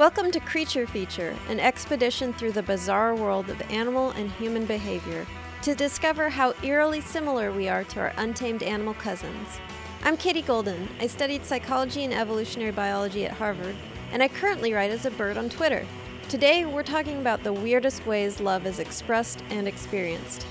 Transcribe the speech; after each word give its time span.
Welcome 0.00 0.30
to 0.30 0.40
Creature 0.40 0.86
Feature, 0.86 1.36
an 1.50 1.60
expedition 1.60 2.32
through 2.32 2.52
the 2.52 2.62
bizarre 2.62 3.14
world 3.14 3.50
of 3.50 3.60
animal 3.70 4.12
and 4.12 4.30
human 4.30 4.64
behavior 4.64 5.26
to 5.60 5.74
discover 5.74 6.30
how 6.30 6.54
eerily 6.62 7.02
similar 7.02 7.52
we 7.52 7.68
are 7.68 7.84
to 7.84 8.00
our 8.00 8.14
untamed 8.16 8.62
animal 8.62 8.94
cousins. 8.94 9.60
I'm 10.02 10.16
Katie 10.16 10.40
Golden. 10.40 10.88
I 11.00 11.06
studied 11.06 11.44
psychology 11.44 12.02
and 12.02 12.14
evolutionary 12.14 12.70
biology 12.70 13.26
at 13.26 13.32
Harvard, 13.32 13.76
and 14.10 14.22
I 14.22 14.28
currently 14.28 14.72
write 14.72 14.90
as 14.90 15.04
a 15.04 15.10
bird 15.10 15.36
on 15.36 15.50
Twitter. 15.50 15.86
Today, 16.30 16.64
we're 16.64 16.82
talking 16.82 17.18
about 17.18 17.42
the 17.42 17.52
weirdest 17.52 18.06
ways 18.06 18.40
love 18.40 18.64
is 18.64 18.78
expressed 18.78 19.44
and 19.50 19.68
experienced. 19.68 20.46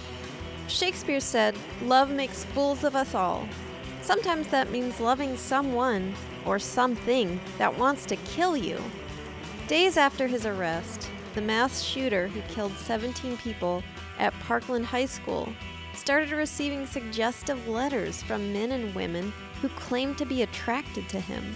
Shakespeare 0.67 1.19
said, 1.19 1.55
Love 1.81 2.11
makes 2.11 2.43
fools 2.45 2.83
of 2.83 2.95
us 2.95 3.15
all. 3.15 3.49
Sometimes 4.03 4.45
that 4.49 4.69
means 4.69 4.99
loving 4.99 5.35
someone 5.35 6.13
or 6.45 6.59
something 6.59 7.39
that 7.57 7.75
wants 7.79 8.05
to 8.05 8.15
kill 8.15 8.55
you. 8.55 8.79
Days 9.69 9.97
after 9.97 10.25
his 10.25 10.47
arrest, 10.47 11.11
the 11.35 11.41
mass 11.41 11.83
shooter 11.83 12.27
who 12.27 12.41
killed 12.51 12.75
17 12.75 13.37
people 13.37 13.83
at 14.17 14.33
Parkland 14.39 14.83
High 14.83 15.05
School 15.05 15.47
started 15.93 16.31
receiving 16.31 16.87
suggestive 16.87 17.67
letters 17.67 18.23
from 18.23 18.51
men 18.51 18.71
and 18.71 18.95
women 18.95 19.31
who 19.61 19.69
claimed 19.69 20.17
to 20.17 20.25
be 20.25 20.41
attracted 20.41 21.07
to 21.09 21.19
him. 21.19 21.55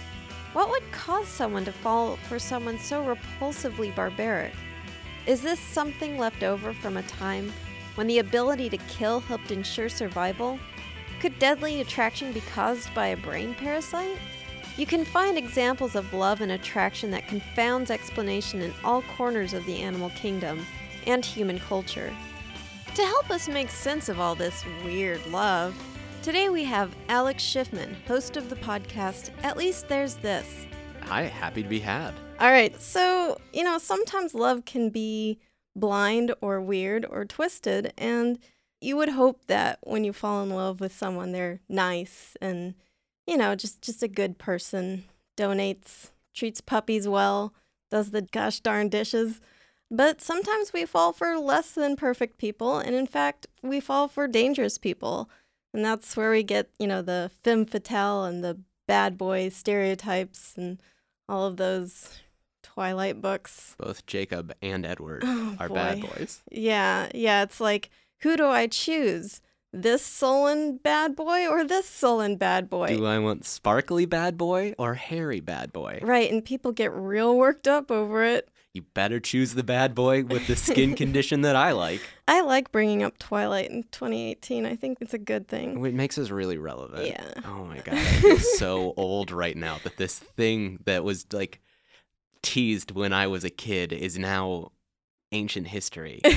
What 0.52 0.70
would 0.70 0.92
cause 0.92 1.26
someone 1.26 1.64
to 1.64 1.72
fall 1.72 2.14
for 2.28 2.38
someone 2.38 2.78
so 2.78 3.04
repulsively 3.04 3.92
barbaric? 3.96 4.52
Is 5.26 5.42
this 5.42 5.58
something 5.58 6.16
left 6.16 6.44
over 6.44 6.72
from 6.72 6.96
a 6.96 7.02
time 7.02 7.52
when 7.96 8.06
the 8.06 8.20
ability 8.20 8.68
to 8.68 8.76
kill 8.76 9.18
helped 9.18 9.50
ensure 9.50 9.88
survival? 9.88 10.60
Could 11.18 11.36
deadly 11.40 11.80
attraction 11.80 12.30
be 12.30 12.42
caused 12.42 12.94
by 12.94 13.08
a 13.08 13.16
brain 13.16 13.54
parasite? 13.54 14.18
You 14.76 14.86
can 14.86 15.04
find 15.04 15.38
examples 15.38 15.94
of 15.94 16.12
love 16.12 16.40
and 16.40 16.50
attraction 16.50 17.12
that 17.12 17.28
confounds 17.28 17.92
explanation 17.92 18.60
in 18.60 18.74
all 18.82 19.02
corners 19.02 19.52
of 19.54 19.64
the 19.66 19.80
animal 19.80 20.10
kingdom 20.10 20.66
and 21.06 21.24
human 21.24 21.60
culture. 21.60 22.12
To 22.96 23.02
help 23.02 23.30
us 23.30 23.48
make 23.48 23.70
sense 23.70 24.08
of 24.08 24.18
all 24.18 24.34
this 24.34 24.64
weird 24.84 25.24
love, 25.28 25.80
today 26.22 26.48
we 26.48 26.64
have 26.64 26.92
Alex 27.08 27.44
Shifman, 27.44 27.94
host 28.08 28.36
of 28.36 28.50
the 28.50 28.56
podcast 28.56 29.30
At 29.44 29.56
Least 29.56 29.86
There's 29.86 30.16
This. 30.16 30.66
Hi, 31.02 31.22
happy 31.22 31.62
to 31.62 31.68
be 31.68 31.78
had. 31.78 32.12
All 32.40 32.50
right, 32.50 32.80
so, 32.80 33.38
you 33.52 33.62
know, 33.62 33.78
sometimes 33.78 34.34
love 34.34 34.64
can 34.64 34.90
be 34.90 35.38
blind 35.76 36.34
or 36.40 36.60
weird 36.60 37.06
or 37.08 37.24
twisted, 37.24 37.92
and 37.96 38.40
you 38.80 38.96
would 38.96 39.10
hope 39.10 39.46
that 39.46 39.78
when 39.82 40.02
you 40.02 40.12
fall 40.12 40.42
in 40.42 40.50
love 40.50 40.80
with 40.80 40.92
someone, 40.92 41.30
they're 41.30 41.60
nice 41.68 42.36
and 42.40 42.74
you 43.26 43.36
know, 43.36 43.54
just 43.54 43.82
just 43.82 44.02
a 44.02 44.08
good 44.08 44.38
person, 44.38 45.04
donates, 45.36 46.10
treats 46.34 46.60
puppies 46.60 47.08
well, 47.08 47.54
does 47.90 48.10
the 48.10 48.22
gosh 48.22 48.60
darn 48.60 48.88
dishes. 48.88 49.40
But 49.90 50.20
sometimes 50.20 50.72
we 50.72 50.86
fall 50.86 51.12
for 51.12 51.38
less 51.38 51.70
than 51.72 51.94
perfect 51.96 52.38
people, 52.38 52.78
and 52.78 52.94
in 52.96 53.06
fact, 53.06 53.46
we 53.62 53.80
fall 53.80 54.08
for 54.08 54.26
dangerous 54.26 54.78
people. 54.78 55.28
And 55.72 55.84
that's 55.84 56.16
where 56.16 56.30
we 56.30 56.42
get, 56.42 56.70
you 56.78 56.86
know, 56.86 57.02
the 57.02 57.30
femme 57.42 57.66
fatale 57.66 58.24
and 58.24 58.42
the 58.44 58.58
bad 58.86 59.18
boy 59.18 59.48
stereotypes 59.48 60.54
and 60.56 60.80
all 61.28 61.46
of 61.46 61.56
those 61.56 62.20
Twilight 62.62 63.20
books. 63.20 63.74
Both 63.78 64.06
Jacob 64.06 64.52
and 64.62 64.86
Edward 64.86 65.22
Oh, 65.26 65.56
are 65.58 65.68
boy. 65.68 65.74
bad 65.74 66.00
boys. 66.00 66.42
Yeah, 66.50 67.08
yeah, 67.14 67.42
it's 67.42 67.60
like, 67.60 67.90
who 68.20 68.36
do 68.36 68.46
I 68.46 68.66
choose? 68.68 69.40
This 69.76 70.06
sullen 70.06 70.76
bad 70.76 71.16
boy 71.16 71.48
or 71.48 71.64
this 71.64 71.88
sullen 71.88 72.36
bad 72.36 72.70
boy? 72.70 72.96
Do 72.96 73.06
I 73.06 73.18
want 73.18 73.44
sparkly 73.44 74.06
bad 74.06 74.38
boy 74.38 74.72
or 74.78 74.94
hairy 74.94 75.40
bad 75.40 75.72
boy? 75.72 75.98
Right, 76.00 76.30
and 76.30 76.44
people 76.44 76.70
get 76.70 76.92
real 76.92 77.36
worked 77.36 77.66
up 77.66 77.90
over 77.90 78.22
it. 78.22 78.48
You 78.72 78.82
better 78.94 79.18
choose 79.18 79.54
the 79.54 79.64
bad 79.64 79.92
boy 79.92 80.22
with 80.22 80.46
the 80.46 80.54
skin 80.54 80.94
condition 80.96 81.40
that 81.40 81.56
I 81.56 81.72
like. 81.72 82.00
I 82.28 82.42
like 82.42 82.70
bringing 82.70 83.02
up 83.02 83.18
Twilight 83.18 83.68
in 83.72 83.82
2018. 83.90 84.64
I 84.64 84.76
think 84.76 84.98
it's 85.00 85.12
a 85.12 85.18
good 85.18 85.48
thing. 85.48 85.76
Oh, 85.76 85.84
it 85.84 85.94
makes 85.94 86.18
us 86.18 86.30
really 86.30 86.56
relevant. 86.56 87.08
Yeah. 87.08 87.32
Oh 87.44 87.64
my 87.64 87.78
god, 87.78 87.94
I 87.94 88.04
feel 88.04 88.38
so 88.38 88.94
old 88.96 89.32
right 89.32 89.56
now 89.56 89.78
that 89.82 89.96
this 89.96 90.20
thing 90.20 90.78
that 90.84 91.02
was 91.02 91.26
like 91.32 91.60
teased 92.42 92.92
when 92.92 93.12
I 93.12 93.26
was 93.26 93.42
a 93.42 93.50
kid 93.50 93.92
is 93.92 94.20
now 94.20 94.70
ancient 95.32 95.66
history. 95.66 96.20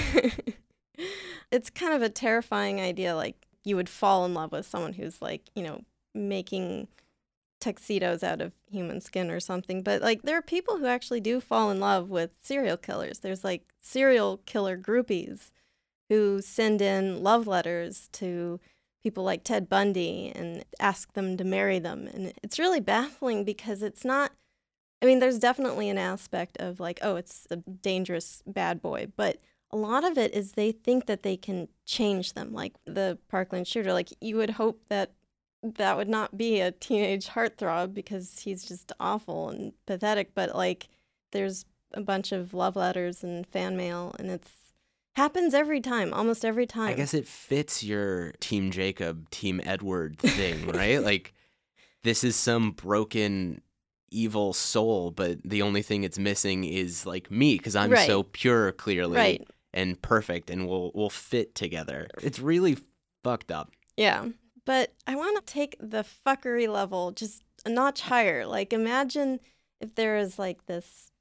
it's 1.52 1.70
kind 1.70 1.94
of 1.94 2.02
a 2.02 2.10
terrifying 2.10 2.80
idea. 2.80 3.16
Like, 3.16 3.46
you 3.64 3.76
would 3.76 3.90
fall 3.90 4.26
in 4.26 4.34
love 4.34 4.52
with 4.52 4.66
someone 4.66 4.94
who's, 4.94 5.22
like, 5.22 5.44
you 5.56 5.64
know, 5.64 5.82
making 6.14 6.88
tuxedos 7.60 8.24
out 8.24 8.42
of 8.42 8.54
human 8.70 9.02
skin 9.02 9.32
or 9.32 9.40
something. 9.40 9.82
But, 9.84 10.02
like, 10.02 10.22
there 10.24 10.38
are 10.38 10.42
people 10.42 10.78
who 10.78 10.86
actually 10.86 11.22
do 11.22 11.40
fall 11.40 11.72
in 11.72 11.80
love 11.80 12.10
with 12.10 12.32
serial 12.42 12.78
killers. 12.78 13.20
There's, 13.20 13.44
like, 13.44 13.64
serial 13.80 14.42
killer 14.46 14.78
groupies 14.78 15.52
who 16.10 16.42
send 16.42 16.82
in 16.82 17.24
love 17.24 17.48
letters 17.48 18.10
to 18.14 18.60
people 19.04 19.24
like 19.24 19.44
Ted 19.44 19.70
Bundy 19.70 20.32
and 20.36 20.66
ask 20.80 21.14
them 21.14 21.38
to 21.38 21.44
marry 21.44 21.80
them. 21.80 22.08
And 22.14 22.34
it's 22.44 22.60
really 22.60 22.80
baffling 22.80 23.44
because 23.44 23.82
it's 23.84 24.04
not. 24.06 24.32
I 25.02 25.06
mean, 25.06 25.20
there's 25.20 25.40
definitely 25.40 25.90
an 25.90 25.98
aspect 25.98 26.58
of 26.60 26.80
like, 26.80 27.00
oh, 27.02 27.16
it's 27.16 27.48
a 27.52 27.58
dangerous 27.58 28.42
bad 28.48 28.82
boy, 28.82 29.08
but 29.16 29.38
a 29.72 29.78
lot 29.78 30.04
of 30.04 30.18
it 30.18 30.34
is 30.34 30.54
they 30.54 30.72
think 30.72 31.06
that 31.08 31.24
they 31.24 31.38
can 31.38 31.68
change 31.86 32.34
them. 32.34 32.54
Like 32.54 32.74
the 32.86 33.18
Parkland 33.30 33.68
shooter, 33.68 33.94
like 33.94 34.10
you 34.22 34.38
would 34.38 34.52
hope 34.52 34.82
that 34.90 35.12
that 35.64 35.98
would 35.98 36.08
not 36.08 36.38
be 36.38 36.60
a 36.60 36.72
teenage 36.72 37.28
heartthrob 37.28 37.94
because 37.94 38.40
he's 38.40 38.64
just 38.64 38.92
awful 39.00 39.50
and 39.50 39.74
pathetic. 39.86 40.34
But 40.34 40.56
like, 40.56 40.88
there's 41.32 41.66
a 41.94 42.02
bunch 42.02 42.32
of 42.32 42.54
love 42.54 42.76
letters 42.76 43.24
and 43.24 43.46
fan 43.48 43.76
mail, 43.76 44.16
and 44.20 44.30
it's 44.30 44.52
happens 45.16 45.54
every 45.54 45.82
time, 45.82 46.14
almost 46.14 46.46
every 46.46 46.68
time. 46.68 46.90
I 46.90 46.94
guess 46.94 47.14
it 47.14 47.28
fits 47.28 47.84
your 47.84 48.34
Team 48.40 48.72
Jacob, 48.72 49.30
Team 49.32 49.60
Edward 49.66 50.20
thing, 50.20 50.66
right? 50.68 51.02
like, 51.02 51.34
this 52.04 52.24
is 52.24 52.36
some 52.36 52.72
broken, 52.72 53.62
evil 54.12 54.54
soul, 54.54 55.12
but 55.12 55.40
the 55.44 55.62
only 55.64 55.82
thing 55.82 56.04
it's 56.04 56.20
missing 56.20 56.64
is 56.64 57.06
like 57.06 57.32
me 57.32 57.58
because 57.58 57.76
I'm 57.76 57.92
Right. 57.92 58.08
so 58.08 58.24
pure, 58.24 58.72
clearly, 58.72 59.18
Right. 59.18 59.48
And 59.78 60.02
perfect, 60.02 60.50
and 60.50 60.68
we'll 60.68 60.92
we'll 60.96 61.10
fit 61.10 61.54
together. 61.54 62.08
It's 62.22 62.40
really 62.40 62.78
fucked 63.24 63.52
up. 63.52 63.72
Yeah. 63.96 64.30
But 64.66 64.94
I 65.06 65.16
want 65.16 65.38
to 65.38 65.54
take 65.54 65.78
the 65.80 66.04
fuckery 66.26 66.68
level 66.68 67.12
just 67.12 67.44
a 67.66 67.70
notch 67.70 68.02
higher. 68.02 68.46
Like, 68.46 68.74
imagine 68.74 69.40
if 69.80 69.96
there 69.96 70.18
is 70.18 70.38
like 70.38 70.66
this 70.66 71.12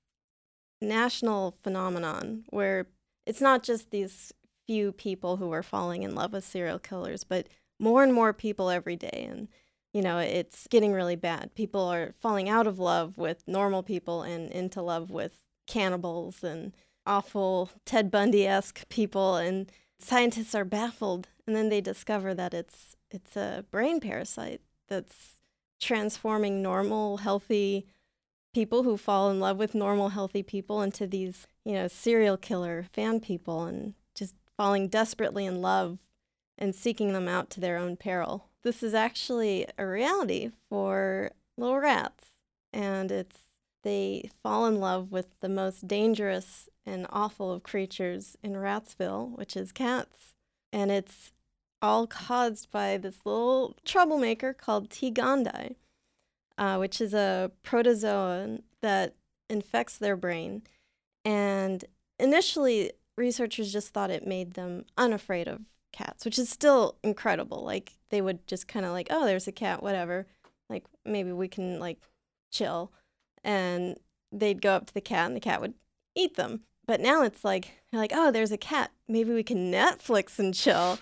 national 0.80 1.56
phenomenon 1.62 2.44
where 2.50 2.86
it's 3.24 3.40
not 3.40 3.62
just 3.62 3.90
these 3.90 4.32
few 4.66 4.90
people 4.90 5.36
who 5.36 5.52
are 5.52 5.62
falling 5.62 6.02
in 6.02 6.14
love 6.14 6.32
with 6.32 6.44
serial 6.44 6.78
killers, 6.78 7.22
but 7.22 7.46
more 7.78 8.02
and 8.02 8.12
more 8.12 8.32
people 8.32 8.70
every 8.70 8.96
day. 8.96 9.28
And, 9.30 9.48
you 9.92 10.02
know, 10.02 10.18
it's 10.18 10.66
getting 10.68 10.92
really 10.92 11.16
bad. 11.16 11.54
People 11.54 11.82
are 11.82 12.14
falling 12.20 12.48
out 12.48 12.66
of 12.66 12.78
love 12.80 13.16
with 13.16 13.44
normal 13.46 13.82
people 13.82 14.22
and 14.22 14.50
into 14.50 14.82
love 14.82 15.10
with 15.10 15.42
cannibals 15.68 16.42
and 16.42 16.72
awful 17.06 17.70
Ted 17.84 18.10
Bundy 18.10 18.46
esque 18.46 18.88
people. 18.88 19.36
And 19.36 19.70
scientists 19.98 20.54
are 20.54 20.64
baffled. 20.64 21.28
And 21.46 21.54
then 21.54 21.68
they 21.68 21.80
discover 21.80 22.34
that 22.34 22.54
it's 22.54 22.96
it's 23.10 23.36
a 23.36 23.64
brain 23.70 24.00
parasite 24.00 24.60
that's 24.88 25.40
transforming 25.80 26.62
normal, 26.62 27.18
healthy 27.18 27.86
people 28.52 28.82
who 28.82 28.96
fall 28.96 29.30
in 29.30 29.38
love 29.38 29.58
with 29.58 29.74
normal, 29.74 30.08
healthy 30.10 30.42
people 30.42 30.82
into 30.82 31.06
these, 31.06 31.46
you 31.64 31.74
know, 31.74 31.88
serial 31.88 32.36
killer 32.36 32.86
fan 32.92 33.20
people 33.20 33.64
and 33.64 33.94
just 34.14 34.34
falling 34.56 34.88
desperately 34.88 35.44
in 35.44 35.60
love 35.60 35.98
and 36.58 36.74
seeking 36.74 37.12
them 37.12 37.28
out 37.28 37.50
to 37.50 37.60
their 37.60 37.76
own 37.76 37.96
peril. 37.96 38.48
This 38.62 38.82
is 38.82 38.94
actually 38.94 39.66
a 39.78 39.86
reality 39.86 40.50
for 40.68 41.32
little 41.56 41.78
rats, 41.78 42.30
and 42.72 43.12
it's 43.12 43.36
they 43.82 44.30
fall 44.42 44.66
in 44.66 44.80
love 44.80 45.12
with 45.12 45.38
the 45.41 45.48
most 45.48 45.86
dangerous 45.86 46.68
and 46.86 47.06
awful 47.10 47.53
of 47.53 47.62
creatures 47.62 48.36
in 48.42 48.53
Ratsville, 48.53 49.36
which 49.36 49.56
is 49.56 49.72
cats. 49.72 50.34
And 50.72 50.91
it's 50.91 51.33
all 51.83 52.06
caused 52.06 52.71
by 52.71 52.97
this 52.97 53.18
little 53.24 53.77
troublemaker 53.84 54.54
called 54.54 54.91
T. 54.91 55.10
gondii, 55.10 55.74
uh, 56.56 56.77
which 56.77 57.00
is 57.00 57.12
a 57.12 57.50
protozoan 57.65 58.62
that 58.83 59.15
infects 59.50 59.98
their 59.98 60.16
brain. 60.16 60.62
And 61.24 61.84
initially, 62.18 62.92
researchers 63.16 63.72
just 63.72 63.88
thought 63.88 64.10
it 64.10 64.27
made 64.27 64.54
them 64.54 64.84
unafraid 64.97 65.48
of 65.48 65.62
cats, 65.92 66.24
which 66.24 66.38
is 66.38 66.48
still 66.48 66.97
incredible. 67.03 67.65
Like, 67.65 67.94
they 68.10 68.21
would 68.21 68.47
just 68.47 68.68
kind 68.68 68.86
of 68.86 68.92
like, 68.92 69.09
oh, 69.10 69.24
there's 69.24 69.48
a 69.48 69.53
cat, 69.53 69.83
whatever. 69.83 70.27
Like, 70.71 70.84
maybe 71.04 71.33
we 71.33 71.48
can, 71.48 71.80
like, 71.80 71.98
chill. 72.53 72.92
And 73.42 73.98
they'd 74.33 74.62
go 74.62 74.74
up 74.74 74.86
to 74.86 74.94
the 74.94 75.00
cat, 75.00 75.27
and 75.27 75.36
the 75.36 75.41
cat 75.41 75.60
would 75.60 75.74
eat 76.15 76.36
them. 76.36 76.62
But 76.86 77.00
now 77.00 77.22
it's 77.22 77.44
like, 77.44 77.72
they're 77.91 78.00
like, 78.00 78.12
oh, 78.15 78.30
there's 78.30 78.53
a 78.53 78.59
cat. 78.59 78.91
Maybe 79.09 79.33
we 79.33 79.42
can 79.42 79.72
Netflix 79.72 80.38
and 80.38 80.54
chill. 80.54 80.98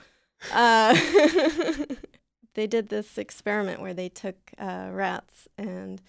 Uh, 0.52 0.94
they 2.54 2.66
did 2.66 2.88
this 2.88 3.19
experiment 3.19 3.81
where 3.81 3.94
they 3.94 4.08
took 4.08 4.36
uh, 4.58 4.88
rats 4.92 5.48
and 5.58 6.00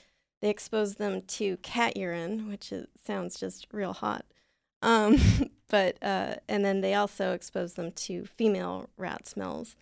they 0.42 0.50
exposed 0.50 0.98
them 0.98 1.22
to 1.22 1.58
cat 1.58 1.98
urine, 1.98 2.48
which 2.48 2.72
is, 2.72 2.88
sounds 3.06 3.40
just 3.40 3.68
real 3.72 3.94
hot. 3.94 4.26
Um, 4.82 5.18
but 5.70 5.98
uh, 6.02 6.36
and 6.48 6.64
then 6.64 6.82
they 6.82 6.94
also 6.94 7.34
exposed 7.34 7.76
them 7.76 7.92
to 7.92 8.26
female 8.26 8.90
rat 8.98 9.28
smells, 9.28 9.76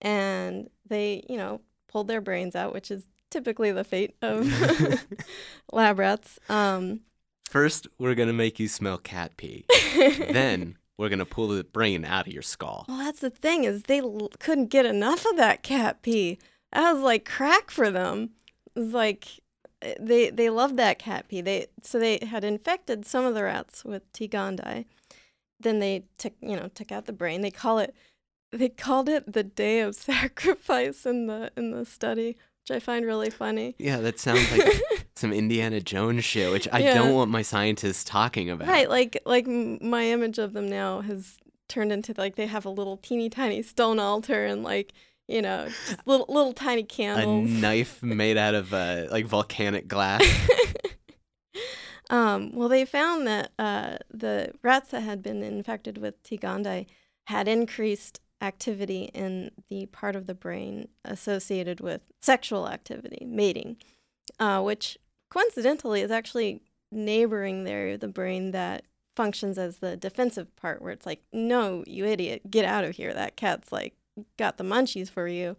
and 0.00 0.70
they, 0.88 1.24
you 1.28 1.36
know, 1.36 1.60
pulled 1.88 2.08
their 2.08 2.20
brains 2.20 2.54
out, 2.54 2.72
which 2.72 2.90
is 2.90 3.08
typically 3.30 3.72
the 3.72 3.84
fate 3.84 4.14
of 4.22 4.46
lab 5.72 5.98
rats. 5.98 6.38
Um, 6.48 7.00
First, 7.48 7.86
we're 7.98 8.14
gonna 8.14 8.32
make 8.32 8.58
you 8.58 8.68
smell 8.68 8.98
cat 8.98 9.36
pee. 9.36 9.64
then 9.96 10.76
we're 10.98 11.08
gonna 11.08 11.24
pull 11.24 11.48
the 11.48 11.64
brain 11.64 12.04
out 12.04 12.26
of 12.26 12.32
your 12.32 12.42
skull. 12.42 12.84
Well, 12.88 12.98
that's 12.98 13.20
the 13.20 13.30
thing 13.30 13.64
is 13.64 13.84
they 13.84 14.00
l- 14.00 14.30
couldn't 14.38 14.66
get 14.70 14.86
enough 14.86 15.24
of 15.26 15.36
that 15.36 15.62
cat 15.62 16.02
pee. 16.02 16.38
That 16.72 16.92
was 16.92 17.02
like 17.02 17.24
crack 17.24 17.70
for 17.70 17.90
them. 17.90 18.30
It 18.74 18.80
was 18.80 18.92
like 18.92 19.28
eh, 19.82 19.94
they 20.00 20.30
they 20.30 20.50
loved 20.50 20.76
that 20.78 20.98
cat 20.98 21.28
pee. 21.28 21.40
They 21.40 21.66
so 21.82 21.98
they 21.98 22.18
had 22.26 22.42
infected 22.44 23.06
some 23.06 23.24
of 23.24 23.34
the 23.34 23.44
rats 23.44 23.84
with 23.84 24.10
T. 24.12 24.28
gondii. 24.28 24.86
Then 25.60 25.78
they 25.78 26.04
took 26.18 26.32
you 26.40 26.56
know 26.56 26.68
took 26.74 26.90
out 26.90 27.06
the 27.06 27.12
brain. 27.12 27.40
They 27.42 27.50
call 27.52 27.78
it 27.78 27.94
they 28.50 28.68
called 28.68 29.08
it 29.08 29.32
the 29.32 29.44
day 29.44 29.80
of 29.80 29.94
sacrifice 29.94 31.06
in 31.06 31.26
the 31.28 31.52
in 31.56 31.70
the 31.70 31.84
study, 31.84 32.36
which 32.62 32.76
I 32.76 32.80
find 32.80 33.04
really 33.06 33.30
funny. 33.30 33.74
Yeah, 33.78 33.98
that 33.98 34.18
sounds 34.18 34.50
like 34.50 34.80
some 35.16 35.32
Indiana 35.32 35.80
Jones 35.80 36.24
shit, 36.24 36.50
which 36.50 36.66
I 36.72 36.80
Yeah. 36.80 36.94
don't 36.94 37.14
want 37.14 37.30
my 37.30 37.42
scientists 37.42 38.04
talking 38.04 38.50
about. 38.50 38.68
Right, 38.68 38.88
like 38.88 39.18
like 39.24 39.46
my 39.46 40.04
image 40.04 40.38
of 40.38 40.52
them 40.52 40.68
now 40.68 41.00
has 41.02 41.36
turned 41.68 41.92
into 41.92 42.14
like 42.16 42.36
they 42.36 42.46
have 42.46 42.64
a 42.64 42.70
little 42.70 42.96
teeny 42.96 43.30
tiny 43.30 43.62
stone 43.62 43.98
altar 43.98 44.44
and 44.44 44.62
like 44.62 44.92
you 45.28 45.40
know 45.40 45.66
just 45.86 45.98
little 46.06 46.26
little 46.28 46.52
tiny 46.52 46.82
candles. 46.82 47.48
A 47.48 47.60
knife 47.60 48.02
made 48.02 48.36
out 48.36 48.54
of 48.54 48.72
uh, 48.74 49.06
like 49.10 49.26
volcanic 49.26 49.86
glass. 49.88 50.22
um, 52.10 52.52
well, 52.52 52.68
they 52.68 52.84
found 52.84 53.26
that 53.26 53.52
uh, 53.58 53.96
the 54.10 54.52
rats 54.62 54.90
that 54.90 55.02
had 55.02 55.22
been 55.22 55.42
infected 55.42 55.98
with 55.98 56.22
T. 56.22 56.36
gondii 56.36 56.86
had 57.28 57.48
increased 57.48 58.20
activity 58.40 59.04
in 59.14 59.50
the 59.70 59.86
part 59.86 60.14
of 60.16 60.26
the 60.26 60.34
brain 60.34 60.88
associated 61.04 61.80
with 61.80 62.02
sexual 62.20 62.68
activity, 62.68 63.24
mating, 63.24 63.76
uh, 64.38 64.60
which 64.60 64.98
coincidentally 65.34 66.00
is 66.00 66.12
actually 66.12 66.62
neighboring 66.92 67.64
there 67.64 67.98
the 67.98 68.08
brain 68.08 68.52
that 68.52 68.84
functions 69.16 69.58
as 69.58 69.78
the 69.78 69.96
defensive 69.96 70.54
part, 70.56 70.80
where 70.80 70.92
it's 70.92 71.06
like, 71.06 71.22
no, 71.32 71.82
you 71.86 72.04
idiot, 72.04 72.50
get 72.50 72.64
out 72.64 72.84
of 72.84 72.96
here. 72.96 73.12
That 73.12 73.36
cat's 73.36 73.72
like 73.72 73.94
got 74.38 74.58
the 74.58 74.64
munchies 74.64 75.10
for 75.10 75.26
you. 75.26 75.56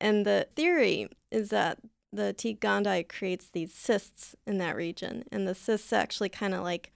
And 0.00 0.24
the 0.24 0.48
theory 0.56 1.08
is 1.30 1.50
that 1.50 1.78
the 2.10 2.32
T. 2.32 2.54
gondii 2.54 3.06
creates 3.06 3.48
these 3.48 3.74
cysts 3.74 4.34
in 4.46 4.56
that 4.58 4.76
region, 4.76 5.24
and 5.30 5.46
the 5.46 5.54
cysts 5.54 5.92
actually 5.92 6.30
kind 6.30 6.54
of 6.54 6.62
like 6.62 6.92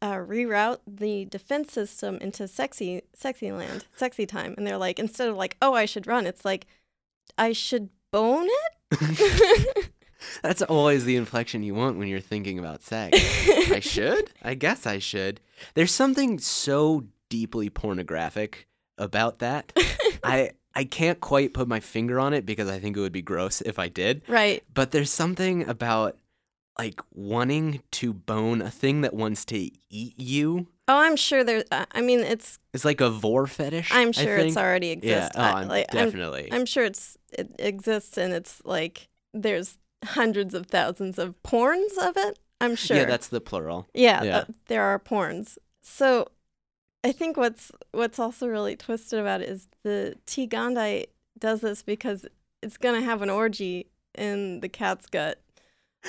uh, 0.00 0.16
reroute 0.16 0.80
the 0.84 1.26
defense 1.26 1.72
system 1.72 2.18
into 2.20 2.48
sexy, 2.48 3.02
sexy 3.14 3.52
land, 3.52 3.84
sexy 3.94 4.26
time. 4.26 4.54
And 4.56 4.66
they're 4.66 4.78
like, 4.78 4.98
instead 4.98 5.28
of 5.28 5.36
like, 5.36 5.56
oh, 5.62 5.74
I 5.74 5.84
should 5.84 6.08
run, 6.08 6.26
it's 6.26 6.44
like, 6.44 6.66
I 7.38 7.52
should 7.52 7.90
bone 8.10 8.48
it. 8.48 9.88
That's 10.42 10.62
always 10.62 11.04
the 11.04 11.16
inflection 11.16 11.62
you 11.62 11.74
want 11.74 11.98
when 11.98 12.08
you're 12.08 12.20
thinking 12.20 12.58
about 12.58 12.82
sex. 12.82 13.18
I 13.70 13.80
should? 13.82 14.30
I 14.42 14.54
guess 14.54 14.86
I 14.86 14.98
should. 14.98 15.40
There's 15.74 15.92
something 15.92 16.38
so 16.38 17.04
deeply 17.28 17.70
pornographic 17.70 18.66
about 18.98 19.38
that. 19.40 19.72
I 20.24 20.50
I 20.74 20.84
can't 20.84 21.20
quite 21.20 21.52
put 21.54 21.68
my 21.68 21.80
finger 21.80 22.18
on 22.18 22.32
it 22.32 22.46
because 22.46 22.68
I 22.68 22.78
think 22.78 22.96
it 22.96 23.00
would 23.00 23.12
be 23.12 23.22
gross 23.22 23.60
if 23.60 23.78
I 23.78 23.88
did. 23.88 24.22
right. 24.28 24.62
But 24.72 24.90
there's 24.90 25.10
something 25.10 25.68
about 25.68 26.16
like 26.78 27.00
wanting 27.12 27.82
to 27.92 28.14
bone 28.14 28.62
a 28.62 28.70
thing 28.70 29.02
that 29.02 29.12
wants 29.12 29.44
to 29.46 29.70
eat 29.90 30.14
you. 30.18 30.66
Oh, 30.88 30.98
I'm 30.98 31.16
sure 31.16 31.44
there's. 31.44 31.64
uh, 31.70 31.84
I 31.92 32.00
mean, 32.00 32.20
it's. 32.20 32.58
It's 32.72 32.84
like 32.84 33.00
a 33.02 33.10
vor 33.10 33.46
fetish. 33.46 33.90
I'm 33.92 34.12
sure 34.12 34.36
it's 34.38 34.56
already 34.56 34.86
Yeah, 34.88 34.92
exists. 34.94 35.32
oh, 35.36 35.40
I- 35.42 35.52
I'm 35.60 35.68
like, 35.68 35.94
I'm- 35.94 36.04
definitely. 36.06 36.48
I'm 36.50 36.64
sure 36.66 36.84
it's 36.84 37.18
it 37.30 37.50
exists, 37.58 38.16
and 38.16 38.32
it's 38.32 38.62
like 38.64 39.08
there's 39.34 39.76
hundreds 40.04 40.54
of 40.54 40.66
thousands 40.66 41.18
of 41.18 41.40
porns 41.42 41.96
of 42.00 42.16
it. 42.16 42.38
I'm 42.60 42.76
sure. 42.76 42.96
Yeah, 42.96 43.04
that's 43.04 43.28
the 43.28 43.40
plural. 43.40 43.88
Yeah, 43.94 44.22
Yeah. 44.22 44.36
uh, 44.38 44.44
there 44.68 44.82
are 44.82 44.98
porns. 44.98 45.58
So 45.80 46.28
I 47.04 47.10
think 47.12 47.36
what's 47.36 47.72
what's 47.90 48.18
also 48.20 48.46
really 48.46 48.76
twisted 48.76 49.18
about 49.18 49.40
it 49.42 49.48
is 49.48 49.68
the 49.82 50.14
T. 50.26 50.46
gondii 50.46 51.06
does 51.38 51.60
this 51.60 51.82
because 51.82 52.24
it's 52.62 52.76
gonna 52.76 53.00
have 53.02 53.22
an 53.22 53.30
orgy 53.30 53.88
in 54.14 54.60
the 54.60 54.68
cat's 54.68 55.06
gut. 55.06 55.41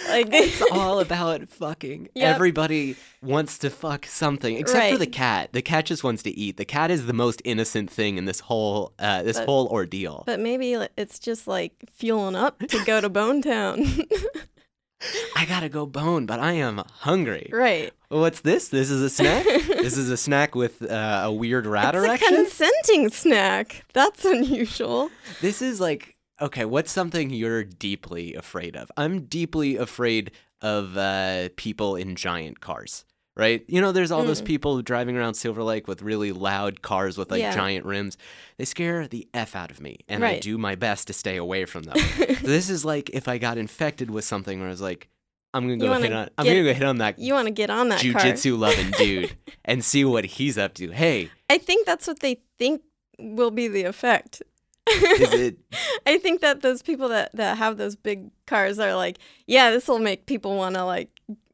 Like 0.09 0.27
It's 0.31 0.61
all 0.71 0.99
about 0.99 1.47
fucking. 1.49 2.09
Yep. 2.15 2.35
Everybody 2.35 2.95
wants 3.21 3.57
to 3.59 3.69
fuck 3.69 4.05
something, 4.05 4.55
except 4.57 4.91
for 4.91 4.97
the 4.97 5.07
cat. 5.07 5.49
The 5.53 5.61
cat 5.61 5.85
just 5.85 6.03
wants 6.03 6.23
to 6.23 6.31
eat. 6.31 6.57
The 6.57 6.65
cat 6.65 6.89
is 6.91 7.05
the 7.05 7.13
most 7.13 7.41
innocent 7.45 7.89
thing 7.89 8.17
in 8.17 8.25
this 8.25 8.39
whole 8.41 8.93
uh, 8.99 9.23
this 9.23 9.37
But- 9.37 9.45
whole 9.45 9.67
ordeal. 9.67 10.23
But 10.25 10.39
maybe 10.39 10.73
it's 10.97 11.19
just 11.19 11.47
like 11.47 11.73
fueling 11.91 12.35
up 12.35 12.59
to 12.59 12.83
go 12.85 13.01
to 13.01 13.09
Bone 13.09 13.41
Town. 13.41 13.85
I 15.35 15.45
gotta 15.45 15.67
go 15.67 15.85
bone, 15.85 16.25
but 16.25 16.39
I 16.39 16.53
am 16.53 16.81
hungry. 16.99 17.49
right. 17.51 17.91
What's 18.07 18.39
this? 18.41 18.69
This 18.69 18.89
is 18.89 19.01
a 19.01 19.09
snack. 19.09 19.43
this 19.43 19.97
is 19.97 20.09
a 20.09 20.15
snack 20.15 20.55
with 20.55 20.81
uh, 20.81 21.23
a 21.25 21.31
weird 21.33 21.65
rat 21.65 21.93
It's 21.95 22.05
a 22.23 22.25
consenting 22.25 23.09
snack. 23.09 23.83
That's 23.93 24.23
unusual. 24.23 25.09
This 25.41 25.61
is 25.61 25.81
like 25.81 26.12
okay. 26.43 26.65
What's 26.65 26.91
something 26.91 27.29
you're 27.31 27.63
deeply 27.63 28.33
afraid 28.35 28.75
of? 28.75 28.91
I'm 28.97 29.25
deeply 29.25 29.75
afraid 29.77 30.31
of 30.61 30.95
uh, 30.97 31.49
people 31.57 31.95
in 31.95 32.15
giant 32.15 32.59
cars. 32.59 33.05
Right? 33.35 33.65
You 33.67 33.81
know, 33.81 33.91
there's 33.91 34.11
all 34.11 34.23
those 34.23 34.43
Mm. 34.43 34.45
people 34.45 34.81
driving 34.83 35.17
around 35.17 35.33
Silver 35.33 35.63
Lake 35.63 35.87
with 35.87 36.03
really 36.03 36.31
loud 36.31 36.83
cars 36.83 37.17
with 37.17 37.31
like 37.31 37.41
Yeah. 37.41 37.55
giant 37.55 37.83
rims. 37.83 38.15
They 38.59 38.65
scare 38.65 39.07
the 39.07 39.27
f 39.33 39.55
out 39.55 39.71
of 39.71 39.81
me, 39.81 39.97
and 40.07 40.23
I 40.23 40.37
do 40.37 40.55
my 40.59 40.75
best 40.75 41.07
to 41.07 41.13
stay 41.13 41.37
away 41.37 41.65
from 41.65 41.81
them. 41.83 41.95
This 42.43 42.69
is 42.69 42.85
like 42.85 43.09
if 43.11 43.27
I 43.27 43.39
got 43.39 43.57
infected 43.57 44.11
with 44.11 44.23
something 44.23 44.59
where 44.59 44.67
I 44.67 44.71
was 44.71 44.81
like, 44.81 45.09
I'm 45.51 45.63
gonna 45.63 45.77
go 45.77 45.93
hit 45.99 46.13
on. 46.13 46.29
I'm 46.37 46.45
gonna 46.45 46.61
go 46.63 46.73
hit 46.75 46.83
on 46.83 46.97
that 46.99 47.17
You 47.17 47.33
want 47.33 47.47
to 47.47 47.53
get 47.53 47.71
on 47.71 47.89
that 47.89 48.01
car. 48.01 48.21
jujitsu 48.21 48.55
loving 48.55 48.91
dude 48.99 49.35
and 49.65 49.83
see 49.83 50.05
what 50.05 50.25
he's 50.25 50.57
up 50.59 50.75
to. 50.75 50.91
Hey, 50.91 51.31
I 51.49 51.57
think 51.57 51.87
that's 51.87 52.05
what 52.05 52.19
they 52.19 52.41
think 52.59 52.83
will 53.17 53.49
be 53.51 53.67
the 53.67 53.83
effect. 53.85 54.43
Is 54.89 55.33
it? 55.33 55.57
I 56.05 56.17
think 56.17 56.41
that 56.41 56.61
those 56.61 56.81
people 56.81 57.09
that, 57.09 57.31
that 57.35 57.57
have 57.57 57.77
those 57.77 57.95
big 57.95 58.29
cars 58.45 58.79
are 58.79 58.95
like, 58.95 59.17
yeah, 59.47 59.71
this 59.71 59.87
will 59.87 59.99
make 59.99 60.25
people 60.25 60.55
want 60.57 60.75
to 60.75 60.83
like, 60.83 61.09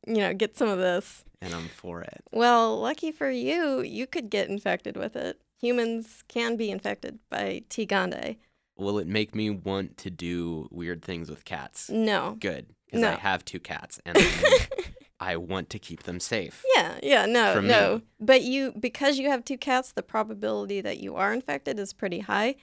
you 0.07 0.17
know, 0.17 0.33
get 0.33 0.57
some 0.57 0.69
of 0.69 0.79
this. 0.79 1.23
And 1.41 1.53
I'm 1.53 1.67
for 1.67 2.01
it. 2.01 2.21
Well, 2.31 2.79
lucky 2.79 3.11
for 3.11 3.29
you, 3.29 3.81
you 3.81 4.07
could 4.07 4.29
get 4.29 4.49
infected 4.49 4.97
with 4.97 5.15
it. 5.15 5.39
Humans 5.61 6.23
can 6.27 6.55
be 6.55 6.71
infected 6.71 7.19
by 7.29 7.63
T. 7.69 7.85
gondii. 7.85 8.37
Will 8.77 8.97
it 8.99 9.07
make 9.07 9.35
me 9.35 9.49
want 9.49 9.97
to 9.97 10.09
do 10.09 10.67
weird 10.71 11.01
things 11.01 11.29
with 11.29 11.43
cats? 11.43 11.89
No. 11.89 12.37
Good, 12.39 12.67
because 12.85 13.03
I 13.03 13.15
have 13.15 13.43
two 13.43 13.59
cats 13.59 13.99
and 14.05 14.17
I, 14.17 14.67
I 15.19 15.35
want 15.35 15.69
to 15.71 15.79
keep 15.79 16.03
them 16.03 16.21
safe. 16.21 16.63
Yeah, 16.75 16.97
yeah, 17.03 17.25
no, 17.25 17.59
no. 17.59 17.95
me. 17.97 18.03
But 18.21 18.43
you, 18.43 18.73
because 18.79 19.19
you 19.19 19.29
have 19.29 19.43
two 19.43 19.57
cats, 19.57 19.91
the 19.91 20.03
probability 20.03 20.79
that 20.79 20.99
you 20.99 21.15
are 21.15 21.33
infected 21.33 21.77
is 21.77 21.91
pretty 21.91 22.19
high. 22.19 22.55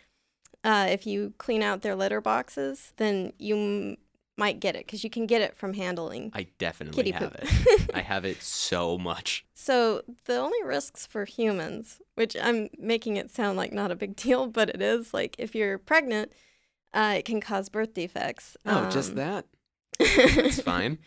Uh, 0.67 0.87
if 0.91 1.07
you 1.07 1.33
clean 1.39 1.63
out 1.63 1.83
their 1.83 1.95
litter 1.95 2.21
boxes, 2.21 2.93
then 2.97 3.33
you 3.39 3.57
m- 3.57 3.97
might 4.37 4.59
get 4.59 4.75
it 4.75 4.85
because 4.85 5.05
you 5.05 5.09
can 5.09 5.25
get 5.25 5.41
it 5.41 5.57
from 5.57 5.75
handling 5.75 6.31
I 6.35 6.49
definitely 6.59 7.13
have 7.13 7.35
it. 7.41 7.91
I 7.95 8.01
have 8.13 8.25
it 8.25 8.43
so 8.43 8.99
much. 8.99 9.47
So 9.55 10.03
the 10.25 10.37
only 10.37 10.63
risks 10.65 11.07
for 11.07 11.25
humans, 11.25 12.01
which 12.17 12.37
I'm 12.43 12.69
making 12.79 13.17
it 13.17 13.31
sound 13.31 13.57
like 13.57 13.73
not 13.73 13.93
a 13.93 13.97
big 13.97 14.17
deal, 14.17 14.47
but 14.59 14.69
it 14.69 14.83
is, 14.83 15.15
like 15.15 15.37
if 15.39 15.55
you're 15.55 15.79
pregnant, 15.79 16.33
uh, 16.93 17.15
it 17.19 17.25
can 17.25 17.41
cause 17.41 17.69
birth 17.69 17.95
defects. 17.95 18.57
Oh, 18.67 18.91
just 18.91 19.11
Um, 19.11 19.17
that? 19.17 19.45
It's 20.01 20.61
fine. 20.75 20.99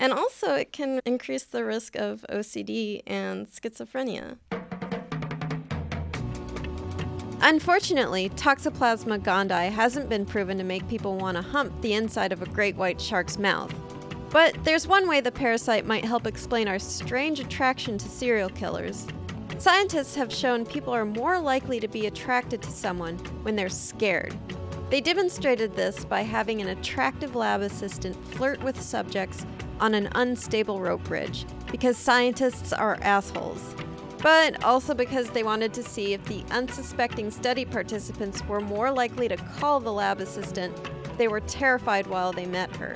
and 0.00 0.12
also, 0.12 0.54
it 0.56 0.72
can 0.72 1.00
increase 1.06 1.44
the 1.44 1.64
risk 1.64 1.94
of 1.96 2.24
OCD 2.28 3.00
and 3.06 3.46
schizophrenia. 3.46 4.38
Unfortunately, 7.46 8.30
Toxoplasma 8.30 9.22
gondii 9.22 9.70
hasn't 9.70 10.08
been 10.08 10.24
proven 10.24 10.56
to 10.56 10.64
make 10.64 10.88
people 10.88 11.18
want 11.18 11.36
to 11.36 11.42
hump 11.42 11.78
the 11.82 11.92
inside 11.92 12.32
of 12.32 12.40
a 12.40 12.46
great 12.46 12.74
white 12.74 12.98
shark's 12.98 13.38
mouth. 13.38 13.70
But 14.30 14.56
there's 14.64 14.88
one 14.88 15.06
way 15.06 15.20
the 15.20 15.30
parasite 15.30 15.84
might 15.84 16.06
help 16.06 16.26
explain 16.26 16.68
our 16.68 16.78
strange 16.78 17.40
attraction 17.40 17.98
to 17.98 18.08
serial 18.08 18.48
killers. 18.48 19.06
Scientists 19.58 20.14
have 20.14 20.32
shown 20.32 20.64
people 20.64 20.94
are 20.94 21.04
more 21.04 21.38
likely 21.38 21.78
to 21.80 21.86
be 21.86 22.06
attracted 22.06 22.62
to 22.62 22.70
someone 22.70 23.18
when 23.42 23.56
they're 23.56 23.68
scared. 23.68 24.34
They 24.88 25.02
demonstrated 25.02 25.76
this 25.76 26.06
by 26.06 26.22
having 26.22 26.62
an 26.62 26.68
attractive 26.68 27.36
lab 27.36 27.60
assistant 27.60 28.16
flirt 28.28 28.62
with 28.62 28.80
subjects 28.80 29.44
on 29.80 29.92
an 29.92 30.08
unstable 30.14 30.80
rope 30.80 31.04
bridge, 31.04 31.44
because 31.70 31.98
scientists 31.98 32.72
are 32.72 32.96
assholes 33.02 33.74
but 34.24 34.64
also 34.64 34.94
because 34.94 35.28
they 35.28 35.42
wanted 35.42 35.74
to 35.74 35.82
see 35.82 36.14
if 36.14 36.24
the 36.24 36.42
unsuspecting 36.50 37.30
study 37.30 37.62
participants 37.66 38.42
were 38.46 38.58
more 38.58 38.90
likely 38.90 39.28
to 39.28 39.36
call 39.36 39.78
the 39.78 39.92
lab 39.92 40.18
assistant 40.18 40.74
they 41.18 41.28
were 41.28 41.40
terrified 41.40 42.06
while 42.06 42.32
they 42.32 42.46
met 42.46 42.74
her. 42.76 42.94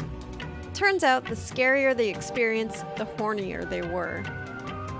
Turns 0.72 1.04
out 1.04 1.26
the 1.26 1.34
scarier 1.34 1.94
the 1.94 2.08
experience, 2.08 2.80
the 2.96 3.04
hornier 3.04 3.68
they 3.68 3.82
were. 3.82 4.22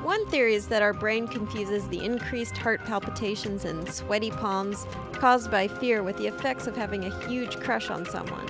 One 0.03 0.27
theory 0.29 0.55
is 0.55 0.69
that 0.69 0.83
our 0.83 0.93
brain 0.93 1.27
confuses 1.27 1.89
the 1.89 2.05
increased 2.05 2.59
heart 2.59 2.85
palpitations 2.85 3.65
and 3.65 3.89
sweaty 3.89 4.31
palms 4.31 4.87
caused 5.13 5.51
by 5.51 5.67
fear 5.67 6.03
with 6.03 6.19
the 6.19 6.27
effects 6.27 6.67
of 6.67 6.77
having 6.77 7.05
a 7.05 7.27
huge 7.27 7.59
crush 7.59 7.89
on 7.89 8.05
someone. 8.05 8.47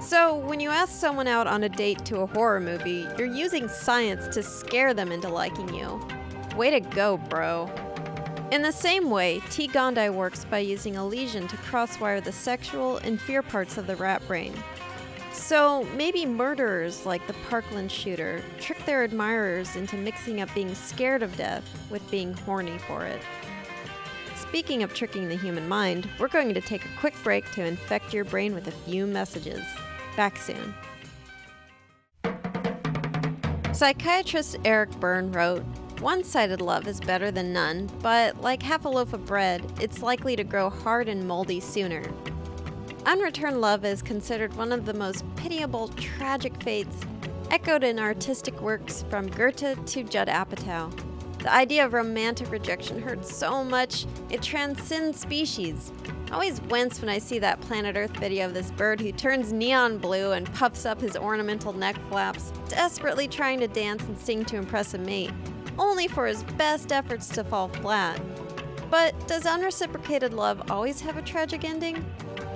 So, 0.00 0.34
when 0.34 0.58
you 0.58 0.70
ask 0.70 0.92
someone 0.92 1.28
out 1.28 1.46
on 1.46 1.62
a 1.62 1.68
date 1.68 2.04
to 2.06 2.22
a 2.22 2.26
horror 2.26 2.60
movie, 2.60 3.06
you're 3.16 3.32
using 3.32 3.68
science 3.68 4.26
to 4.34 4.42
scare 4.42 4.94
them 4.94 5.12
into 5.12 5.28
liking 5.28 5.72
you. 5.72 6.00
Way 6.56 6.70
to 6.70 6.80
go, 6.80 7.16
bro. 7.16 7.70
In 8.50 8.60
the 8.60 8.72
same 8.72 9.08
way, 9.08 9.40
T. 9.50 9.66
gondii 9.66 10.12
works 10.12 10.44
by 10.44 10.58
using 10.58 10.96
a 10.96 11.06
lesion 11.06 11.48
to 11.48 11.56
crosswire 11.56 12.22
the 12.22 12.32
sexual 12.32 12.98
and 12.98 13.18
fear 13.18 13.42
parts 13.42 13.78
of 13.78 13.86
the 13.86 13.96
rat 13.96 14.20
brain. 14.26 14.52
So 15.32 15.84
maybe 15.96 16.26
murderers 16.26 17.06
like 17.06 17.26
the 17.26 17.34
Parkland 17.48 17.90
shooter 17.90 18.42
trick 18.60 18.84
their 18.84 19.02
admirers 19.02 19.76
into 19.76 19.96
mixing 19.96 20.42
up 20.42 20.54
being 20.54 20.74
scared 20.74 21.22
of 21.22 21.34
death 21.36 21.64
with 21.90 22.08
being 22.10 22.34
horny 22.34 22.76
for 22.78 23.06
it. 23.06 23.22
Speaking 24.36 24.82
of 24.82 24.92
tricking 24.92 25.30
the 25.30 25.36
human 25.36 25.66
mind, 25.66 26.06
we're 26.18 26.28
going 26.28 26.52
to 26.52 26.60
take 26.60 26.84
a 26.84 26.98
quick 27.00 27.14
break 27.24 27.50
to 27.52 27.64
infect 27.64 28.12
your 28.12 28.26
brain 28.26 28.54
with 28.54 28.68
a 28.68 28.72
few 28.72 29.06
messages. 29.06 29.64
Back 30.14 30.36
soon. 30.36 30.74
Psychiatrist 33.72 34.58
Eric 34.66 34.90
Berne 35.00 35.32
wrote 35.32 35.64
One 36.02 36.24
sided 36.24 36.60
love 36.60 36.88
is 36.88 36.98
better 36.98 37.30
than 37.30 37.52
none, 37.52 37.88
but 38.00 38.40
like 38.40 38.60
half 38.60 38.86
a 38.86 38.88
loaf 38.88 39.12
of 39.12 39.24
bread, 39.24 39.62
it's 39.80 40.02
likely 40.02 40.34
to 40.34 40.42
grow 40.42 40.68
hard 40.68 41.08
and 41.08 41.28
moldy 41.28 41.60
sooner. 41.60 42.02
Unreturned 43.06 43.60
love 43.60 43.84
is 43.84 44.02
considered 44.02 44.52
one 44.54 44.72
of 44.72 44.84
the 44.84 44.94
most 44.94 45.24
pitiable, 45.36 45.86
tragic 45.90 46.60
fates, 46.60 46.96
echoed 47.52 47.84
in 47.84 48.00
artistic 48.00 48.60
works 48.60 49.04
from 49.08 49.28
Goethe 49.28 49.78
to 49.86 50.02
Judd 50.02 50.26
Apatow. 50.26 50.92
The 51.38 51.54
idea 51.54 51.86
of 51.86 51.92
romantic 51.92 52.50
rejection 52.50 53.00
hurts 53.00 53.32
so 53.32 53.62
much, 53.62 54.04
it 54.28 54.42
transcends 54.42 55.20
species. 55.20 55.92
I 56.32 56.34
always 56.34 56.60
wince 56.62 57.00
when 57.00 57.10
I 57.10 57.18
see 57.18 57.38
that 57.38 57.60
Planet 57.60 57.96
Earth 57.96 58.16
video 58.16 58.46
of 58.46 58.54
this 58.54 58.72
bird 58.72 59.00
who 59.00 59.12
turns 59.12 59.52
neon 59.52 59.98
blue 59.98 60.32
and 60.32 60.52
puffs 60.54 60.84
up 60.84 61.00
his 61.00 61.16
ornamental 61.16 61.72
neck 61.72 61.94
flaps, 62.08 62.52
desperately 62.66 63.28
trying 63.28 63.60
to 63.60 63.68
dance 63.68 64.02
and 64.02 64.18
sing 64.18 64.44
to 64.46 64.56
impress 64.56 64.94
a 64.94 64.98
mate, 64.98 65.30
only 65.82 66.06
for 66.06 66.26
his 66.26 66.44
best 66.56 66.92
efforts 66.92 67.28
to 67.28 67.42
fall 67.42 67.68
flat. 67.68 68.20
But 68.88 69.26
does 69.26 69.46
unreciprocated 69.46 70.32
love 70.32 70.70
always 70.70 71.00
have 71.00 71.16
a 71.16 71.22
tragic 71.22 71.64
ending? 71.64 72.04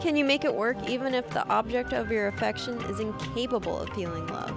Can 0.00 0.14
you 0.14 0.25
make 0.25 0.45
it 0.45 0.54
work 0.54 0.76
even 0.88 1.12
if 1.12 1.28
the 1.30 1.47
object 1.49 1.92
of 1.92 2.11
your 2.11 2.28
affection 2.28 2.80
is 2.83 3.00
incapable 3.00 3.80
of 3.80 3.90
feeling 3.90 4.26
love? 4.28 4.54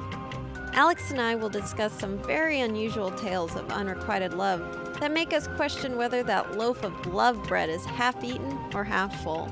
Alex 0.73 1.09
and 1.09 1.19
I 1.19 1.33
will 1.33 1.49
discuss 1.49 1.91
some 1.93 2.19
very 2.19 2.61
unusual 2.61 3.11
tales 3.11 3.55
of 3.55 3.71
unrequited 3.71 4.35
love 4.35 4.99
that 4.99 5.11
make 5.11 5.33
us 5.33 5.47
question 5.47 5.97
whether 5.97 6.21
that 6.23 6.57
loaf 6.57 6.83
of 6.83 7.07
love 7.07 7.41
bread 7.47 7.69
is 7.69 7.83
half 7.85 8.23
eaten 8.23 8.57
or 8.75 8.83
half 8.83 9.23
full. 9.23 9.51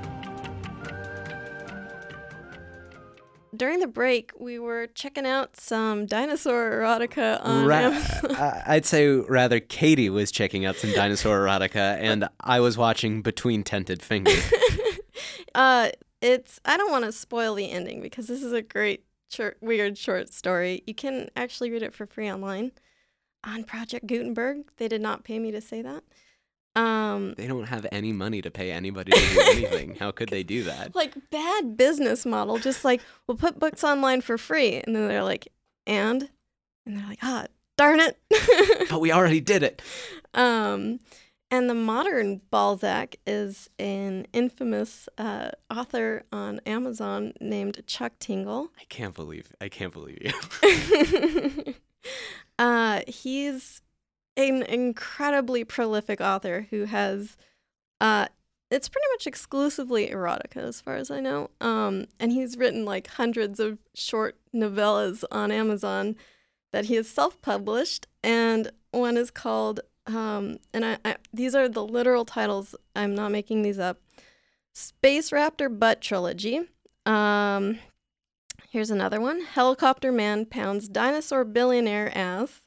During 3.57 3.79
the 3.79 3.87
break, 3.87 4.31
we 4.39 4.59
were 4.59 4.87
checking 4.87 5.25
out 5.25 5.57
some 5.57 6.05
dinosaur 6.05 6.71
erotica 6.71 7.43
on 7.43 7.65
Ra- 7.65 8.63
I'd 8.67 8.85
say 8.85 9.07
rather 9.07 9.59
Katie 9.59 10.09
was 10.09 10.31
checking 10.31 10.65
out 10.65 10.75
some 10.75 10.91
dinosaur 10.93 11.39
erotica, 11.39 11.97
and 11.99 12.29
I 12.39 12.59
was 12.59 12.77
watching 12.77 13.23
Between 13.23 13.63
Tented 13.63 14.03
Fingers. 14.03 14.51
uh, 15.55 15.89
it's 16.21 16.59
I 16.65 16.77
don't 16.77 16.91
want 16.91 17.05
to 17.05 17.11
spoil 17.11 17.55
the 17.55 17.71
ending 17.71 18.01
because 18.01 18.27
this 18.27 18.43
is 18.43 18.53
a 18.53 18.61
great 18.61 19.05
short, 19.29 19.57
weird 19.59 19.97
short 19.97 20.31
story. 20.31 20.83
You 20.85 20.93
can 20.93 21.29
actually 21.35 21.71
read 21.71 21.83
it 21.83 21.93
for 21.93 22.05
free 22.05 22.31
online 22.31 22.73
on 23.43 23.63
Project 23.63 24.05
Gutenberg. 24.05 24.69
They 24.77 24.87
did 24.87 25.01
not 25.01 25.23
pay 25.23 25.39
me 25.39 25.51
to 25.51 25.61
say 25.61 25.81
that. 25.81 26.03
Um, 26.77 27.33
They 27.37 27.47
don't 27.47 27.67
have 27.67 27.87
any 27.91 28.13
money 28.13 28.41
to 28.41 28.51
pay 28.51 28.71
anybody 28.71 29.11
to 29.11 29.19
do 29.19 29.41
anything. 29.47 29.95
How 29.95 30.11
could 30.11 30.29
they 30.29 30.43
do 30.43 30.63
that? 30.63 30.95
like 31.03 31.15
bad 31.31 31.75
business 31.75 32.25
model. 32.25 32.59
Just 32.59 32.85
like 32.85 33.01
we'll 33.25 33.37
put 33.37 33.59
books 33.59 33.83
online 33.83 34.21
for 34.21 34.37
free, 34.37 34.81
and 34.85 34.95
then 34.95 35.07
they're 35.07 35.23
like, 35.23 35.47
and, 35.87 36.29
and 36.85 36.97
they're 36.97 37.07
like, 37.07 37.19
ah, 37.23 37.45
darn 37.77 37.99
it. 37.99 38.17
But 38.89 39.01
we 39.01 39.11
already 39.11 39.41
did 39.41 39.63
it. 39.63 39.81
Um, 40.33 40.99
and 41.49 41.69
the 41.69 41.73
modern 41.73 42.41
Balzac 42.51 43.15
is 43.25 43.69
an 43.79 44.27
infamous 44.33 45.09
uh, 45.17 45.49
author 45.69 46.23
on 46.31 46.59
Amazon 46.65 47.33
named 47.41 47.81
Chuck 47.87 48.13
Tingle. 48.19 48.69
I 48.79 48.83
can't 48.89 49.13
believe 49.15 49.53
I 49.59 49.67
can't 49.69 49.93
believe 49.93 50.19
you. 50.21 51.73
uh, 52.59 53.01
he's 53.07 53.81
an 54.37 54.63
incredibly 54.63 55.65
prolific 55.65 56.21
author 56.21 56.67
who 56.69 56.85
has, 56.85 57.35
uh, 57.99 58.27
it's 58.69 58.87
pretty 58.87 59.07
much 59.13 59.27
exclusively 59.27 60.07
erotica 60.07 60.57
as 60.57 60.79
far 60.79 60.95
as 60.95 61.11
I 61.11 61.19
know. 61.19 61.49
Um, 61.59 62.05
and 62.19 62.31
he's 62.31 62.57
written 62.57 62.85
like 62.85 63.07
hundreds 63.07 63.59
of 63.59 63.79
short 63.93 64.37
novellas 64.53 65.23
on 65.31 65.51
Amazon 65.51 66.15
that 66.71 66.85
he 66.85 66.95
has 66.95 67.07
self-published, 67.07 68.07
and 68.23 68.71
one 68.91 69.17
is 69.17 69.31
called, 69.31 69.79
um, 70.05 70.57
and 70.73 70.83
I, 70.83 70.97
I 71.05 71.15
these 71.33 71.55
are 71.55 71.69
the 71.69 71.83
literal 71.83 72.25
titles. 72.25 72.75
I'm 72.95 73.15
not 73.15 73.31
making 73.31 73.61
these 73.61 73.79
up. 73.79 74.01
Space 74.73 75.31
Raptor 75.31 75.79
Butt 75.79 76.01
Trilogy. 76.01 76.61
Um, 77.05 77.79
here's 78.69 78.91
another 78.91 79.21
one. 79.21 79.41
Helicopter 79.41 80.11
Man 80.11 80.45
pounds 80.45 80.89
dinosaur 80.89 81.45
billionaire 81.45 82.15
ass, 82.15 82.61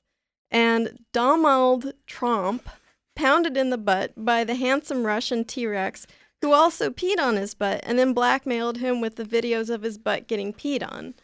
and 0.51 1.05
Donald 1.13 1.93
Trump 2.07 2.69
pounded 3.17 3.57
in 3.57 3.71
the 3.71 3.79
butt 3.79 4.13
by 4.17 4.45
the 4.45 4.55
handsome 4.55 5.05
Russian 5.05 5.45
T-Rex 5.45 6.07
who 6.43 6.53
also 6.53 6.91
peed 6.91 7.19
on 7.19 7.37
his 7.37 7.55
butt 7.55 7.81
and 7.83 7.99
then 7.99 8.13
blackmailed 8.15 8.79
him 8.79 9.01
with 9.01 9.17
the 9.17 9.25
videos 9.25 9.69
of 9.69 9.83
his 9.83 9.99
butt 9.99 10.27
getting 10.27 10.53
peed 10.53 10.83
on. 10.89 11.15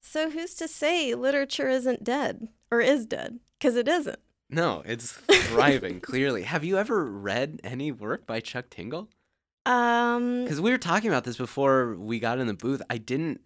So 0.00 0.30
who's 0.30 0.54
to 0.56 0.68
say 0.68 1.14
literature 1.14 1.68
isn't 1.68 2.04
dead 2.04 2.48
or 2.70 2.80
is 2.80 3.04
dead? 3.04 3.40
Because 3.58 3.76
it 3.76 3.88
isn't. 3.88 4.20
No, 4.48 4.82
it's 4.86 5.12
thriving, 5.12 6.00
clearly. 6.02 6.44
Have 6.44 6.64
you 6.64 6.78
ever 6.78 7.04
read 7.04 7.60
any 7.64 7.92
work 7.92 8.26
by 8.26 8.40
Chuck 8.40 8.70
Tingle? 8.70 9.08
Um, 9.66 10.44
Because 10.44 10.60
we 10.60 10.70
were 10.70 10.78
talking 10.78 11.10
about 11.10 11.24
this 11.24 11.36
before 11.36 11.96
we 11.96 12.18
got 12.20 12.38
in 12.38 12.46
the 12.46 12.54
booth. 12.54 12.80
I 12.88 12.96
didn't 12.96 13.42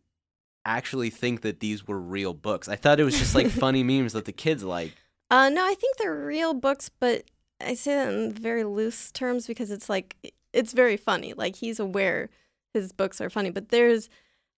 actually 0.65 1.11
think 1.11 1.41
that 1.43 1.61
these 1.61 1.87
were 1.87 2.01
real 2.01 2.35
books. 2.35 2.69
I 2.69 2.77
thought 2.77 3.01
it 3.01 3.05
was 3.05 3.19
just 3.19 3.35
like 3.35 3.49
funny 3.51 3.83
memes 3.83 4.13
that 4.13 4.25
the 4.25 4.33
kids 4.33 4.63
like. 4.65 4.95
uh, 5.31 5.49
no, 5.49 5.65
I 5.65 5.75
think 5.75 5.97
they're 5.99 6.15
real 6.15 6.55
books, 6.55 6.89
but 6.89 7.25
I 7.61 7.75
say 7.75 7.95
that 7.95 8.13
in 8.13 8.33
very 8.33 8.65
loose 8.65 9.11
terms 9.13 9.47
because 9.47 9.71
it's 9.71 9.89
like 9.89 10.17
it's 10.53 10.73
very 10.73 10.97
funny. 10.97 11.33
Like 11.35 11.57
he's 11.57 11.79
aware 11.81 12.29
his 12.75 12.93
books 12.93 13.21
are 13.21 13.31
funny, 13.31 13.51
but 13.51 13.69
there's 13.71 14.09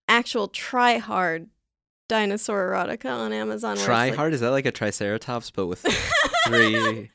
actual 0.08 0.48
try 0.48 0.98
hard 0.98 1.48
dinosaur 2.08 2.70
erotica 2.70 3.10
on 3.10 3.32
Amazon. 3.32 3.76
Try 3.78 4.08
like- 4.10 4.14
hard? 4.16 4.34
Is 4.34 4.40
that 4.40 4.50
like 4.50 4.66
a 4.66 4.72
Triceratops, 4.72 5.50
but 5.50 5.66
with 5.66 5.80
three? 6.46 7.10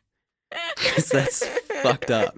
'Cause 0.78 1.10
that's 1.10 1.46
fucked 1.84 2.10
up. 2.10 2.36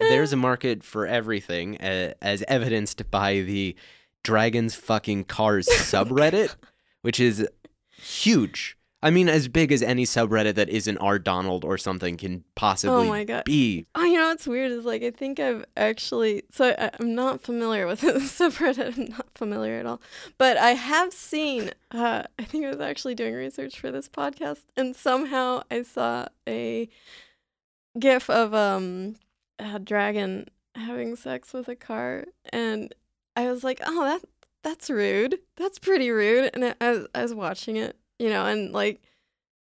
There's 0.00 0.32
a 0.32 0.36
market 0.36 0.82
for 0.82 1.06
everything, 1.06 1.78
uh, 1.80 2.14
as 2.20 2.42
evidenced 2.48 3.08
by 3.10 3.40
the 3.40 3.76
Dragons 4.24 4.74
Fucking 4.74 5.24
Cars 5.24 5.66
subreddit, 5.70 6.56
which 7.02 7.20
is 7.20 7.46
huge. 7.96 8.76
I 9.02 9.10
mean, 9.10 9.28
as 9.28 9.48
big 9.48 9.70
as 9.70 9.82
any 9.82 10.04
subreddit 10.04 10.54
that 10.54 10.70
isn't 10.70 10.96
R. 10.96 11.18
Donald 11.18 11.62
or 11.62 11.76
something 11.76 12.16
can 12.16 12.42
possibly 12.54 12.96
Oh 12.96 13.04
my 13.04 13.22
God. 13.24 13.44
be. 13.44 13.84
Oh, 13.94 14.02
you 14.02 14.16
know 14.16 14.28
what's 14.28 14.46
weird 14.46 14.72
is 14.72 14.86
like 14.86 15.02
I 15.02 15.10
think 15.10 15.38
I've 15.38 15.62
actually 15.76 16.42
so 16.50 16.74
I, 16.78 16.90
I'm 16.98 17.14
not 17.14 17.42
familiar 17.42 17.86
with 17.86 18.00
this 18.02 18.32
subreddit. 18.38 18.96
I'm 18.96 19.10
not 19.10 19.26
familiar 19.34 19.78
at 19.78 19.84
all, 19.84 20.00
but 20.38 20.56
I 20.56 20.70
have 20.70 21.12
seen. 21.12 21.70
Uh, 21.90 22.22
I 22.38 22.44
think 22.44 22.64
I 22.64 22.70
was 22.70 22.80
actually 22.80 23.14
doing 23.14 23.34
research 23.34 23.78
for 23.78 23.90
this 23.90 24.08
podcast, 24.08 24.62
and 24.74 24.96
somehow 24.96 25.64
I 25.70 25.82
saw 25.82 26.26
a 26.48 26.88
GIF 27.98 28.30
of 28.30 28.54
um 28.54 29.16
a 29.58 29.78
dragon 29.78 30.46
having 30.74 31.14
sex 31.14 31.52
with 31.52 31.68
a 31.68 31.76
car, 31.76 32.24
and 32.54 32.94
I 33.36 33.50
was 33.50 33.64
like, 33.64 33.80
oh 33.84 34.04
that 34.04 34.22
that's 34.62 34.88
rude. 34.90 35.38
That's 35.56 35.78
pretty 35.78 36.10
rude. 36.10 36.50
And 36.54 36.64
I, 36.64 36.74
I 36.80 36.90
was 36.90 37.06
I 37.14 37.22
was 37.22 37.34
watching 37.34 37.76
it, 37.76 37.96
you 38.18 38.30
know, 38.30 38.46
and 38.46 38.72
like 38.72 39.02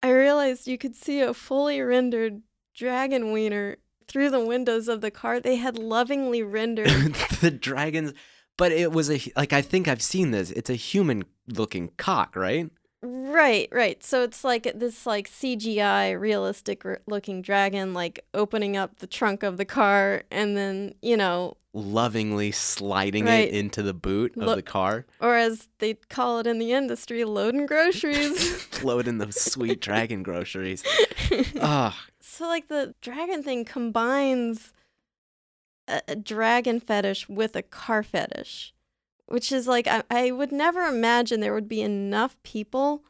I 0.03 0.11
realized 0.11 0.67
you 0.67 0.77
could 0.77 0.95
see 0.95 1.21
a 1.21 1.33
fully 1.33 1.81
rendered 1.81 2.41
dragon 2.75 3.31
wiener 3.31 3.77
through 4.07 4.29
the 4.29 4.45
windows 4.45 4.87
of 4.87 5.01
the 5.01 5.11
car. 5.11 5.39
They 5.39 5.55
had 5.55 5.77
lovingly 5.77 6.43
rendered. 6.59 7.15
the 7.41 7.51
dragons, 7.51 8.13
but 8.57 8.71
it 8.71 8.91
was 8.91 9.09
a 9.09 9.19
like 9.35 9.53
I 9.53 9.61
think 9.61 9.87
I've 9.87 10.01
seen 10.01 10.31
this. 10.31 10.51
It's 10.51 10.69
a 10.69 10.75
human 10.75 11.25
looking 11.47 11.91
cock, 11.97 12.35
right? 12.35 12.69
Right, 13.07 13.67
right. 13.71 14.03
So 14.03 14.23
it's 14.23 14.43
like 14.43 14.71
this 14.75 15.05
like 15.05 15.29
CGI 15.29 16.19
realistic 16.19 16.83
r- 16.83 17.01
looking 17.05 17.41
dragon 17.43 17.93
like 17.93 18.25
opening 18.33 18.75
up 18.75 18.97
the 18.97 19.05
trunk 19.07 19.43
of 19.43 19.57
the 19.57 19.65
car 19.65 20.23
and 20.31 20.57
then, 20.57 20.95
you 21.01 21.15
know, 21.15 21.57
Lovingly 21.77 22.51
sliding 22.53 23.25
Right. 23.25 23.49
it 23.49 23.53
into 23.53 23.83
the 23.83 23.93
boot 23.93 24.37
of 24.37 24.55
the 24.55 24.61
car, 24.61 25.05
or 25.19 25.35
as 25.35 25.67
they 25.79 25.95
call 25.95 26.39
it 26.39 26.47
in 26.47 26.57
the 26.57 26.71
industry, 26.71 27.25
loading 27.25 27.65
groceries. 27.65 28.65
loading 28.83 29.17
those 29.17 29.35
sweet 29.35 29.81
dragon 29.81 30.23
groceries. 30.23 30.83
Ah, 31.59 32.05
so 32.21 32.47
like 32.47 32.67
the 32.69 32.93
dragon 33.01 33.43
thing 33.43 33.65
combines 33.65 34.71
a, 35.87 36.01
a 36.07 36.15
dragon 36.15 36.79
fetish 36.79 37.27
with 37.27 37.55
a 37.55 37.61
car 37.63 38.03
fetish, 38.03 38.73
which 39.27 39.51
is 39.51 39.67
like 39.67 39.87
I, 39.87 40.03
I 40.09 40.31
would 40.31 40.51
never 40.51 40.83
imagine 40.83 41.39
there 41.39 41.53
would 41.53 41.69
be 41.69 41.81
enough 41.81 42.41
people 42.43 43.03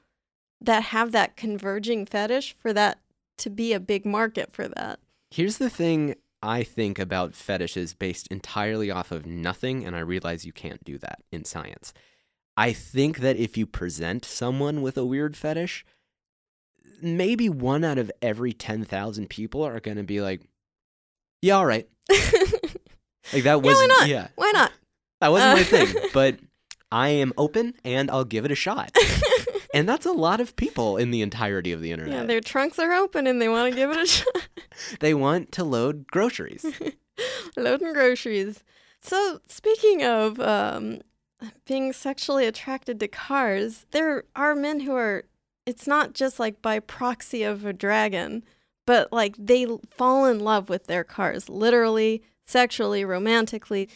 that 0.62 0.84
have 0.84 1.12
that 1.12 1.36
converging 1.36 2.06
fetish 2.06 2.56
for 2.58 2.74
that 2.74 3.00
to 3.38 3.50
be 3.50 3.74
a 3.74 3.80
big 3.80 4.06
market 4.06 4.54
for 4.54 4.68
that. 4.68 5.00
Here's 5.30 5.58
the 5.58 5.70
thing 5.70 6.16
I 6.42 6.64
think 6.64 7.00
about 7.00 7.36
fetishes 7.36 7.94
based 7.94 8.28
entirely 8.28 8.90
off 8.90 9.12
of 9.12 9.26
nothing, 9.26 9.86
and 9.86 9.96
I 9.96 10.00
realize 10.00 10.46
you 10.46 10.54
can't 10.54 10.84
do 10.84 10.98
that 11.00 11.20
in 11.32 11.44
science. 11.44 11.94
I 12.58 12.72
think 12.72 13.20
that 13.20 13.36
if 13.36 13.58
you 13.58 13.66
present 13.66 14.24
someone 14.24 14.82
with 14.82 14.98
a 14.98 15.06
weird 15.06 15.36
fetish, 15.36 15.86
maybe 17.02 17.50
one 17.50 17.84
out 17.84 17.98
of 17.98 18.12
every 18.22 18.54
10,000 18.54 19.30
people 19.30 19.64
are 19.64 19.82
going 19.82 19.98
to 19.98 20.04
be 20.04 20.22
like, 20.22 20.42
yeah, 21.42 21.56
all 21.56 21.66
right. 21.66 21.90
Like 23.34 23.44
that 23.44 23.62
was 23.62 23.74
yeah, 23.74 23.82
why 23.82 23.88
not? 23.88 24.08
yeah. 24.08 24.28
Why 24.36 24.52
not? 24.54 24.72
That 25.22 25.32
wasn't 25.32 25.54
my 25.54 25.62
Uh, 25.62 25.86
thing, 25.86 26.10
but 26.14 26.40
I 26.92 27.10
am 27.10 27.34
open 27.38 27.74
and 27.84 28.10
I'll 28.12 28.26
give 28.26 28.46
it 28.46 28.52
a 28.52 28.56
shot. 28.56 28.96
And 29.74 29.90
that's 29.90 30.06
a 30.06 30.14
lot 30.14 30.40
of 30.40 30.56
people 30.56 30.96
in 30.96 31.12
the 31.12 31.22
entirety 31.22 31.74
of 31.74 31.82
the 31.82 31.92
internet. 31.92 32.14
yeah, 32.14 32.24
their 32.26 32.40
trunks 32.40 32.80
are 32.80 32.94
open 32.94 33.28
and 33.28 33.42
they 33.42 33.50
want 33.50 33.70
to 33.70 33.76
give 33.76 33.92
it 33.92 33.98
a 33.98 34.06
shot. 34.06 34.48
they 35.02 35.14
want 35.14 35.52
to 35.52 35.66
load 35.66 36.08
groceries. 36.08 36.66
Loading 37.58 37.92
groceries. 37.92 38.64
So, 39.02 39.42
speaking 39.48 40.02
of 40.02 40.40
um, 40.40 41.02
being 41.68 41.92
sexually 41.92 42.46
attracted 42.46 43.02
to 43.02 43.10
cars, 43.10 43.86
there 43.92 44.24
are 44.34 44.56
men 44.56 44.80
who 44.80 44.96
are, 44.96 45.24
it's 45.66 45.88
not 45.88 46.14
just 46.14 46.40
like 46.40 46.62
by 46.62 46.80
proxy 46.80 47.44
of 47.44 47.66
a 47.66 47.74
dragon, 47.74 48.46
but 48.88 49.12
like 49.12 49.36
they 49.38 49.68
fall 49.90 50.26
in 50.26 50.40
love 50.40 50.70
with 50.70 50.88
their 50.88 51.04
cars, 51.04 51.50
literally, 51.50 52.24
sexually, 52.46 53.04
romantically. 53.04 53.90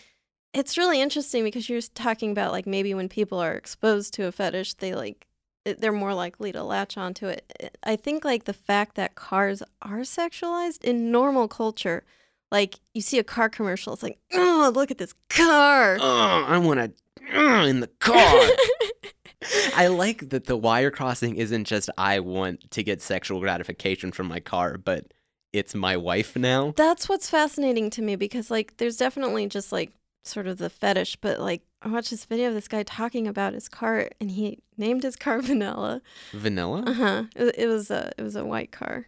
It's 0.53 0.77
really 0.77 1.01
interesting 1.01 1.43
because 1.43 1.69
you're 1.69 1.81
talking 1.81 2.31
about 2.31 2.51
like 2.51 2.65
maybe 2.65 2.93
when 2.93 3.09
people 3.09 3.39
are 3.39 3.53
exposed 3.53 4.13
to 4.15 4.25
a 4.25 4.31
fetish, 4.31 4.75
they 4.75 4.95
like, 4.95 5.27
they're 5.63 5.91
more 5.91 6.13
likely 6.13 6.51
to 6.51 6.63
latch 6.63 6.97
onto 6.97 7.27
it. 7.27 7.77
I 7.83 7.95
think 7.95 8.25
like 8.25 8.45
the 8.45 8.53
fact 8.53 8.95
that 8.95 9.15
cars 9.15 9.61
are 9.81 9.99
sexualized 9.99 10.83
in 10.83 11.11
normal 11.11 11.47
culture, 11.47 12.03
like 12.51 12.79
you 12.93 13.01
see 13.01 13.19
a 13.19 13.23
car 13.23 13.49
commercial, 13.49 13.93
it's 13.93 14.01
like, 14.01 14.17
oh, 14.33 14.71
look 14.73 14.89
at 14.89 14.97
this 14.97 15.13
car. 15.29 15.95
Ugh, 15.95 16.45
I 16.47 16.57
want 16.57 16.79
to 16.79 16.91
uh, 17.37 17.65
in 17.65 17.79
the 17.79 17.87
car. 17.99 18.17
I 19.75 19.87
like 19.87 20.29
that 20.29 20.45
the 20.45 20.57
wire 20.57 20.91
crossing 20.91 21.35
isn't 21.35 21.65
just 21.65 21.89
I 21.97 22.19
want 22.19 22.71
to 22.71 22.83
get 22.83 23.01
sexual 23.01 23.39
gratification 23.39 24.11
from 24.11 24.27
my 24.27 24.39
car, 24.39 24.77
but 24.77 25.13
it's 25.53 25.73
my 25.73 25.97
wife 25.97 26.35
now. 26.35 26.73
That's 26.75 27.07
what's 27.07 27.29
fascinating 27.29 27.89
to 27.91 28.01
me 28.01 28.15
because 28.15 28.51
like 28.51 28.77
there's 28.77 28.97
definitely 28.97 29.47
just 29.47 29.71
like 29.71 29.91
sort 30.29 30.47
of 30.47 30.57
the 30.57 30.69
fetish, 30.69 31.17
but 31.17 31.39
like 31.39 31.61
I 31.81 31.87
watched 31.89 32.11
this 32.11 32.25
video 32.25 32.49
of 32.49 32.53
this 32.53 32.67
guy 32.67 32.83
talking 32.83 33.27
about 33.27 33.53
his 33.53 33.67
car 33.69 34.09
and 34.21 34.31
he 34.31 34.59
named 34.77 35.03
his 35.03 35.15
car 35.15 35.41
Vanilla. 35.41 36.01
Vanilla? 36.31 36.83
Uh 36.85 36.93
huh. 36.93 37.23
It, 37.35 37.55
it 37.57 37.67
was 37.67 37.89
a 37.91 38.11
it 38.17 38.21
was 38.21 38.35
a 38.35 38.45
white 38.45 38.71
car. 38.71 39.07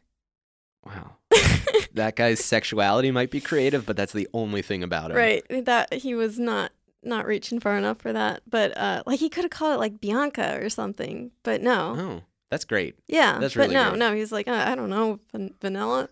Wow. 0.85 1.15
That 1.93 2.15
guy's 2.15 2.43
sexuality 2.43 3.11
might 3.11 3.31
be 3.31 3.41
creative, 3.41 3.85
but 3.85 3.97
that's 3.97 4.13
the 4.13 4.27
only 4.33 4.61
thing 4.61 4.81
about 4.81 5.11
it. 5.11 5.15
right. 5.15 5.65
That 5.65 5.93
he 5.93 6.15
was 6.15 6.39
not 6.39 6.71
not 7.03 7.25
reaching 7.25 7.59
far 7.59 7.77
enough 7.77 7.97
for 7.97 8.13
that, 8.13 8.43
but 8.49 8.77
uh 8.77 9.03
like 9.05 9.19
he 9.19 9.27
could 9.29 9.43
have 9.43 9.51
called 9.51 9.73
it 9.75 9.79
like 9.79 9.99
Bianca 9.99 10.57
or 10.61 10.69
something, 10.69 11.31
but 11.43 11.61
no. 11.61 11.95
Oh, 11.97 12.21
that's 12.49 12.63
great. 12.63 12.95
Yeah, 13.07 13.39
That's 13.39 13.55
really. 13.57 13.69
but 13.69 13.73
no, 13.73 13.89
great. 13.89 13.99
no. 13.99 14.13
He's 14.15 14.31
like, 14.31 14.47
uh, 14.47 14.63
I 14.67 14.75
don't 14.75 14.89
know, 14.89 15.19
van- 15.33 15.53
vanilla. 15.61 16.09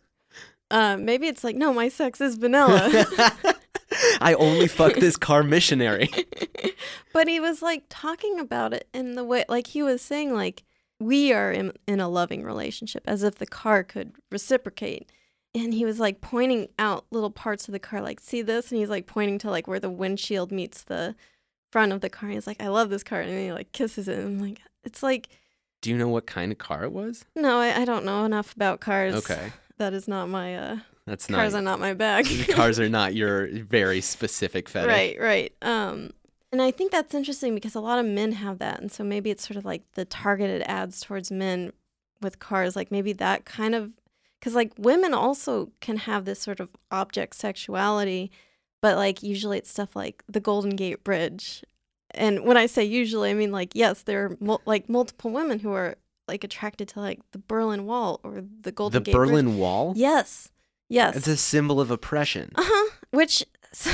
Uh, 0.71 0.97
maybe 0.97 1.27
it's 1.27 1.43
like, 1.43 1.55
no, 1.55 1.73
my 1.73 1.87
sex 1.89 2.19
is 2.21 2.35
vanilla. 2.35 3.05
I 4.21 4.33
only 4.35 4.67
fuck 4.67 4.95
this 4.95 5.17
car 5.27 5.43
missionary. 5.43 6.09
but 7.13 7.27
he 7.27 7.39
was 7.39 7.61
like 7.61 7.83
talking 7.89 8.39
about 8.39 8.73
it 8.73 8.87
in 8.93 9.15
the 9.15 9.23
way, 9.23 9.45
like 9.49 9.67
he 9.67 9.83
was 9.83 10.01
saying, 10.01 10.33
like 10.33 10.63
we 10.99 11.31
are 11.33 11.51
in, 11.51 11.73
in 11.87 11.99
a 11.99 12.09
loving 12.09 12.43
relationship, 12.43 13.03
as 13.07 13.23
if 13.23 13.35
the 13.35 13.45
car 13.47 13.83
could 13.83 14.13
reciprocate. 14.31 15.09
And 15.55 15.73
he 15.73 15.83
was 15.85 15.99
like 15.99 16.21
pointing 16.21 16.67
out 16.77 17.05
little 17.09 17.31
parts 17.31 17.67
of 17.67 17.71
the 17.71 17.79
car, 17.79 18.01
like 18.01 18.19
see 18.19 18.41
this, 18.41 18.71
and 18.71 18.79
he's 18.79 18.89
like 18.89 19.07
pointing 19.07 19.39
to 19.39 19.49
like 19.49 19.67
where 19.67 19.79
the 19.79 19.89
windshield 19.89 20.51
meets 20.51 20.83
the 20.83 21.15
front 21.71 21.91
of 21.91 22.01
the 22.01 22.09
car. 22.09 22.29
And 22.29 22.35
he's 22.35 22.45
like, 22.47 22.61
I 22.61 22.67
love 22.67 22.89
this 22.89 23.03
car, 23.03 23.21
and 23.21 23.31
he 23.31 23.51
like 23.51 23.71
kisses 23.71 24.07
it. 24.07 24.19
And 24.19 24.27
I'm 24.27 24.39
like, 24.39 24.61
it's 24.83 25.01
like, 25.01 25.29
Do 25.81 25.89
you 25.89 25.97
know 25.97 26.07
what 26.07 26.27
kind 26.27 26.51
of 26.51 26.57
car 26.59 26.83
it 26.83 26.91
was? 26.91 27.25
no, 27.35 27.57
I, 27.59 27.81
I 27.81 27.85
don't 27.85 28.05
know 28.05 28.25
enough 28.25 28.55
about 28.55 28.79
cars. 28.79 29.15
Okay. 29.15 29.51
that 29.77 29.93
is 29.93 30.07
not 30.07 30.29
my 30.29 30.55
uh, 30.55 30.77
That's 31.09 31.25
cars 31.25 31.53
not 31.53 31.59
are 31.59 31.63
not 31.63 31.79
my 31.79 31.95
bag. 31.95 32.27
cars 32.49 32.79
are 32.79 32.87
not 32.87 33.15
your 33.15 33.47
very 33.63 33.99
specific 33.99 34.69
fetish. 34.69 34.87
Right, 34.87 35.19
right. 35.19 35.53
Um, 35.63 36.11
and 36.51 36.61
I 36.61 36.69
think 36.69 36.91
that's 36.91 37.15
interesting 37.15 37.55
because 37.55 37.73
a 37.73 37.79
lot 37.79 37.97
of 37.97 38.05
men 38.05 38.33
have 38.33 38.59
that, 38.59 38.79
and 38.79 38.91
so 38.91 39.03
maybe 39.03 39.31
it's 39.31 39.47
sort 39.47 39.57
of 39.57 39.65
like 39.65 39.81
the 39.93 40.05
targeted 40.05 40.61
ads 40.67 41.01
towards 41.01 41.31
men 41.31 41.73
with 42.21 42.37
cars. 42.37 42.75
Like 42.75 42.91
maybe 42.91 43.11
that 43.13 43.45
kind 43.45 43.73
of 43.73 43.91
because 44.39 44.53
like 44.53 44.71
women 44.77 45.15
also 45.15 45.71
can 45.81 45.97
have 45.97 46.25
this 46.25 46.39
sort 46.39 46.59
of 46.59 46.69
object 46.91 47.35
sexuality, 47.35 48.31
but 48.79 48.95
like 48.95 49.23
usually 49.23 49.57
it's 49.57 49.71
stuff 49.71 49.95
like 49.95 50.23
the 50.29 50.39
Golden 50.39 50.75
Gate 50.75 51.03
Bridge. 51.03 51.63
And 52.11 52.45
when 52.45 52.57
I 52.57 52.67
say 52.67 52.83
usually, 52.83 53.31
I 53.31 53.33
mean 53.33 53.51
like 53.51 53.71
yes, 53.73 54.03
there 54.03 54.25
are 54.25 54.37
mul- 54.39 54.61
like 54.67 54.89
multiple 54.89 55.31
women 55.31 55.57
who 55.57 55.71
are 55.71 55.95
like 56.27 56.43
attracted 56.43 56.87
to 56.89 56.99
like 56.99 57.19
the 57.31 57.39
Berlin 57.39 57.87
Wall 57.87 58.19
or 58.23 58.43
the 58.61 58.71
Golden 58.71 59.01
The 59.01 59.05
Gate 59.05 59.15
Bridge. 59.15 59.29
Berlin 59.29 59.57
Wall? 59.57 59.93
Yes, 59.95 60.51
yes. 60.89 61.15
It's 61.15 61.27
a 61.27 61.37
symbol 61.37 61.79
of 61.79 61.91
oppression. 61.91 62.51
Uh 62.55 62.63
huh. 62.65 62.89
Which 63.11 63.45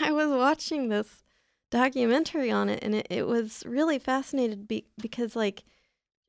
I 0.00 0.12
was 0.12 0.30
watching 0.30 0.88
this 0.88 1.22
documentary 1.70 2.50
on 2.50 2.68
it, 2.68 2.82
and 2.82 2.94
it, 2.94 3.06
it 3.10 3.26
was 3.26 3.62
really 3.66 3.98
fascinated 3.98 4.68
be, 4.68 4.86
because 5.00 5.34
like 5.36 5.64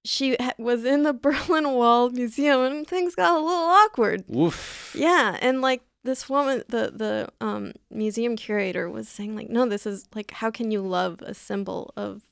she 0.06 0.36
ha- 0.40 0.54
was 0.58 0.84
in 0.84 1.04
the 1.04 1.14
Berlin 1.26 1.72
Wall 1.72 2.10
Museum, 2.10 2.62
and 2.62 2.88
things 2.88 3.16
got 3.16 3.34
a 3.34 3.44
little 3.44 3.50
awkward. 3.54 4.24
Woof. 4.28 4.96
Yeah, 4.98 5.38
and 5.42 5.62
like 5.62 5.82
this 6.04 6.28
woman, 6.28 6.64
the 6.68 6.92
the 6.94 7.30
um 7.46 7.74
museum 7.90 8.36
curator 8.36 8.90
was 8.90 9.08
saying 9.08 9.36
like, 9.36 9.50
no, 9.50 9.66
this 9.66 9.86
is 9.86 10.06
like, 10.16 10.32
how 10.32 10.52
can 10.52 10.72
you 10.72 10.82
love 10.82 11.22
a 11.22 11.34
symbol 11.34 11.94
of, 11.96 12.24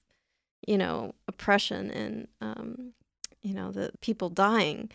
you 0.67 0.77
know, 0.77 1.13
oppression 1.27 1.89
and 1.91 2.27
um, 2.41 2.93
you 3.41 3.53
know, 3.53 3.71
the 3.71 3.91
people 4.01 4.29
dying, 4.29 4.89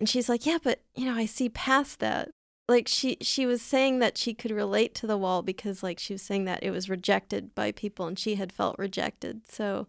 and 0.00 0.08
she's 0.08 0.28
like, 0.28 0.46
yeah, 0.46 0.58
but 0.62 0.80
you 0.96 1.04
know, 1.04 1.14
I 1.14 1.26
see 1.26 1.48
past 1.48 2.00
that. 2.00 2.30
Like 2.68 2.88
she 2.88 3.16
she 3.20 3.46
was 3.46 3.60
saying 3.60 3.98
that 3.98 4.16
she 4.16 4.32
could 4.32 4.52
relate 4.52 4.94
to 4.96 5.06
the 5.06 5.18
wall 5.18 5.42
because 5.42 5.82
like 5.82 5.98
she 5.98 6.14
was 6.14 6.22
saying 6.22 6.44
that 6.46 6.62
it 6.62 6.70
was 6.70 6.88
rejected 6.88 7.54
by 7.54 7.72
people 7.72 8.06
and 8.06 8.18
she 8.18 8.36
had 8.36 8.52
felt 8.52 8.78
rejected. 8.78 9.42
So, 9.48 9.88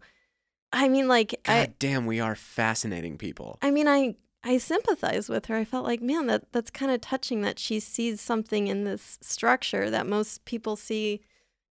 I 0.72 0.88
mean, 0.88 1.06
like 1.06 1.30
God 1.44 1.52
I 1.52 1.74
damn, 1.78 2.06
we 2.06 2.18
are 2.18 2.34
fascinating 2.34 3.18
people. 3.18 3.58
I 3.62 3.70
mean, 3.70 3.86
I 3.86 4.16
I 4.44 4.58
sympathize 4.58 5.28
with 5.28 5.46
her. 5.46 5.56
I 5.56 5.64
felt 5.64 5.84
like, 5.84 6.02
man, 6.02 6.26
that 6.26 6.52
that's 6.52 6.70
kind 6.70 6.90
of 6.90 7.00
touching 7.00 7.42
that 7.42 7.60
she 7.60 7.78
sees 7.78 8.20
something 8.20 8.66
in 8.66 8.82
this 8.82 9.18
structure 9.22 9.88
that 9.88 10.06
most 10.08 10.44
people 10.44 10.74
see, 10.74 11.20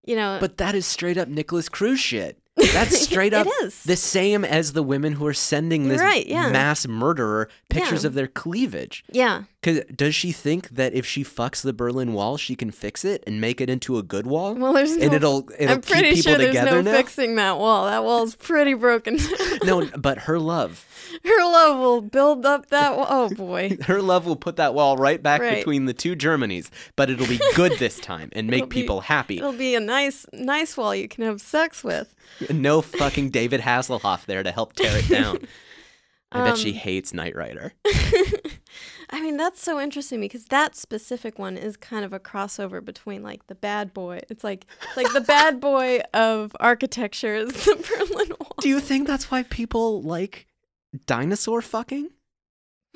you 0.06 0.15
know. 0.15 0.38
But 0.39 0.58
that 0.58 0.75
is 0.75 0.86
straight 0.86 1.17
up 1.17 1.27
Nikolas 1.27 1.67
Cruz 1.67 1.99
shit. 1.99 2.40
That's 2.74 3.00
straight 3.08 3.34
up 3.34 3.47
the 3.86 3.95
same 3.95 4.43
as 4.45 4.74
the 4.74 4.84
women 4.84 5.13
who 5.13 5.26
are 5.28 5.34
sending 5.34 5.88
this 5.88 6.00
Right, 6.02 6.26
yeah. 6.26 6.50
mass 6.52 6.88
murderer 6.88 7.50
pictures 7.69 8.04
Yeah. 8.04 8.08
of 8.08 8.13
their 8.13 8.28
cleavage. 8.28 9.04
yeah. 9.12 9.43
Cause 9.63 9.82
does 9.95 10.15
she 10.15 10.32
think 10.32 10.69
that 10.69 10.93
if 10.95 11.06
she 11.06 11.24
fucks 11.24 11.62
the 11.62 11.71
Berlin 11.71 12.13
Wall, 12.13 12.36
she 12.36 12.56
can 12.56 12.71
fix 12.71 13.06
it 13.06 13.24
and 13.28 13.39
make 13.39 13.62
it 13.62 13.69
into 13.69 14.00
a 14.00 14.02
good 14.04 14.26
wall? 14.26 14.56
Well, 14.56 14.74
there's 14.74 14.97
no. 14.97 15.06
and 15.06 15.13
it'll 15.13 15.47
it'll 15.60 15.76
I'm 15.76 15.82
pretty 15.82 16.13
keep 16.13 16.15
people 16.15 16.32
sure 16.32 16.38
there's 16.39 16.50
together 16.56 16.71
no 16.82 16.82
now. 16.82 16.97
fixing 16.97 17.36
that 17.36 17.60
wall. 17.60 17.86
That 17.86 18.04
wall's 18.04 18.34
pretty 18.36 18.74
broken. 18.74 19.19
no, 19.63 19.86
but 20.00 20.17
her 20.17 20.39
love, 20.39 20.84
her 21.24 21.43
love 21.45 21.78
will 21.78 22.02
build 22.02 22.43
up 22.43 22.69
that. 22.69 22.97
Wall. 22.97 23.06
Oh 23.08 23.30
boy. 23.30 23.78
her 23.86 24.02
love 24.02 24.26
will 24.26 24.36
put 24.36 24.56
that 24.56 24.74
wall 24.74 24.97
right 24.97 25.21
back 25.21 25.41
Right. 25.41 25.58
between 25.58 25.86
the 25.86 25.93
two 25.93 26.15
Germanys. 26.15 26.71
But 26.95 27.12
it'll 27.12 27.28
be 27.28 27.39
good 27.56 27.74
this 27.78 28.00
time 28.00 28.30
and 28.34 28.47
make 28.47 28.67
be- 28.67 28.82
people 28.82 29.02
happy. 29.02 29.38
It'll 29.38 29.54
be 29.54 29.76
a 29.76 29.80
nice, 29.80 30.26
nice 30.34 30.76
wall 30.76 30.95
you 30.95 31.08
can 31.08 31.24
have 31.24 31.39
sex 31.39 31.84
with. 31.84 32.15
No 32.50 32.82
fucking 32.82 33.30
David 33.30 33.62
Hasselhoff 33.62 34.26
there 34.26 34.41
to 34.41 34.52
help 34.52 34.74
tear 34.74 34.97
it 34.97 35.08
down. 35.08 35.38
I 36.32 36.45
bet 36.45 36.58
she 36.58 36.69
Um, 36.71 36.76
hates 36.78 37.13
Knight 37.13 37.36
Rider. 37.36 37.74
I 39.13 39.21
mean, 39.21 39.36
that's 39.36 39.62
so 39.62 39.80
interesting 39.80 40.21
because 40.21 40.45
that 40.45 40.76
specific 40.76 41.38
one 41.38 41.58
is 41.58 41.76
kind 41.76 42.06
of 42.06 42.13
a 42.13 42.19
crossover 42.19 42.84
between 42.84 43.24
like 43.24 43.47
the 43.47 43.56
bad 43.56 43.93
boy. 43.93 44.21
It's 44.30 44.43
like 44.43 44.65
like 44.95 45.12
the 45.13 45.21
bad 45.21 45.60
boy 45.62 46.00
of 46.13 46.56
architecture 46.60 47.36
is 47.36 47.52
the 47.65 47.76
Berlin 48.10 48.30
Wall. 48.39 48.54
Do 48.62 48.69
you 48.69 48.80
think 48.80 49.08
that's 49.08 49.30
why 49.30 49.43
people 49.43 50.02
like 50.02 50.47
dinosaur 51.06 51.62
fucking? 51.62 52.10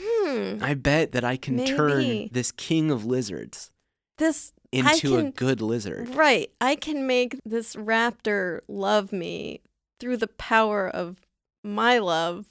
Hmm. 0.01 0.59
I 0.61 0.73
bet 0.73 1.11
that 1.13 1.23
I 1.23 1.37
can 1.37 1.63
turn 1.65 2.29
this 2.31 2.51
king 2.51 2.91
of 2.91 3.05
lizards 3.05 3.71
This 4.17 4.51
into 4.71 5.17
a 5.17 5.31
good 5.31 5.61
lizard. 5.61 6.09
right. 6.15 6.51
I 6.59 6.75
can 6.75 7.07
make 7.07 7.37
this 7.45 7.75
raptor 7.75 8.59
love 8.67 9.13
me 9.13 9.61
through 9.99 10.17
the 10.17 10.27
power 10.27 10.89
of 10.89 11.21
my 11.63 11.97
love. 11.99 12.47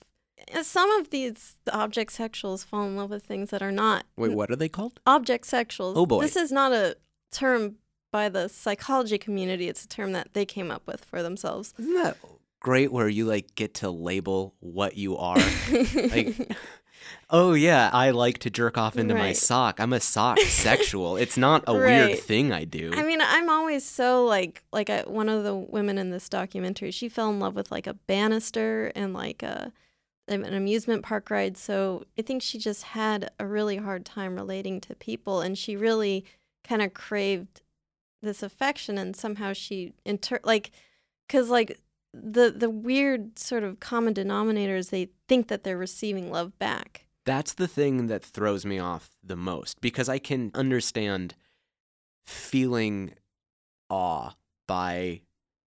And 0.52 0.64
Some 0.66 0.90
of 0.92 1.10
these 1.10 1.56
object 1.72 2.12
sexuals 2.12 2.64
fall 2.64 2.84
in 2.86 2.96
love 2.96 3.10
with 3.10 3.24
things 3.24 3.50
that 3.50 3.62
are 3.62 3.72
not 3.72 4.04
Wait, 4.16 4.32
what 4.32 4.50
are 4.50 4.56
they 4.56 4.68
called? 4.68 5.00
object 5.06 5.46
sexuals. 5.46 5.94
Oh, 5.96 6.06
boy. 6.06 6.20
This 6.20 6.36
is 6.36 6.50
not 6.52 6.72
a 6.72 6.96
term 7.32 7.76
by 8.12 8.28
the 8.28 8.48
psychology 8.48 9.18
community. 9.18 9.68
It's 9.68 9.84
a 9.84 9.88
term 9.88 10.12
that 10.12 10.34
they 10.34 10.44
came 10.44 10.70
up 10.70 10.86
with 10.86 11.04
for 11.04 11.22
themselves. 11.22 11.74
Isn't 11.78 11.94
that 11.94 12.16
great 12.60 12.92
where 12.92 13.08
you 13.08 13.24
like 13.26 13.54
get 13.54 13.74
to 13.74 13.90
label 13.90 14.54
what 14.60 14.96
you 14.96 15.16
are? 15.18 15.36
like 16.10 16.56
oh 17.30 17.52
yeah, 17.54 17.90
I 17.92 18.10
like 18.10 18.38
to 18.38 18.50
jerk 18.50 18.78
off 18.78 18.96
into 18.96 19.14
my 19.14 19.32
sock. 19.32 19.80
I'm 19.80 19.92
a 19.92 20.00
sock 20.00 20.38
sexual. 20.46 21.16
It's 21.16 21.36
not 21.36 21.64
a 21.66 21.74
Right. 21.76 22.06
weird 22.08 22.18
thing 22.20 22.52
I 22.52 22.64
do. 22.64 22.92
I 22.94 23.02
mean, 23.02 23.20
I'm 23.20 23.48
always 23.50 23.84
so 23.84 24.24
like 24.24 24.62
like 24.72 24.90
I, 24.90 25.00
one 25.02 25.28
of 25.28 25.44
the 25.44 25.54
women 25.54 25.98
in 25.98 26.10
this 26.10 26.28
documentary. 26.28 26.90
She 26.90 27.08
fell 27.08 27.30
in 27.30 27.40
love 27.40 27.54
with 27.56 27.70
like 27.72 27.86
a 27.86 27.94
banister 27.94 28.92
and 28.94 29.12
like 29.12 29.42
a 29.42 29.72
an 30.28 30.54
amusement 30.54 31.02
park 31.02 31.30
ride. 31.30 31.56
So 31.56 32.04
I 32.18 32.22
think 32.22 32.42
she 32.42 32.58
just 32.58 32.82
had 32.82 33.30
a 33.38 33.46
really 33.46 33.76
hard 33.76 34.04
time 34.04 34.36
relating 34.36 34.80
to 34.82 34.94
people, 34.94 35.40
and 35.40 35.56
she 35.56 35.76
really 35.76 36.24
kind 36.66 36.82
of 36.82 36.94
craved 36.94 37.62
this 38.22 38.42
affection, 38.42 38.98
and 38.98 39.14
somehow 39.14 39.52
she 39.52 39.92
inter 40.04 40.40
like 40.44 40.70
because 41.26 41.50
like 41.50 41.78
the 42.12 42.50
the 42.50 42.70
weird 42.70 43.38
sort 43.38 43.64
of 43.64 43.80
common 43.80 44.12
denominator 44.12 44.76
is 44.76 44.90
they 44.90 45.10
think 45.28 45.48
that 45.48 45.64
they're 45.64 45.76
receiving 45.76 46.30
love 46.30 46.58
back. 46.58 47.06
That's 47.26 47.54
the 47.54 47.68
thing 47.68 48.06
that 48.08 48.22
throws 48.24 48.66
me 48.66 48.78
off 48.78 49.10
the 49.22 49.36
most 49.36 49.80
because 49.80 50.08
I 50.08 50.18
can 50.18 50.50
understand 50.54 51.34
feeling 52.26 53.14
awe 53.90 54.34
by 54.66 55.22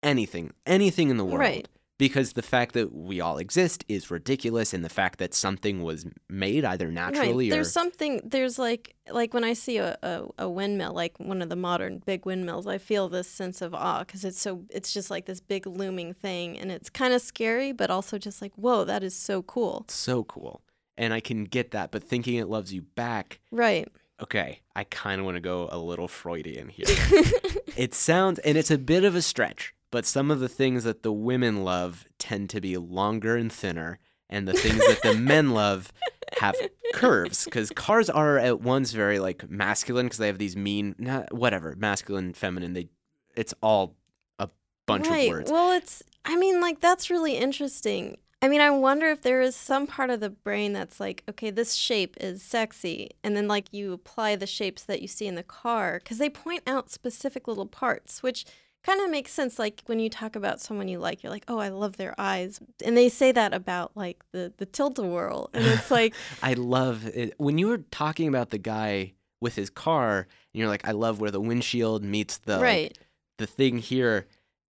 anything, 0.02 0.52
anything 0.66 1.10
in 1.10 1.16
the 1.16 1.24
world. 1.24 1.40
Right. 1.40 1.68
Because 1.98 2.34
the 2.34 2.42
fact 2.42 2.74
that 2.74 2.94
we 2.94 3.20
all 3.20 3.38
exist 3.38 3.84
is 3.88 4.08
ridiculous, 4.10 4.72
and 4.72 4.84
the 4.84 4.88
fact 4.88 5.18
that 5.18 5.34
something 5.34 5.82
was 5.82 6.06
made 6.28 6.64
either 6.64 6.92
naturally 6.92 7.48
right. 7.48 7.52
or 7.52 7.56
There's 7.56 7.72
something. 7.72 8.20
There's 8.24 8.56
like 8.58 8.94
like 9.10 9.34
when 9.34 9.42
I 9.42 9.52
see 9.54 9.78
a, 9.78 9.98
a, 10.02 10.24
a 10.38 10.48
windmill, 10.48 10.92
like 10.92 11.18
one 11.18 11.42
of 11.42 11.48
the 11.48 11.56
modern 11.56 11.98
big 11.98 12.24
windmills, 12.24 12.66
I 12.68 12.78
feel 12.78 13.08
this 13.08 13.28
sense 13.28 13.60
of 13.60 13.74
awe 13.74 14.04
because 14.04 14.24
it's 14.24 14.40
so 14.40 14.64
it's 14.70 14.92
just 14.92 15.10
like 15.10 15.26
this 15.26 15.40
big 15.40 15.66
looming 15.66 16.14
thing, 16.14 16.56
and 16.56 16.70
it's 16.70 16.88
kind 16.88 17.12
of 17.12 17.20
scary, 17.20 17.72
but 17.72 17.90
also 17.90 18.16
just 18.16 18.40
like 18.40 18.52
whoa, 18.54 18.84
that 18.84 19.02
is 19.02 19.16
so 19.16 19.42
cool. 19.42 19.84
so 19.88 20.22
cool. 20.24 20.62
And 20.96 21.12
I 21.14 21.20
can 21.20 21.44
get 21.44 21.70
that, 21.72 21.90
but 21.92 22.02
thinking 22.02 22.34
it 22.34 22.48
loves 22.48 22.72
you 22.72 22.82
back, 22.82 23.38
Right. 23.52 23.88
okay, 24.20 24.60
I 24.74 24.82
kind 24.84 25.20
of 25.20 25.24
want 25.24 25.36
to 25.36 25.40
go 25.40 25.68
a 25.70 25.78
little 25.78 26.08
Freudian 26.08 26.68
here. 26.68 26.86
it 27.76 27.94
sounds, 27.94 28.40
and 28.40 28.58
it's 28.58 28.72
a 28.72 28.78
bit 28.78 29.04
of 29.04 29.14
a 29.14 29.22
stretch, 29.22 29.74
but 29.90 30.04
some 30.04 30.30
of 30.30 30.40
the 30.40 30.48
things 30.48 30.84
that 30.84 31.02
the 31.02 31.12
women 31.12 31.64
love 31.64 32.06
tend 32.18 32.50
to 32.50 32.60
be 32.60 32.76
longer 32.76 33.36
and 33.36 33.52
thinner, 33.52 33.98
and 34.28 34.46
the 34.46 34.52
things 34.52 34.78
that 34.78 35.02
the 35.02 35.14
men 35.14 35.50
love 35.54 35.92
have 36.38 36.54
curves. 36.94 37.44
Because 37.44 37.70
cars 37.70 38.10
are 38.10 38.38
at 38.38 38.60
once 38.60 38.92
very 38.92 39.18
like 39.18 39.48
masculine 39.48 40.06
because 40.06 40.18
they 40.18 40.26
have 40.26 40.38
these 40.38 40.56
mean, 40.56 40.94
not, 40.98 41.32
whatever, 41.32 41.74
masculine, 41.76 42.34
feminine. 42.34 42.74
They, 42.74 42.88
it's 43.36 43.54
all 43.62 43.96
a 44.38 44.48
bunch 44.86 45.08
right. 45.08 45.28
of 45.28 45.36
words. 45.36 45.50
Well, 45.50 45.72
it's. 45.72 46.02
I 46.24 46.36
mean, 46.36 46.60
like 46.60 46.80
that's 46.80 47.10
really 47.10 47.36
interesting. 47.36 48.18
I 48.40 48.48
mean, 48.48 48.60
I 48.60 48.70
wonder 48.70 49.08
if 49.08 49.22
there 49.22 49.40
is 49.40 49.56
some 49.56 49.88
part 49.88 50.10
of 50.10 50.20
the 50.20 50.30
brain 50.30 50.72
that's 50.72 51.00
like, 51.00 51.24
okay, 51.28 51.50
this 51.50 51.74
shape 51.74 52.16
is 52.20 52.40
sexy, 52.40 53.10
and 53.24 53.36
then 53.36 53.48
like 53.48 53.72
you 53.72 53.92
apply 53.92 54.36
the 54.36 54.46
shapes 54.46 54.84
that 54.84 55.02
you 55.02 55.08
see 55.08 55.26
in 55.26 55.34
the 55.34 55.42
car 55.42 55.98
because 55.98 56.18
they 56.18 56.30
point 56.30 56.62
out 56.66 56.90
specific 56.90 57.48
little 57.48 57.66
parts, 57.66 58.22
which 58.22 58.44
kind 58.88 59.00
of 59.02 59.10
makes 59.10 59.32
sense. 59.32 59.58
Like 59.58 59.82
when 59.86 60.00
you 60.00 60.08
talk 60.08 60.34
about 60.34 60.60
someone 60.60 60.88
you 60.88 60.98
like, 60.98 61.22
you're 61.22 61.32
like, 61.32 61.44
oh, 61.48 61.58
I 61.58 61.68
love 61.68 61.96
their 61.96 62.14
eyes, 62.18 62.60
and 62.84 62.96
they 62.96 63.08
say 63.08 63.32
that 63.32 63.52
about 63.52 63.92
like 63.94 64.22
the 64.32 64.52
the 64.56 64.66
tilt 64.66 64.98
a 64.98 65.02
whirl, 65.02 65.50
and 65.52 65.64
it's 65.64 65.90
like, 65.90 66.14
I 66.42 66.54
love 66.54 67.06
it. 67.06 67.34
When 67.38 67.58
you 67.58 67.68
were 67.68 67.78
talking 67.78 68.28
about 68.28 68.50
the 68.50 68.58
guy 68.58 69.12
with 69.40 69.54
his 69.54 69.70
car, 69.70 70.20
and 70.20 70.60
you're 70.60 70.68
like, 70.68 70.88
I 70.88 70.92
love 70.92 71.20
where 71.20 71.30
the 71.30 71.40
windshield 71.40 72.02
meets 72.02 72.38
the 72.38 72.54
like, 72.54 72.62
right, 72.62 72.98
the 73.36 73.46
thing 73.46 73.78
here. 73.78 74.26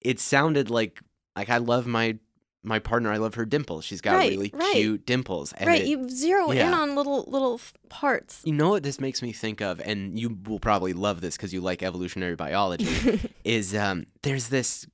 It 0.02 0.19
sounded 0.19 0.69
like 0.69 1.02
like 1.36 1.50
I 1.50 1.58
love 1.58 1.86
my 1.86 2.17
my 2.63 2.80
partner. 2.80 3.12
I 3.12 3.17
love 3.17 3.36
her 3.36 3.45
dimples. 3.45 3.86
She's 3.86 4.02
got 4.02 4.15
Right, 4.15 4.32
really 4.32 4.52
right. 4.54 4.74
cute 4.74 5.06
dimples. 5.06 5.54
And 5.54 5.67
right. 5.67 5.82
it- 5.82 5.88
you 5.88 6.10
zero 6.10 6.52
in 6.52 6.74
on 6.74 6.95
little 6.95 7.24
little 7.28 7.60
parts. 7.89 8.41
you 8.43 8.54
know 8.54 8.69
what 8.69 8.84
this 8.84 9.00
makes 9.00 9.22
me 9.22 9.32
think 9.32 9.62
of, 9.62 9.80
and 9.82 10.19
you 10.19 10.38
will 10.45 10.60
probably 10.60 10.93
love 10.93 11.22
this 11.22 11.36
because 11.38 11.54
you 11.54 11.62
like 11.62 11.82
evolutionary 11.84 12.36
biology. 12.36 13.19
is 13.43 13.74
um, 13.76 14.06
there's 14.24 14.50
this 14.50 14.86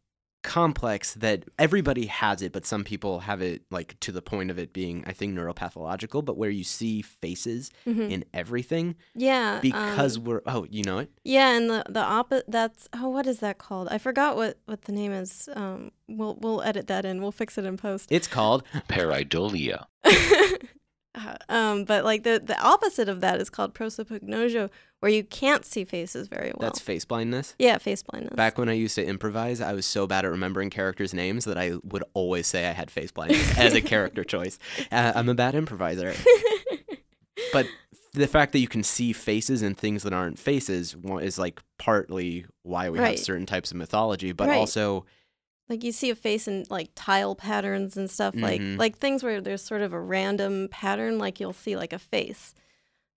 complex 0.46 1.14
that 1.16 1.44
everybody 1.60 2.06
has 2.06 2.42
it, 2.42 2.54
but 2.54 2.66
some 2.66 2.84
people 2.86 3.22
have 3.22 3.42
it 3.42 3.64
like 3.72 4.00
to 4.02 4.12
the 4.14 4.22
point 4.22 4.50
of 4.52 4.58
it 4.58 4.72
being, 4.72 5.04
I 5.06 5.12
think, 5.12 5.36
neuropathological. 5.38 6.24
But 6.24 6.38
where 6.38 6.50
you 6.50 6.64
see 6.64 7.02
faces 7.02 7.72
Mhm. 7.86 8.10
in 8.10 8.26
everything 8.34 8.96
Yeah, 9.16 9.60
because 9.62 10.18
um, 10.18 10.24
we're 10.24 10.42
oh, 10.46 10.66
you 10.70 10.84
know 10.84 11.00
it. 11.00 11.10
Yeah, 11.24 11.58
and 11.58 11.70
the 11.70 11.84
the 11.90 12.00
opposite. 12.04 12.46
That's 12.48 12.88
oh, 12.94 13.10
what 13.10 13.28
is 13.28 13.40
that 13.40 13.58
called? 13.58 13.88
I 13.90 13.98
forgot 13.98 14.36
what 14.38 14.58
what 14.66 14.84
the 14.84 14.92
name 14.94 15.12
is. 15.12 15.50
Um, 15.54 15.92
we'll 16.08 16.36
we'll 16.40 16.62
edit 16.62 16.88
that 16.88 17.04
in. 17.06 17.22
We'll 17.22 17.32
fix 17.34 17.58
it 17.58 17.66
in 17.66 17.76
post. 17.78 18.08
It's 18.12 18.28
called 18.28 18.64
Pareidolia. 18.88 19.86
Uh, 21.18 21.38
um, 21.48 21.86
but 21.86 22.04
like 22.04 22.24
the 22.24 22.42
the 22.44 22.60
opposite 22.62 23.08
of 23.08 23.22
that 23.22 23.40
is 23.40 23.50
called 23.50 23.74
prosopagnosia, 23.74 24.70
where 25.06 25.14
you 25.14 25.24
can't 25.24 25.64
see 25.66 25.84
faces 25.86 26.28
very 26.28 26.48
well. 26.48 26.68
that's 26.68 26.80
face 26.80 27.06
blindness. 27.06 27.54
yeah, 27.60 27.78
face 27.78 28.02
blindness. 28.02 28.34
Back 28.36 28.58
when 28.58 28.70
I 28.70 28.74
used 28.74 28.96
to 28.96 29.06
improvise, 29.06 29.62
I 29.62 29.74
was 29.74 29.86
so 29.86 30.08
bad 30.08 30.26
at 30.26 30.32
remembering 30.32 30.72
characters' 30.72 31.14
names 31.14 31.46
that 31.46 31.60
I 31.60 31.74
would 31.84 32.04
always 32.16 32.48
say 32.48 32.68
I 32.68 32.72
had 32.72 32.90
face 32.90 33.12
blindness 33.12 33.56
as 33.56 33.74
a 33.76 33.82
character 33.84 34.24
choice. 34.36 34.58
Uh, 34.92 35.12
I'm 35.16 35.30
a 35.30 35.36
bad 35.36 35.54
improviser. 35.54 36.14
But 37.54 37.68
the 38.14 38.28
fact 38.28 38.52
that 38.54 38.60
you 38.60 38.68
can 38.68 38.84
see 38.84 39.14
faces 39.14 39.62
and 39.62 39.78
things 39.78 40.04
that 40.04 40.14
aren't 40.14 40.40
faces 40.40 40.96
is 41.22 41.38
like 41.38 41.62
partly 41.78 42.46
why 42.64 42.90
we 42.90 42.98
have 43.00 43.20
certain 43.20 43.46
types 43.46 43.72
of 43.72 43.78
mythology, 43.78 44.32
but 44.32 44.48
Right. 44.50 44.58
also 44.58 45.06
like 45.70 45.84
you 45.84 45.92
see 45.92 46.10
a 46.10 46.16
face 46.16 46.48
in 46.48 46.66
like 46.70 46.90
tile 46.96 47.36
patterns 47.36 47.98
and 47.98 48.10
stuff 48.10 48.36
like 48.36 48.62
Mhm. 48.62 48.78
like 48.78 48.98
things 48.98 49.24
where 49.24 49.42
there's 49.42 49.62
sort 49.64 49.82
of 49.82 49.94
a 49.94 50.00
random 50.00 50.68
pattern 50.70 51.18
like 51.18 51.40
you'll 51.40 51.54
see 51.54 51.76
like 51.76 51.94
a 51.94 52.00
face 52.00 52.54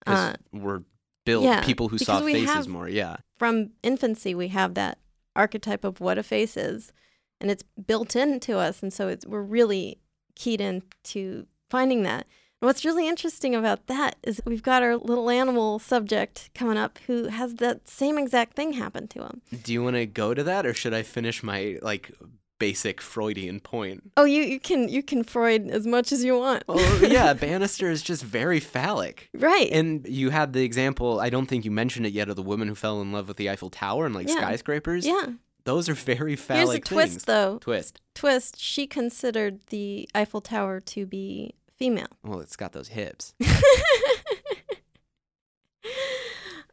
Uh, 0.06 0.34
we're 0.52 0.82
built 1.28 1.44
yeah, 1.44 1.62
people 1.70 1.88
who 1.88 1.98
saw 1.98 2.20
faces 2.20 2.48
have- 2.54 2.68
more. 2.68 2.88
Yeah. 2.88 3.16
from 3.38 3.54
infancy 3.82 4.34
we 4.34 4.48
have 4.48 4.74
that 4.74 4.98
archetype 5.36 5.84
of 5.84 6.00
what 6.00 6.18
a 6.18 6.22
face 6.22 6.56
is 6.56 6.92
and 7.40 7.50
it's 7.52 7.64
built 7.86 8.16
into 8.16 8.52
us 8.58 8.82
and 8.82 8.92
so 8.92 9.08
it's 9.08 9.24
we're 9.26 9.42
really 9.58 9.98
keyed 10.34 10.60
into 10.60 11.46
finding 11.70 12.02
that 12.02 12.26
and 12.60 12.66
what's 12.66 12.84
really 12.84 13.06
interesting 13.06 13.54
about 13.54 13.86
that 13.86 14.16
is 14.28 14.40
we've 14.44 14.64
got 14.72 14.82
our 14.82 14.96
little 14.96 15.30
animal 15.30 15.78
subject 15.78 16.50
coming 16.54 16.76
up 16.84 16.98
who 17.06 17.28
has 17.28 17.54
that 17.56 17.88
same 17.88 18.18
exact 18.18 18.56
thing 18.56 18.72
happen 18.72 19.06
to 19.08 19.20
him 19.22 19.42
Do 19.62 19.72
you 19.72 19.82
want 19.84 19.96
to 19.96 20.06
go 20.06 20.34
to 20.34 20.42
that 20.42 20.66
or 20.66 20.74
should 20.74 20.94
I 20.94 21.02
finish 21.04 21.42
my 21.42 21.78
like 21.82 22.10
basic 22.58 23.00
Freudian 23.00 23.60
point? 23.60 24.10
oh 24.16 24.24
you, 24.24 24.42
you 24.42 24.58
can 24.60 24.88
you 24.88 25.02
can 25.02 25.22
freud 25.24 25.68
as 25.70 25.86
much 25.86 26.12
as 26.12 26.24
you 26.24 26.38
want 26.38 26.64
Well, 26.68 27.04
yeah, 27.06 27.32
Banister 27.48 27.90
is 27.90 28.02
just 28.02 28.22
very 28.22 28.60
phallic. 28.60 29.28
right 29.34 29.68
And 29.72 30.06
you 30.08 30.30
had 30.30 30.52
the 30.52 30.64
example, 30.64 31.20
I 31.20 31.30
don't 31.30 31.46
think 31.46 31.64
you 31.64 31.70
mentioned 31.70 32.06
it 32.06 32.12
yet, 32.12 32.28
of 32.28 32.36
the 32.36 32.42
woman 32.42 32.68
who 32.68 32.74
fell 32.74 33.00
in 33.00 33.12
love 33.12 33.28
with 33.28 33.36
the 33.36 33.48
Eiffel 33.50 33.70
Tower 33.70 34.06
and 34.06 34.14
like 34.14 34.28
Yeah. 34.28 34.36
skyscrapers. 34.36 35.06
yeah 35.06 35.26
Those 35.64 35.88
are 35.88 35.94
very 35.94 36.36
phallic 36.36 36.66
here's 36.66 36.74
a 36.76 36.80
twist 36.80 37.12
things. 37.12 37.24
though 37.24 37.58
Twist. 37.60 38.00
twist 38.14 38.58
she 38.60 38.86
considered 38.86 39.60
the 39.68 40.08
eiffel 40.14 40.40
tower 40.40 40.80
to 40.80 41.06
be 41.06 41.54
female 41.76 42.08
Well, 42.24 42.40
it's 42.40 42.56
got 42.56 42.72
those 42.72 42.88
hips. 42.88 43.34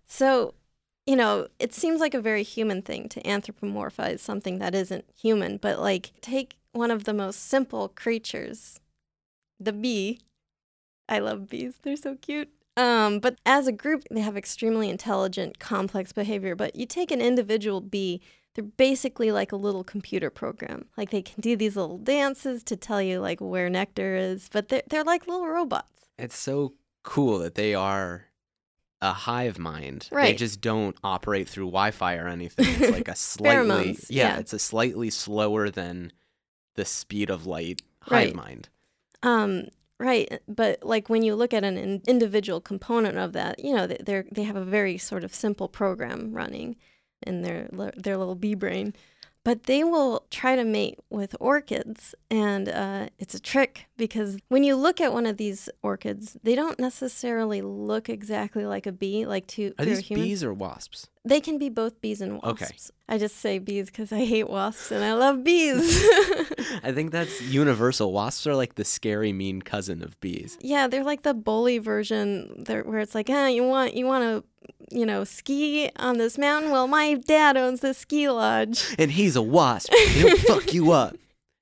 So, 0.07 0.53
you 1.05 1.15
know, 1.15 1.47
it 1.59 1.73
seems 1.73 1.99
like 1.99 2.13
a 2.13 2.21
very 2.21 2.43
human 2.43 2.81
thing 2.81 3.07
to 3.09 3.21
anthropomorphize 3.21 4.19
something 4.19 4.59
that 4.59 4.73
isn't 4.73 5.05
human, 5.15 5.57
but 5.57 5.79
like 5.79 6.11
take 6.21 6.57
one 6.71 6.91
of 6.91 7.03
the 7.03 7.13
most 7.13 7.47
simple 7.47 7.89
creatures, 7.89 8.79
the 9.59 9.73
bee. 9.73 10.19
I 11.07 11.19
love 11.19 11.47
bees. 11.47 11.75
They're 11.83 11.95
so 11.95 12.15
cute. 12.15 12.49
Um, 12.77 13.19
but 13.19 13.37
as 13.45 13.67
a 13.67 13.71
group, 13.71 14.03
they 14.09 14.21
have 14.21 14.35
extremely 14.35 14.89
intelligent, 14.89 15.59
complex 15.59 16.11
behavior. 16.11 16.55
But 16.55 16.75
you 16.75 16.85
take 16.85 17.11
an 17.11 17.21
individual 17.21 17.79
bee, 17.79 18.21
they're 18.55 18.63
basically 18.63 19.31
like 19.31 19.51
a 19.51 19.57
little 19.57 19.83
computer 19.83 20.29
program. 20.29 20.85
Like 20.97 21.11
they 21.11 21.21
can 21.21 21.39
do 21.39 21.55
these 21.55 21.75
little 21.75 21.99
dances 21.99 22.63
to 22.63 22.75
tell 22.75 23.01
you 23.01 23.19
like 23.19 23.39
where 23.39 23.69
nectar 23.69 24.15
is, 24.15 24.49
but 24.51 24.69
they're, 24.69 24.83
they're 24.89 25.03
like 25.03 25.27
little 25.27 25.47
robots. 25.47 26.07
It's 26.17 26.37
so 26.37 26.73
cool 27.03 27.37
that 27.39 27.55
they 27.55 27.75
are 27.75 28.24
a 29.05 29.13
hive 29.13 29.57
mind. 29.59 30.09
Right. 30.11 30.25
They 30.31 30.33
just 30.33 30.61
don't 30.61 30.95
operate 31.03 31.47
through 31.47 31.67
Wi 31.67 31.91
Fi 31.91 32.15
or 32.17 32.27
anything. 32.27 32.65
It's 32.67 32.91
like 32.91 33.07
a 33.07 33.15
slightly 33.33 33.97
yeah, 34.09 34.33
yeah. 34.33 34.37
it's 34.39 34.53
a 34.53 34.59
slightly 34.59 35.09
slower 35.09 35.69
than 35.69 36.11
the 36.75 36.85
speed 36.85 37.29
of 37.29 37.45
light 37.45 37.81
hive 38.01 38.11
Right. 38.11 38.35
mind. 38.35 38.69
Um, 39.23 39.67
right, 39.99 40.39
but 40.47 40.83
like 40.83 41.09
when 41.09 41.23
you 41.23 41.35
look 41.35 41.53
at 41.53 41.63
an 41.63 41.77
in- 41.77 42.01
individual 42.07 42.59
component 42.61 43.17
of 43.17 43.33
that, 43.33 43.63
you 43.63 43.73
know, 43.75 43.87
they- 43.87 44.01
they're 44.05 44.25
they 44.31 44.43
have 44.43 44.55
a 44.57 44.65
very 44.65 44.97
sort 44.97 45.23
of 45.23 45.33
simple 45.33 45.67
program 45.69 46.33
running 46.33 46.75
in 47.25 47.41
their 47.41 47.69
their 47.95 48.17
little 48.17 48.35
bee 48.35 48.55
brain, 48.55 48.93
but 49.45 49.63
they 49.63 49.84
will 49.84 50.25
try 50.31 50.55
to 50.55 50.65
mate 50.65 50.99
with 51.10 51.36
orchids, 51.39 52.15
and 52.31 52.67
uh, 52.67 53.08
it's 53.19 53.36
a 53.36 53.39
trick 53.39 53.86
because 53.95 54.38
when 54.49 54.63
you 54.63 54.75
look 54.75 54.99
at 54.99 55.13
one 55.13 55.27
of 55.27 55.38
these 55.38 55.69
orchids, 55.84 56.36
they 56.43 56.55
don't 56.55 56.79
necessarily 56.79 57.62
look 57.62 58.10
exactly 58.10 58.65
like 58.65 58.86
a 58.88 58.91
bee, 58.91 59.25
like 59.25 59.45
to 59.47 59.73
Are 59.79 59.86
these 59.86 59.99
human. 59.99 60.25
bees 60.25 60.43
or 60.43 60.51
wasps? 60.53 61.08
They 61.23 61.39
can 61.39 61.58
be 61.60 61.69
both 61.69 62.01
bees 62.01 62.21
and 62.21 62.41
wasps. 62.41 62.63
Okay. 62.63 62.71
I 63.08 63.17
just 63.19 63.38
say 63.38 63.60
bees 63.60 63.86
because 63.88 64.12
I 64.12 64.25
hate 64.25 64.49
wasps 64.49 64.91
and 64.91 65.03
I 65.03 65.13
love 65.13 65.43
bees. 65.43 65.79
I 66.84 66.91
think 66.91 67.12
that's 67.12 67.41
universal. 67.41 68.12
Wasps 68.12 68.47
are 68.47 68.55
like 68.55 68.75
the 68.75 68.86
scary, 68.86 69.31
mean 69.31 69.62
cousin 69.62 70.01
of 70.03 70.19
bees. 70.19 70.58
Yeah, 70.62 70.88
they're 70.88 71.03
like 71.03 71.21
the 71.21 71.36
bully 71.36 71.77
version 71.77 72.63
there 72.63 72.84
where 72.84 72.99
it's 72.99 73.13
like, 73.15 73.29
ah, 73.29 73.47
you 73.47 73.63
want 73.63 73.93
you 73.93 74.05
want 74.08 74.23
to, 74.23 74.43
you 74.91 75.06
know, 75.06 75.23
ski 75.23 75.89
on 75.97 76.17
this 76.17 76.38
mountain? 76.38 76.71
Well, 76.71 76.88
my 76.88 77.15
dad 77.15 77.58
owns 77.58 77.82
this 77.82 77.97
ski 77.97 78.30
lodge. 78.30 78.95
And 78.97 79.12
he's 79.12 79.36
a 79.36 79.41
wasp. 79.41 79.93
He'll 79.93 80.38
fuck 80.47 80.73
you 80.73 80.91
up. 80.91 81.15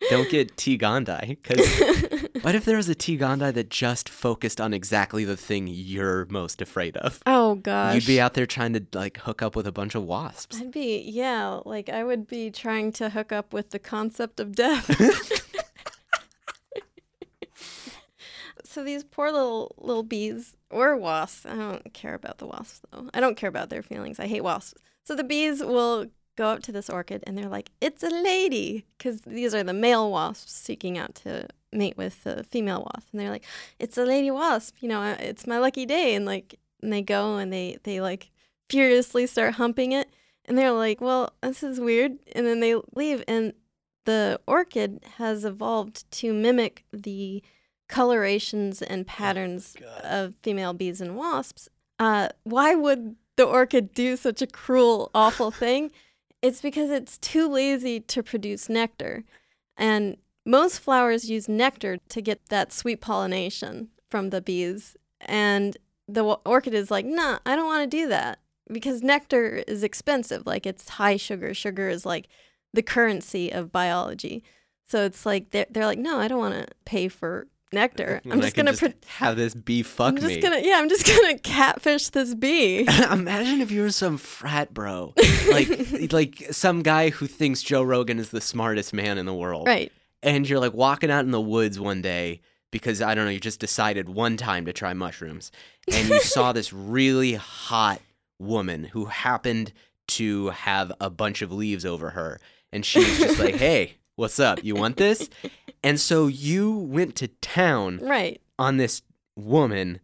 Don't 0.10 0.30
get 0.30 0.58
T. 0.58 0.78
gondii. 0.78 1.38
Because 1.42 2.30
what 2.44 2.56
if 2.56 2.66
there 2.66 2.78
was 2.78 2.90
a 2.90 2.96
T. 2.96 3.18
gondii 3.18 3.54
that 3.54 3.70
just 3.70 4.10
focused 4.10 4.60
on 4.60 4.74
exactly 4.74 5.24
the 5.24 5.38
thing 5.38 5.68
you're 5.68 6.26
most 6.30 6.62
afraid 6.62 6.98
of? 6.98 7.22
Oh 7.26 7.56
gosh. 7.56 7.96
You'd 7.96 8.06
be 8.06 8.20
out 8.20 8.34
there 8.34 8.46
trying 8.46 8.74
to 8.74 8.86
like 8.94 9.18
hook 9.20 9.42
up 9.42 9.56
with 9.56 9.68
a 9.68 9.72
bunch 9.72 9.96
of 9.96 10.04
wasps. 10.04 10.60
I'd 10.60 10.72
be 10.72 11.00
yeah, 11.00 11.62
like 11.66 11.90
I 11.90 12.04
would 12.04 12.28
be 12.28 12.52
trying 12.52 12.92
to 12.94 13.10
hook 13.10 13.32
up 13.32 13.54
with 13.54 13.70
the 13.70 13.80
concept 13.80 14.40
of 14.40 14.56
death. 14.56 14.90
so 18.74 18.84
these 18.84 19.04
poor 19.04 19.32
little 19.32 19.76
little 19.78 20.04
bees 20.04 20.58
or 20.70 20.98
wasps. 20.98 21.46
I 21.46 21.56
don't 21.56 21.94
care 21.94 22.16
about 22.16 22.40
the 22.40 22.48
wasps 22.48 22.82
though. 22.92 23.10
I 23.14 23.20
don't 23.20 23.38
care 23.38 23.50
about 23.50 23.70
their 23.70 23.84
feelings. 23.84 24.20
I 24.20 24.28
hate 24.28 24.44
wasps. 24.44 24.82
So 25.04 25.16
the 25.16 25.24
bees 25.24 25.62
will 25.62 26.08
go 26.36 26.48
up 26.48 26.64
to 26.64 26.72
this 26.72 26.90
orchid 26.90 27.24
and 27.28 27.38
they're 27.38 27.50
like, 27.50 27.70
"It's 27.80 28.04
a 28.04 28.10
lady," 28.10 28.86
because 28.98 29.22
these 29.22 29.54
are 29.54 29.64
the 29.64 29.74
male 29.74 30.12
wasps 30.12 30.52
seeking 30.52 30.98
out 30.98 31.16
to 31.16 31.48
mate 31.72 31.98
with 31.98 32.24
the 32.24 32.44
female 32.44 32.88
wasp, 32.94 33.10
and 33.12 33.20
they're 33.22 33.30
like, 33.30 33.46
"It's 33.80 33.98
a 33.98 34.06
lady 34.06 34.32
wasp." 34.32 34.78
You 34.82 34.90
know, 34.90 35.02
uh, 35.02 35.18
it's 35.20 35.48
my 35.48 35.60
lucky 35.60 35.86
day, 35.86 36.16
and 36.16 36.26
like, 36.26 36.60
and 36.82 36.92
they 36.92 37.02
go 37.02 37.38
and 37.38 37.54
they 37.54 37.78
they 37.84 38.02
like 38.02 38.32
furiously 38.70 39.28
start 39.28 39.56
humping 39.56 39.92
it, 39.92 40.10
and 40.46 40.58
they're 40.58 40.72
like, 40.72 41.00
"Well, 41.02 41.34
this 41.42 41.64
is 41.64 41.80
weird," 41.80 42.18
and 42.36 42.46
then 42.48 42.60
they 42.60 42.76
leave, 42.96 43.24
and 43.28 43.54
the 44.06 44.40
orchid 44.48 45.00
has 45.18 45.46
evolved 45.46 46.10
to 46.12 46.34
mimic 46.34 46.84
the 46.92 47.44
colorations 47.94 48.82
and 48.82 49.06
patterns 49.06 49.76
God. 49.80 50.02
of 50.02 50.36
female 50.42 50.74
bees 50.74 51.00
and 51.00 51.16
wasps. 51.16 51.70
Uh, 52.00 52.30
why 52.44 52.74
would 52.74 53.16
the 53.36 53.46
orchid 53.46 53.94
do 53.94 54.18
such 54.18 54.42
a 54.42 54.48
cruel, 54.48 55.12
awful 55.14 55.52
thing? 55.64 55.92
It's 56.42 56.60
because 56.60 56.90
it's 56.90 57.20
too 57.20 57.48
lazy 57.48 58.00
to 58.00 58.24
produce 58.24 58.68
nectar. 58.68 59.24
And 59.78 60.18
most 60.44 60.80
flowers 60.80 61.30
use 61.30 61.48
nectar 61.48 61.98
to 62.10 62.22
get 62.22 62.48
that 62.48 62.74
sweet 62.74 63.00
pollination 63.00 63.90
from 64.10 64.32
the 64.32 64.42
bees. 64.42 64.98
And 65.22 65.78
the 66.08 66.24
orchid 66.24 66.74
is 66.74 66.90
like, 66.90 67.06
nah, 67.06 67.40
I 67.46 67.56
don't 67.56 67.68
want 67.68 67.90
to 67.90 67.98
do 67.98 68.08
that 68.08 68.40
because 68.72 69.04
nectar 69.04 69.64
is 69.68 69.84
expensive. 69.84 70.48
Like 70.48 70.66
it's 70.66 70.90
high 70.90 71.18
sugar. 71.18 71.54
Sugar 71.54 71.90
is 71.90 72.08
like 72.08 72.28
the 72.74 72.82
currency 72.82 73.52
of 73.52 73.72
biology. 73.72 74.44
So 74.88 75.06
it's 75.06 75.28
like 75.28 75.52
they're, 75.52 75.68
they're 75.70 75.86
like, 75.86 76.00
no, 76.00 76.18
I 76.18 76.28
don't 76.28 76.40
want 76.40 76.56
to 76.56 76.68
pay 76.86 77.08
for 77.08 77.48
nectar. 77.74 78.22
I'm 78.30 78.42
just 78.42 78.56
gonna 78.56 78.74
pre- 78.74 78.94
have 79.08 79.36
this 79.36 79.54
bee 79.54 79.84
fuck 79.84 80.10
I'm 80.10 80.16
just 80.18 80.28
me. 80.28 80.42
gonna 80.42 80.60
yeah, 80.62 80.76
I'm 80.78 80.90
just 80.90 81.06
gonna 81.22 81.38
catfish 81.40 82.10
this 82.10 82.34
bee. 82.34 82.88
Imagine 83.12 83.62
if 83.62 83.72
you 83.72 83.82
were 83.82 83.92
some 83.92 84.18
frat 84.18 84.74
bro, 84.74 85.14
like 85.52 86.14
like 86.14 86.48
some 86.52 86.84
guy 86.84 87.10
who 87.10 87.28
thinks 87.28 87.62
Joe 87.62 87.84
Rogan 87.84 88.20
is 88.20 88.30
the 88.30 88.42
smartest 88.42 88.94
man 88.94 89.18
in 89.18 89.26
the 89.26 89.34
world, 89.34 89.68
right. 89.68 89.92
and 90.22 90.48
you're 90.48 90.60
like 90.60 90.74
walking 90.74 91.12
out 91.12 91.26
in 91.26 91.32
the 91.32 91.42
woods 91.42 91.80
one 91.80 92.02
day 92.02 92.42
because 92.72 93.02
I 93.02 93.14
don't 93.14 93.26
know, 93.26 93.32
you 93.32 93.40
just 93.40 93.60
decided 93.60 94.10
one 94.10 94.38
time 94.38 94.66
to 94.66 94.74
try 94.74 94.94
mushrooms, 94.94 95.52
and 95.92 96.10
you 96.10 96.20
saw 96.22 96.54
this 96.54 96.74
really 96.74 97.34
hot 97.36 98.02
woman 98.40 98.86
who 98.86 99.06
happened 99.06 99.74
to 100.08 100.50
have 100.50 100.92
a 101.00 101.10
bunch 101.10 101.42
of 101.42 101.52
leaves 101.52 101.86
over 101.86 102.12
her, 102.12 102.40
and 102.72 102.86
she 102.86 103.00
was 103.00 103.18
just 103.20 103.40
like, 103.40 103.56
"Hey, 103.56 103.98
what's 104.16 104.40
up? 104.40 104.64
You 104.64 104.76
want 104.76 104.98
this?" 104.98 105.30
And 105.84 106.00
so 106.00 106.28
you 106.28 106.72
went 106.72 107.16
to 107.18 107.28
town 107.28 108.00
Right. 108.02 108.42
on 108.58 108.78
this 108.78 109.02
woman, 109.36 110.00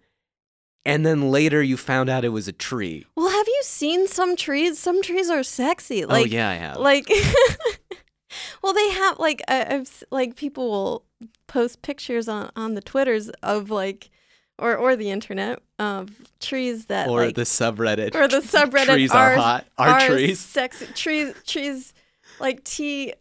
and 0.85 1.05
then 1.05 1.31
later 1.31 1.61
you 1.63 1.77
found 1.77 2.09
out 2.09 2.25
it 2.25 2.29
was 2.29 2.47
a 2.47 2.51
tree. 2.51 3.05
Well, 3.15 3.29
have 3.29 3.47
you 3.47 3.61
seen 3.63 4.07
some 4.07 4.35
trees? 4.35 4.77
Some 4.79 5.01
trees 5.01 5.29
are 5.29 5.43
sexy. 5.43 6.03
Oh, 6.03 6.07
like 6.07 6.25
oh 6.25 6.29
yeah, 6.29 6.49
I 6.49 6.53
have. 6.55 6.77
like 6.77 7.07
well 8.63 8.73
they 8.73 8.89
have 8.91 9.17
like 9.19 9.41
I, 9.47 9.65
i've 9.75 10.03
like 10.11 10.35
people 10.35 10.69
will 10.69 11.05
post 11.47 11.81
pictures 11.81 12.27
on 12.27 12.51
on 12.55 12.75
the 12.75 12.81
twitters 12.81 13.29
of 13.41 13.69
like 13.71 14.09
or 14.59 14.75
or 14.75 14.95
the 14.95 15.09
internet 15.09 15.59
of 15.79 16.09
trees 16.39 16.85
that 16.87 17.07
or 17.07 17.25
like 17.25 17.35
the 17.35 17.41
subreddit. 17.43 18.13
or 18.15 18.27
the 18.27 18.37
subreddit 18.41 18.93
trees 18.93 19.11
are, 19.11 19.35
hot. 19.35 19.65
Are, 19.77 19.89
are 19.89 20.07
trees? 20.07 20.39
sexy 20.39 20.85
trees 20.93 21.33
trees 21.47 21.93
like 22.39 22.63
t 22.63 23.13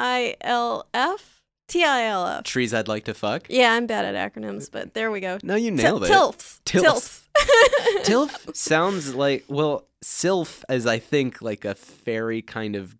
i 0.00 0.34
l 0.40 0.86
f 0.94 1.42
t 1.68 1.84
i 1.84 2.04
l 2.06 2.26
f 2.26 2.44
Trees 2.44 2.72
I'd 2.74 2.88
like 2.88 3.04
to 3.04 3.14
fuck. 3.14 3.46
yeah 3.48 3.72
i'm 3.74 3.86
bad 3.86 4.04
at 4.04 4.14
acronyms 4.32 4.70
but 4.70 4.94
there 4.94 5.10
we 5.10 5.20
go 5.20 5.38
No, 5.42 5.54
you 5.56 5.70
nailed 5.70 6.04
it. 6.04 6.08
tilfs 6.08 6.60
Tilfs. 6.64 6.82
tilfs 6.84 7.28
Tilf 8.04 8.56
sounds 8.56 9.14
like 9.14 9.44
well, 9.48 9.86
sylph 10.02 10.64
is 10.68 10.86
I 10.86 10.98
think 10.98 11.40
like 11.42 11.64
a 11.64 11.74
fairy 11.74 12.42
kind 12.42 12.74
of 12.76 12.96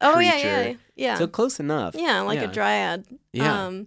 Creature. 0.00 0.16
oh 0.16 0.20
yeah 0.20 0.36
yeah 0.36 0.74
yeah 0.96 1.14
so 1.18 1.26
close 1.26 1.58
enough. 1.60 1.94
yeah 1.96 2.20
like 2.22 2.38
yeah. 2.40 2.44
a 2.50 2.52
dryad 2.52 3.04
Yeah. 3.32 3.66
um 3.66 3.86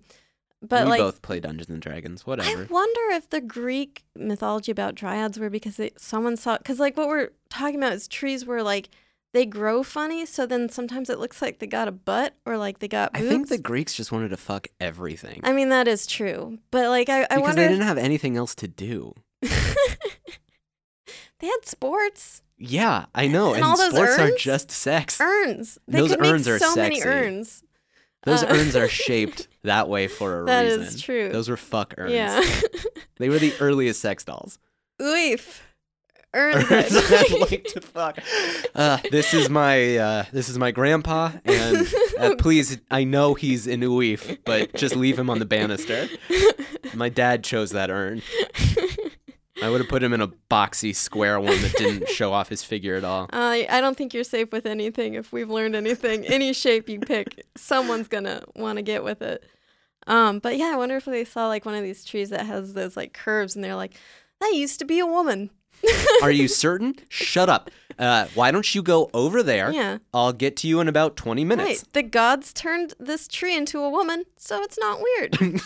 but 0.61 0.83
we 0.85 0.91
like 0.91 0.99
both 0.99 1.21
play 1.23 1.39
Dungeons 1.39 1.69
and 1.69 1.81
Dragons. 1.81 2.27
Whatever. 2.27 2.61
I 2.61 2.65
wonder 2.69 3.01
if 3.17 3.27
the 3.31 3.41
Greek 3.41 4.03
mythology 4.15 4.71
about 4.71 4.93
dryads 4.93 5.39
were 5.39 5.49
because 5.49 5.77
they, 5.77 5.89
someone 5.97 6.37
saw 6.37 6.57
because 6.59 6.79
like 6.79 6.95
what 6.95 7.07
we're 7.07 7.29
talking 7.49 7.77
about 7.77 7.93
is 7.93 8.07
trees 8.07 8.45
were 8.45 8.61
like 8.61 8.89
they 9.33 9.45
grow 9.45 9.83
funny, 9.83 10.25
so 10.25 10.45
then 10.45 10.69
sometimes 10.69 11.09
it 11.09 11.19
looks 11.19 11.41
like 11.41 11.59
they 11.59 11.67
got 11.67 11.87
a 11.87 11.91
butt 11.91 12.35
or 12.45 12.57
like 12.57 12.79
they 12.79 12.87
got 12.87 13.11
I 13.13 13.21
think 13.21 13.49
the 13.49 13.57
Greeks 13.57 13.93
just 13.95 14.11
wanted 14.11 14.29
to 14.29 14.37
fuck 14.37 14.67
everything 14.79 15.41
I 15.43 15.53
mean 15.53 15.69
that 15.69 15.87
is 15.87 16.05
true, 16.07 16.59
but 16.71 16.89
like 16.89 17.09
I, 17.09 17.23
I 17.23 17.27
because 17.27 17.41
wonder 17.41 17.61
they 17.61 17.67
didn't 17.69 17.87
have 17.87 17.97
anything 17.97 18.37
else 18.37 18.55
to 18.55 18.67
do. 18.67 19.13
they 19.41 19.49
had 21.47 21.65
sports 21.65 22.41
Yeah, 22.57 23.05
I 23.15 23.27
know. 23.27 23.47
And 23.53 23.57
And, 23.57 23.65
all 23.65 23.77
those 23.77 23.93
sports 23.93 24.17
aren't 24.19 24.37
just 24.37 24.71
sex. 24.71 25.19
urns. 25.19 25.77
They 25.87 25.99
Those 25.99 26.11
could 26.15 26.25
urns 26.25 26.45
make 26.47 26.55
are 26.55 26.59
so 26.59 26.75
many 26.75 27.01
urns. 27.03 27.63
Those 28.23 28.43
uh, 28.43 28.47
urns 28.49 28.75
are 28.75 28.87
shaped 29.07 29.47
that 29.63 29.89
way 29.89 30.07
for 30.07 30.43
a 30.43 30.45
That 30.45 30.61
reason. 30.63 30.81
is 30.81 31.01
true. 31.01 31.29
Those 31.29 31.49
were 31.49 31.57
fuck 31.57 31.93
urns. 31.97 32.13
Yeah. 32.13 32.41
They 33.17 33.29
were 33.29 33.37
the 33.37 33.53
earliest 33.59 34.01
sex 34.01 34.23
dolls. 34.23 34.57
Oof. 34.99 35.61
I'd 36.33 36.71
I'd 36.71 37.51
like. 37.51 37.63
to 37.65 37.81
fuck. 37.81 38.19
Uh, 38.73 38.97
this 39.11 39.33
is 39.33 39.49
my 39.49 39.97
uh, 39.97 40.25
this 40.31 40.49
is 40.49 40.57
my 40.57 40.71
grandpa, 40.71 41.31
and 41.43 41.87
uh, 42.19 42.35
please, 42.39 42.79
I 42.89 43.03
know 43.03 43.33
he's 43.33 43.67
an 43.67 43.81
uif, 43.81 44.39
but 44.45 44.73
just 44.75 44.95
leave 44.95 45.19
him 45.19 45.29
on 45.29 45.39
the 45.39 45.45
banister. 45.45 46.07
My 46.93 47.09
dad 47.09 47.43
chose 47.43 47.71
that 47.71 47.89
urn. 47.89 48.21
I 49.61 49.69
would 49.69 49.79
have 49.79 49.89
put 49.89 50.01
him 50.01 50.11
in 50.13 50.21
a 50.21 50.27
boxy 50.27 50.95
square 50.95 51.39
one 51.39 51.61
that 51.61 51.73
didn't 51.77 52.09
show 52.09 52.33
off 52.33 52.49
his 52.49 52.63
figure 52.63 52.95
at 52.95 53.03
all. 53.03 53.29
I 53.31 53.67
I 53.69 53.81
don't 53.81 53.95
think 53.97 54.13
you're 54.13 54.23
safe 54.23 54.51
with 54.51 54.65
anything. 54.65 55.13
If 55.13 55.31
we've 55.31 55.49
learned 55.49 55.75
anything, 55.75 56.25
any 56.25 56.53
shape 56.53 56.89
you 56.89 56.99
pick, 56.99 57.45
someone's 57.55 58.07
gonna 58.07 58.43
want 58.55 58.77
to 58.77 58.81
get 58.81 59.03
with 59.03 59.21
it. 59.21 59.43
Um, 60.07 60.39
but 60.39 60.57
yeah, 60.57 60.71
I 60.73 60.77
wonder 60.77 60.95
if 60.95 61.05
they 61.05 61.25
saw 61.25 61.47
like 61.47 61.65
one 61.65 61.75
of 61.75 61.83
these 61.83 62.03
trees 62.03 62.29
that 62.31 62.45
has 62.45 62.73
those 62.73 62.97
like 62.97 63.13
curves, 63.13 63.55
and 63.55 63.63
they're 63.63 63.75
like, 63.75 63.95
"That 64.39 64.53
used 64.55 64.79
to 64.79 64.85
be 64.85 64.99
a 64.99 65.05
woman." 65.05 65.51
Are 66.21 66.31
you 66.31 66.47
certain? 66.47 66.95
Shut 67.09 67.49
up. 67.49 67.71
Uh, 67.99 68.27
why 68.33 68.51
don't 68.51 68.73
you 68.73 68.81
go 68.81 69.09
over 69.13 69.43
there? 69.43 69.71
Yeah, 69.71 69.97
I'll 70.13 70.33
get 70.33 70.55
to 70.57 70.67
you 70.67 70.79
in 70.79 70.87
about 70.87 71.15
20 71.15 71.43
minutes. 71.45 71.67
right. 71.67 71.83
The 71.93 72.03
gods 72.03 72.53
turned 72.53 72.93
this 72.99 73.27
tree 73.27 73.55
into 73.55 73.79
a 73.79 73.89
woman, 73.89 74.23
so 74.37 74.61
it's 74.63 74.77
not 74.79 74.99
weird. 75.01 75.37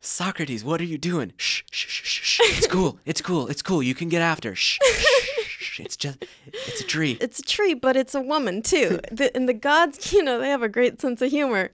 Socrates, 0.00 0.64
what 0.64 0.80
are 0.80 0.84
you 0.84 0.98
doing? 0.98 1.32
Shh, 1.36 1.62
shh, 1.70 1.86
shh, 1.88 2.04
shh, 2.04 2.22
shh. 2.22 2.40
It's 2.58 2.66
cool. 2.66 2.98
It's 3.04 3.20
cool. 3.20 3.48
It's 3.48 3.62
cool. 3.62 3.82
You 3.82 3.94
can 3.94 4.08
get 4.08 4.22
after. 4.22 4.54
Shh, 4.54 4.78
shh, 4.82 5.04
shh. 5.46 5.80
It's 5.80 5.96
just, 5.96 6.24
it's 6.46 6.80
a 6.80 6.84
tree. 6.84 7.18
it's 7.20 7.38
a 7.38 7.42
tree, 7.42 7.74
but 7.74 7.96
it's 7.96 8.14
a 8.14 8.20
woman 8.20 8.62
too. 8.62 9.00
The, 9.10 9.34
and 9.36 9.48
the 9.48 9.54
gods, 9.54 10.12
you 10.12 10.22
know, 10.22 10.38
they 10.38 10.48
have 10.50 10.62
a 10.62 10.68
great 10.68 11.00
sense 11.00 11.22
of 11.22 11.30
humor. 11.30 11.70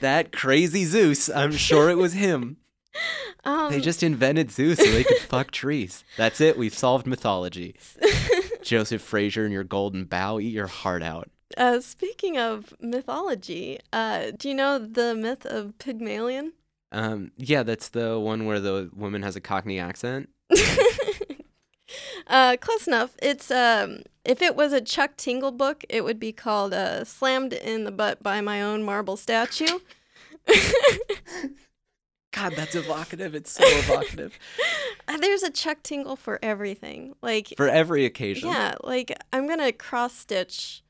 That 0.00 0.32
crazy 0.32 0.84
Zeus, 0.84 1.28
I'm 1.28 1.52
sure 1.52 1.90
it 1.90 1.98
was 1.98 2.12
him. 2.14 2.56
Um, 3.46 3.70
They 3.70 3.80
just 3.80 4.02
invented 4.02 4.50
Zeus 4.50 4.78
so 4.78 4.84
they 4.90 5.04
could 5.04 5.18
fuck 5.28 5.50
trees. 5.50 6.02
That's 6.16 6.40
it. 6.40 6.56
We've 6.56 6.72
solved 6.72 7.06
mythology. 7.06 7.74
Joseph 8.62 9.02
Frazer 9.02 9.44
and 9.44 9.52
your 9.52 9.64
golden 9.64 10.04
bough, 10.04 10.38
eat 10.38 10.52
your 10.54 10.66
heart 10.68 11.02
out. 11.02 11.28
Uh, 11.58 11.80
speaking 11.80 12.38
of 12.38 12.72
mythology, 12.80 13.78
uh, 13.92 14.30
do 14.38 14.48
you 14.48 14.54
know 14.54 14.78
the 14.78 15.14
myth 15.14 15.44
of 15.44 15.76
Pygmalion? 15.78 16.54
Um, 16.90 17.32
yeah, 17.36 17.62
that's 17.64 17.88
the 17.90 18.18
one 18.18 18.46
where 18.46 18.60
the 18.60 18.88
woman 18.94 19.22
has 19.22 19.36
a 19.36 19.40
Cockney 19.42 19.78
accent. 19.78 20.30
uh, 22.28 22.56
close 22.60 22.86
enough. 22.86 23.14
It's 23.22 23.50
um, 23.50 24.04
if 24.24 24.40
it 24.40 24.56
was 24.56 24.72
a 24.72 24.80
Chuck 24.80 25.16
Tingle 25.16 25.52
book, 25.52 25.84
it 25.90 26.02
would 26.04 26.18
be 26.18 26.32
called 26.32 26.72
uh, 26.72 27.04
"Slammed 27.04 27.52
in 27.52 27.84
the 27.84 27.92
Butt 27.92 28.22
by 28.22 28.40
My 28.40 28.62
Own 28.62 28.82
Marble 28.82 29.16
Statue." 29.18 29.80
God, 32.34 32.54
that's 32.56 32.74
evocative. 32.74 33.34
It's 33.34 33.52
so 33.52 33.64
evocative. 33.64 34.36
There's 35.20 35.44
a 35.44 35.50
Chuck 35.50 35.78
Tingle 35.84 36.16
for 36.16 36.38
everything. 36.42 37.14
Like 37.22 37.54
For 37.56 37.68
every 37.68 38.04
occasion. 38.04 38.48
Yeah, 38.48 38.74
like 38.82 39.16
I'm 39.32 39.46
gonna 39.46 39.72
cross 39.72 40.14
stitch. 40.14 40.82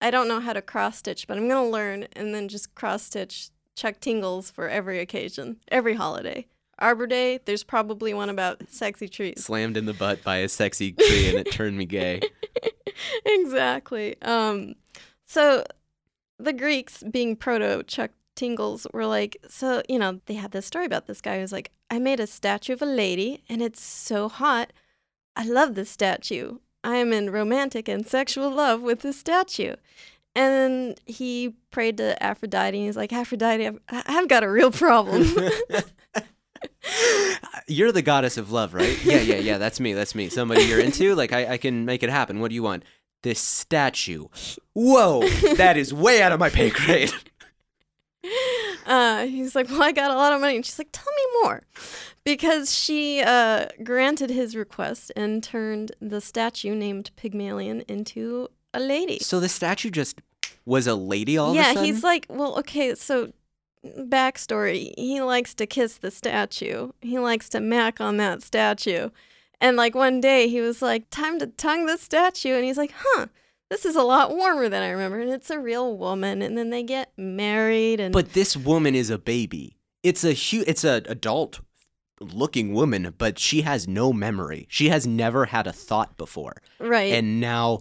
I 0.00 0.10
don't 0.10 0.26
know 0.26 0.40
how 0.40 0.54
to 0.54 0.62
cross 0.62 0.98
stitch, 0.98 1.26
but 1.26 1.36
I'm 1.36 1.48
gonna 1.48 1.68
learn 1.68 2.06
and 2.14 2.34
then 2.34 2.48
just 2.48 2.74
cross 2.74 3.02
stitch 3.02 3.50
Chuck 3.76 4.00
Tingles 4.00 4.50
for 4.50 4.68
every 4.68 5.00
occasion, 5.00 5.58
every 5.68 5.94
holiday. 5.94 6.46
Arbor 6.78 7.06
Day, 7.06 7.40
there's 7.44 7.62
probably 7.62 8.14
one 8.14 8.30
about 8.30 8.62
sexy 8.70 9.06
trees. 9.08 9.44
Slammed 9.44 9.76
in 9.76 9.84
the 9.84 9.92
butt 9.92 10.24
by 10.24 10.38
a 10.38 10.48
sexy 10.48 10.92
tree 10.92 11.28
and 11.28 11.38
it 11.38 11.52
turned 11.52 11.76
me 11.76 11.84
gay. 11.84 12.20
exactly. 13.26 14.20
Um, 14.22 14.76
so 15.26 15.64
the 16.38 16.54
Greeks, 16.54 17.02
being 17.02 17.36
proto 17.36 17.82
Chuck 17.82 18.12
Tingles, 18.40 18.86
were 18.94 19.04
like, 19.04 19.36
so 19.48 19.82
you 19.86 19.98
know, 19.98 20.20
they 20.24 20.34
had 20.34 20.52
this 20.52 20.64
story 20.64 20.86
about 20.86 21.06
this 21.06 21.20
guy 21.20 21.38
who's 21.38 21.52
like, 21.52 21.70
I 21.90 21.98
made 21.98 22.20
a 22.20 22.26
statue 22.26 22.72
of 22.72 22.80
a 22.80 22.86
lady, 22.86 23.42
and 23.50 23.60
it's 23.60 23.82
so 23.82 24.30
hot. 24.30 24.72
I 25.36 25.44
love 25.44 25.74
this 25.74 25.90
statue. 25.90 26.58
I 26.82 26.96
am 26.96 27.12
in 27.12 27.28
romantic 27.28 27.86
and 27.86 28.06
sexual 28.06 28.50
love 28.50 28.80
with 28.80 29.00
this 29.00 29.18
statue. 29.18 29.74
And 30.34 30.98
he 31.04 31.54
prayed 31.70 31.98
to 31.98 32.20
Aphrodite, 32.22 32.78
and 32.78 32.86
he's 32.86 32.96
like, 32.96 33.12
Aphrodite, 33.12 33.66
I've, 33.66 33.78
I've 33.90 34.28
got 34.28 34.42
a 34.42 34.50
real 34.50 34.70
problem. 34.70 35.26
Uh, 36.62 37.60
you're 37.66 37.92
the 37.92 38.02
goddess 38.02 38.36
of 38.36 38.52
love, 38.52 38.74
right? 38.74 39.02
Yeah, 39.02 39.20
yeah, 39.20 39.36
yeah. 39.36 39.56
That's 39.56 39.80
me. 39.80 39.94
That's 39.94 40.14
me. 40.14 40.28
Somebody 40.28 40.62
you're 40.62 40.80
into? 40.80 41.14
Like, 41.14 41.32
I, 41.32 41.52
I 41.52 41.56
can 41.56 41.86
make 41.86 42.02
it 42.02 42.10
happen. 42.10 42.38
What 42.40 42.48
do 42.48 42.54
you 42.54 42.62
want? 42.62 42.84
This 43.22 43.40
statue. 43.40 44.26
Whoa, 44.74 45.26
that 45.56 45.78
is 45.78 45.94
way 45.94 46.20
out 46.20 46.32
of 46.32 46.40
my 46.40 46.50
pay 46.50 46.68
grade. 46.70 47.12
Uh, 48.86 49.26
he's 49.26 49.54
like, 49.54 49.68
Well, 49.68 49.82
I 49.82 49.92
got 49.92 50.10
a 50.10 50.14
lot 50.14 50.32
of 50.32 50.40
money. 50.40 50.56
And 50.56 50.66
she's 50.66 50.78
like, 50.78 50.90
Tell 50.92 51.12
me 51.12 51.42
more. 51.42 51.62
Because 52.24 52.74
she 52.76 53.22
uh, 53.22 53.66
granted 53.82 54.30
his 54.30 54.54
request 54.54 55.10
and 55.16 55.42
turned 55.42 55.92
the 56.00 56.20
statue 56.20 56.74
named 56.74 57.10
Pygmalion 57.16 57.80
into 57.88 58.48
a 58.74 58.80
lady. 58.80 59.18
So 59.20 59.40
the 59.40 59.48
statue 59.48 59.90
just 59.90 60.20
was 60.66 60.86
a 60.86 60.94
lady 60.94 61.36
all 61.36 61.50
of 61.50 61.56
a 61.56 61.58
yeah, 61.58 61.82
he's 61.82 62.04
like, 62.04 62.26
Well, 62.28 62.58
okay, 62.58 62.94
so 62.94 63.32
backstory 63.84 64.92
he 64.98 65.22
likes 65.22 65.54
to 65.54 65.66
kiss 65.66 65.96
the 65.96 66.10
statue, 66.10 66.92
he 67.00 67.18
likes 67.18 67.48
to 67.50 67.60
mac 67.60 68.00
on 68.00 68.18
that 68.18 68.42
statue. 68.42 69.10
And 69.62 69.76
like 69.76 69.94
one 69.94 70.20
day 70.20 70.48
he 70.48 70.60
was 70.60 70.82
like, 70.82 71.08
Time 71.10 71.38
to 71.38 71.46
tongue 71.46 71.86
the 71.86 71.96
statue. 71.96 72.54
And 72.54 72.64
he's 72.64 72.78
like, 72.78 72.92
Huh. 72.96 73.26
This 73.70 73.86
is 73.86 73.94
a 73.96 74.02
lot 74.02 74.34
warmer 74.36 74.68
than 74.68 74.82
I 74.82 74.90
remember, 74.90 75.20
and 75.20 75.30
it's 75.30 75.48
a 75.48 75.60
real 75.60 75.96
woman. 75.96 76.42
And 76.42 76.58
then 76.58 76.70
they 76.70 76.82
get 76.82 77.12
married, 77.16 78.00
and 78.00 78.12
But 78.12 78.32
this 78.32 78.56
woman 78.56 78.94
is 78.94 79.10
a 79.10 79.18
baby. 79.18 79.76
It's 80.02 80.24
a 80.24 80.34
hu- 80.34 80.64
it's 80.66 80.82
a 80.84 81.02
adult 81.06 81.60
looking 82.20 82.74
woman, 82.74 83.14
but 83.16 83.38
she 83.38 83.62
has 83.62 83.86
no 83.88 84.12
memory. 84.12 84.66
She 84.68 84.88
has 84.88 85.06
never 85.06 85.46
had 85.46 85.66
a 85.66 85.72
thought 85.72 86.16
before. 86.16 86.60
right, 86.78 87.12
And 87.12 87.40
now 87.40 87.80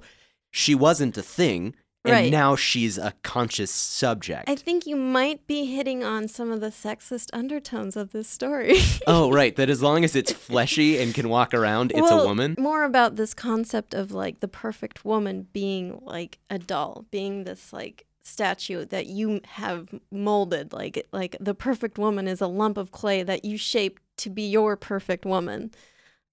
she 0.52 0.76
wasn't 0.76 1.18
a 1.18 1.22
thing, 1.22 1.76
and 2.06 2.14
Right. 2.14 2.32
now 2.32 2.56
she's 2.56 2.98
a 2.98 3.14
conscious 3.24 3.72
subject. 3.72 4.50
I 4.50 4.56
think 4.56 4.88
you 4.88 4.96
might 4.96 5.46
be 5.48 5.66
hitting 5.66 6.04
on 6.04 6.28
some 6.28 6.52
of 6.52 6.62
the 6.62 6.68
sexist 6.72 7.28
undertones 7.34 7.98
of 7.98 8.12
this 8.12 8.28
story. 8.28 8.76
oh, 9.08 9.32
right. 9.32 9.56
That 9.56 9.70
as 9.70 9.82
long 9.82 10.04
as 10.06 10.16
it's 10.16 10.32
fleshy 10.32 10.98
and 11.02 11.14
can 11.14 11.28
walk 11.30 11.54
around, 11.54 11.92
it's 11.92 12.02
Well, 12.02 12.22
a 12.22 12.26
woman. 12.26 12.56
More 12.58 12.84
about 12.84 13.16
this 13.18 13.34
concept 13.34 13.94
of 13.94 14.12
like 14.12 14.40
the 14.40 14.48
perfect 14.48 15.04
woman 15.04 15.48
being 15.52 16.00
like 16.02 16.40
a 16.50 16.58
doll, 16.58 17.06
being 17.12 17.44
this 17.44 17.74
like 17.74 18.06
statue 18.22 18.86
that 18.86 19.08
you 19.08 19.42
have 19.46 19.90
molded 20.12 20.72
like 20.72 21.04
like 21.12 21.36
the 21.40 21.56
perfect 21.56 21.98
woman 21.98 22.28
is 22.28 22.42
a 22.42 22.48
lump 22.48 22.78
of 22.78 22.92
clay 22.92 23.24
that 23.24 23.44
you 23.44 23.58
shaped 23.58 24.04
to 24.18 24.30
be 24.30 24.44
your 24.48 24.78
perfect 24.78 25.26
woman. 25.26 25.72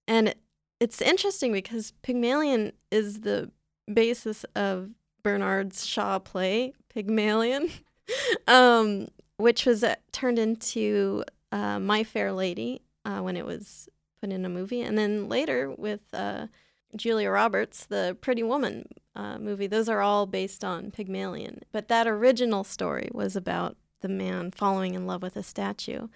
And 0.07 0.33
it's 0.79 1.01
interesting 1.01 1.51
because 1.51 1.93
Pygmalion 2.03 2.71
is 2.91 3.21
the 3.21 3.51
basis 3.91 4.45
of 4.55 4.91
Bernard's 5.27 5.85
Shaw 5.85 6.19
play, 6.19 6.71
Pygmalion, 6.87 7.69
um, 8.47 9.09
which 9.35 9.65
was 9.65 9.83
uh, 9.83 9.95
turned 10.13 10.39
into 10.39 11.25
uh, 11.51 11.79
My 11.79 12.05
Fair 12.05 12.31
Lady 12.31 12.81
uh, 13.03 13.19
when 13.19 13.35
it 13.35 13.45
was 13.45 13.89
put 14.21 14.31
in 14.31 14.45
a 14.45 14.49
movie. 14.49 14.79
And 14.81 14.97
then 14.97 15.27
later 15.27 15.69
with 15.69 15.99
uh, 16.13 16.47
Julia 16.95 17.29
Roberts, 17.29 17.83
the 17.83 18.15
Pretty 18.21 18.41
Woman 18.41 18.87
uh, 19.17 19.37
movie, 19.37 19.67
those 19.67 19.89
are 19.89 19.99
all 19.99 20.27
based 20.27 20.63
on 20.63 20.91
Pygmalion. 20.91 21.63
But 21.73 21.89
that 21.89 22.07
original 22.07 22.63
story 22.63 23.09
was 23.11 23.35
about 23.35 23.75
the 23.99 24.07
man 24.07 24.51
falling 24.51 24.93
in 24.93 25.05
love 25.07 25.21
with 25.21 25.35
a 25.35 25.43
statue. 25.43 26.07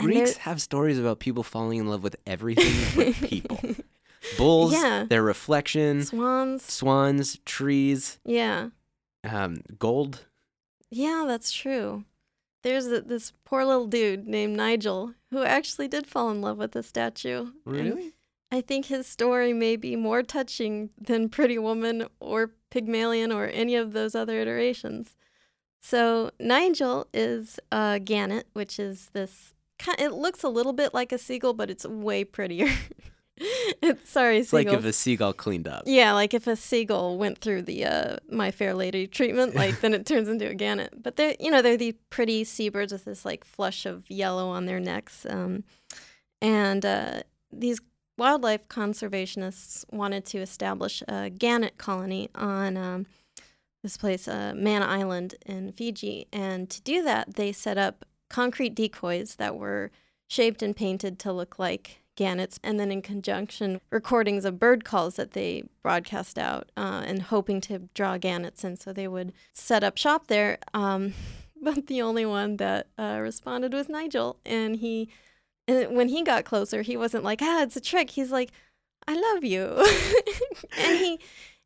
And 0.00 0.08
Greeks 0.08 0.38
have 0.38 0.60
stories 0.60 0.98
about 0.98 1.20
people 1.20 1.44
falling 1.44 1.78
in 1.78 1.86
love 1.86 2.02
with 2.02 2.16
everything 2.26 2.74
but 2.96 3.28
people. 3.28 3.60
Bulls, 4.36 4.72
Yeah. 4.72 5.04
their 5.08 5.22
reflection, 5.22 6.04
swans. 6.04 6.62
swans, 6.64 7.38
trees, 7.44 8.18
Yeah. 8.24 8.70
um, 9.24 9.62
gold. 9.78 10.26
Yeah, 10.90 11.24
that's 11.26 11.52
true. 11.52 12.04
There's 12.62 12.86
a, 12.86 13.00
this 13.02 13.32
poor 13.44 13.64
little 13.64 13.86
dude 13.86 14.26
named 14.26 14.56
Nigel 14.56 15.14
who 15.30 15.42
actually 15.44 15.88
did 15.88 16.06
fall 16.06 16.30
in 16.30 16.40
love 16.40 16.58
with 16.58 16.72
the 16.72 16.82
statue. 16.82 17.52
And 17.64 17.74
Really? 17.74 18.12
I 18.50 18.60
think 18.62 18.86
his 18.86 19.06
story 19.06 19.52
may 19.52 19.76
be 19.76 19.94
more 19.94 20.22
touching 20.22 20.90
than 20.98 21.28
Pretty 21.28 21.58
Woman 21.58 22.06
or 22.18 22.52
Pygmalion 22.70 23.30
or 23.30 23.46
any 23.46 23.76
of 23.76 23.92
those 23.92 24.14
other 24.14 24.40
iterations. 24.40 25.14
So 25.82 26.30
Nigel 26.40 27.06
is 27.12 27.60
a 27.70 28.00
Gannet, 28.02 28.44
which 28.54 28.78
is 28.78 29.10
this. 29.12 29.52
It 29.98 30.12
looks 30.12 30.42
a 30.42 30.48
little 30.48 30.72
bit 30.72 30.92
like 30.92 31.12
a 31.12 31.18
seagull, 31.18 31.54
but 31.54 31.70
it's 31.70 31.86
way 31.86 32.24
prettier. 32.24 32.68
it's 33.82 34.10
sorry, 34.10 34.38
It's 34.38 34.52
like 34.52 34.68
if 34.68 34.84
a 34.84 34.92
seagull 34.92 35.32
cleaned 35.32 35.68
up. 35.68 35.84
Yeah, 35.86 36.12
like 36.12 36.34
if 36.34 36.46
a 36.46 36.56
seagull 36.56 37.18
went 37.18 37.38
through 37.38 37.62
the 37.62 37.84
uh, 37.84 38.16
My 38.30 38.50
Fair 38.50 38.74
Lady 38.74 39.06
treatment, 39.06 39.54
like 39.54 39.80
then 39.80 39.94
it 39.94 40.06
turns 40.06 40.28
into 40.28 40.48
a 40.48 40.54
gannet. 40.54 41.02
But 41.02 41.16
they're 41.16 41.36
you 41.38 41.50
know 41.50 41.62
they're 41.62 41.76
the 41.76 41.96
pretty 42.10 42.44
seabirds 42.44 42.92
with 42.92 43.04
this 43.04 43.24
like 43.24 43.44
flush 43.44 43.86
of 43.86 44.10
yellow 44.10 44.48
on 44.48 44.66
their 44.66 44.80
necks, 44.80 45.26
um, 45.28 45.64
and 46.40 46.84
uh, 46.84 47.20
these 47.52 47.80
wildlife 48.16 48.66
conservationists 48.68 49.84
wanted 49.92 50.24
to 50.26 50.38
establish 50.38 51.02
a 51.06 51.30
gannet 51.30 51.78
colony 51.78 52.28
on 52.34 52.76
um, 52.76 53.06
this 53.82 53.96
place, 53.96 54.26
uh, 54.26 54.52
Mana 54.56 54.86
Island 54.86 55.36
in 55.46 55.72
Fiji, 55.72 56.26
and 56.32 56.68
to 56.70 56.80
do 56.82 57.02
that 57.02 57.34
they 57.34 57.52
set 57.52 57.78
up 57.78 58.04
concrete 58.28 58.74
decoys 58.74 59.36
that 59.36 59.56
were 59.56 59.90
shaped 60.28 60.62
and 60.62 60.76
painted 60.76 61.18
to 61.20 61.32
look 61.32 61.58
like 61.58 61.97
gannets, 62.18 62.58
and 62.62 62.78
then 62.78 62.90
in 62.92 63.00
conjunction, 63.00 63.80
recordings 63.90 64.44
of 64.44 64.58
bird 64.58 64.84
calls 64.84 65.16
that 65.16 65.30
they 65.32 65.62
broadcast 65.82 66.38
out 66.38 66.70
uh, 66.76 67.02
and 67.06 67.22
hoping 67.22 67.60
to 67.62 67.88
draw 67.94 68.18
gannets 68.18 68.62
in. 68.64 68.76
So 68.76 68.92
they 68.92 69.08
would 69.08 69.32
set 69.54 69.82
up 69.82 69.96
shop 69.96 70.26
there. 70.26 70.58
Um, 70.74 71.14
but 71.62 71.86
the 71.86 72.02
only 72.02 72.26
one 72.26 72.56
that 72.58 72.88
uh, 72.98 73.20
responded 73.22 73.72
was 73.72 73.88
Nigel. 73.88 74.36
And 74.44 74.76
he, 74.76 75.08
and 75.66 75.96
when 75.96 76.08
he 76.08 76.22
got 76.22 76.44
closer, 76.44 76.82
he 76.82 76.96
wasn't 76.96 77.24
like, 77.24 77.40
ah, 77.40 77.62
it's 77.62 77.76
a 77.76 77.80
trick. 77.80 78.10
He's 78.10 78.30
like, 78.32 78.50
I 79.06 79.14
love 79.14 79.44
you. 79.44 79.62
and 80.78 80.98
he, 80.98 81.18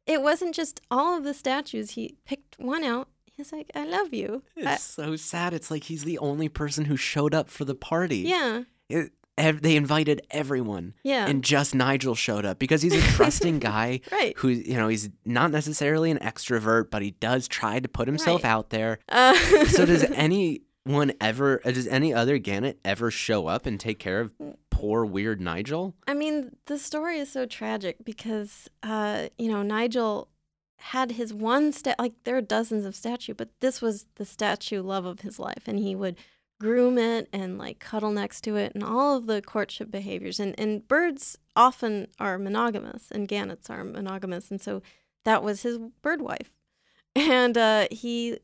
it 0.07 0.23
wasn't 0.23 0.55
just 0.55 0.81
all 0.91 1.17
of 1.17 1.25
the 1.25 1.35
statues. 1.35 1.93
He 1.93 2.17
picked 2.25 2.59
one 2.61 2.85
out. 2.85 3.09
He's 3.35 3.51
like, 3.53 3.71
I 3.75 3.85
love 3.85 4.12
you. 4.12 4.43
I- 4.59 4.75
It's 4.75 4.85
so 4.85 5.17
sad. 5.17 5.55
It's 5.55 5.71
like 5.71 5.85
he's 5.85 6.05
the 6.05 6.19
only 6.19 6.49
person 6.51 6.85
who 6.85 6.97
showed 6.97 7.35
up 7.35 7.49
for 7.49 7.65
the 7.65 7.75
party. 7.75 8.19
yeah. 8.19 8.62
It, 8.89 9.12
ev- 9.39 9.62
they 9.62 9.76
invited 9.76 10.20
everyone, 10.30 10.95
Yeah. 11.03 11.26
and 11.26 11.43
just 11.45 11.74
Nigel 11.74 12.14
showed 12.14 12.45
up 12.45 12.59
because 12.59 12.83
he's 12.83 12.95
a 12.95 13.01
trusting 13.16 13.59
guy 13.72 14.01
right. 14.11 14.35
who, 14.39 14.49
you 14.49 14.74
know, 14.74 14.89
he's 14.89 15.11
not 15.24 15.51
necessarily 15.51 16.11
an 16.11 16.18
extrovert, 16.18 16.91
but 16.91 17.03
he 17.03 17.12
does 17.12 17.49
try 17.49 17.80
to 17.80 17.89
put 17.89 18.09
himself 18.09 18.45
Right. 18.45 18.51
out 18.51 18.70
there. 18.70 18.99
Uh, 19.09 19.35
So 19.66 19.85
does 19.87 20.05
anyone 20.05 21.12
ever? 21.20 21.61
uh, 21.64 21.70
Does 21.70 21.87
any 21.87 22.12
other 22.14 22.39
Gannet 22.39 22.78
ever 22.85 23.11
show 23.11 23.47
up 23.47 23.66
and 23.66 23.78
take 23.78 23.99
care 23.99 24.20
of 24.20 24.35
poor 24.70 25.05
weird 25.05 25.41
Nigel? 25.41 25.95
I 26.07 26.14
mean, 26.14 26.57
the 26.66 26.78
story 26.78 27.18
is 27.18 27.30
so 27.30 27.47
tragic 27.47 28.05
because, 28.05 28.68
uh, 28.83 29.28
you 29.39 29.49
know, 29.51 29.62
Nigel 29.62 30.28
had 30.76 31.12
his 31.12 31.33
one 31.33 31.72
stat. 31.72 31.97
Like 31.99 32.14
there 32.24 32.37
are 32.37 32.41
dozens 32.43 32.85
of 32.85 32.97
statue, 32.97 33.35
but 33.35 33.51
this 33.61 33.80
was 33.80 34.07
the 34.16 34.24
statue 34.24 34.83
love 34.83 35.05
of 35.05 35.20
his 35.20 35.39
life, 35.39 35.62
and 35.68 35.78
he 35.78 35.95
would 35.95 36.16
groom 36.63 36.97
it 36.97 37.29
and 37.33 37.59
like 37.59 37.81
cuddle 37.81 38.13
next 38.13 38.43
to 38.43 38.57
it, 38.57 38.73
and 38.75 38.85
all 38.85 39.17
of 39.17 39.27
the 39.27 39.43
courtship 39.43 39.91
behaviors. 39.91 40.39
And 40.39 40.55
and 40.59 40.87
birds 40.87 41.37
often 41.57 42.07
are 42.19 42.39
monogamous, 42.39 43.11
and 43.11 43.27
gannets 43.27 43.69
are 43.69 43.85
monogamous, 43.85 44.51
and 44.51 44.61
so 44.61 44.81
that 45.25 45.43
was 45.43 45.63
his 45.63 45.79
bird 46.01 46.23
wife. 46.23 46.53
and 47.17 47.59
uh, 47.59 47.89
he. 47.91 48.39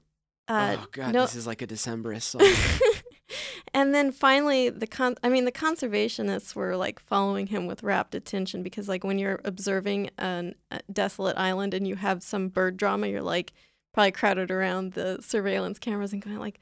Uh, 0.49 0.77
oh 0.79 0.87
god, 0.93 1.15
no- 1.15 1.23
this 1.23 1.37
is 1.37 1.47
like 1.47 1.63
a 1.63 1.67
Decemberist 1.67 2.23
song. 2.23 2.43
and 3.75 3.95
then 3.95 4.11
finally, 4.11 4.69
the 4.69 4.87
con 4.87 5.15
I 5.23 5.29
mean, 5.29 5.45
the 5.45 5.53
conservationists 5.53 6.57
were 6.57 6.77
like 6.77 6.99
following 6.99 7.47
him 7.47 7.67
with 7.67 7.83
rapt 7.83 8.15
attention 8.15 8.63
because, 8.63 8.89
like, 8.89 9.05
when 9.05 9.19
you're 9.19 9.41
observing 9.45 10.11
an, 10.19 10.55
a 10.71 10.81
desolate 10.93 11.37
island 11.37 11.73
and 11.73 11.87
you 11.87 11.97
have 11.97 12.23
some 12.23 12.49
bird 12.49 12.77
drama, 12.77 13.07
you're 13.07 13.23
like 13.23 13.53
probably 13.93 14.13
crowded 14.13 14.51
around 14.51 14.95
the 14.95 15.19
surveillance 15.21 15.79
cameras 15.79 16.13
and 16.13 16.23
going 16.23 16.39
like, 16.39 16.61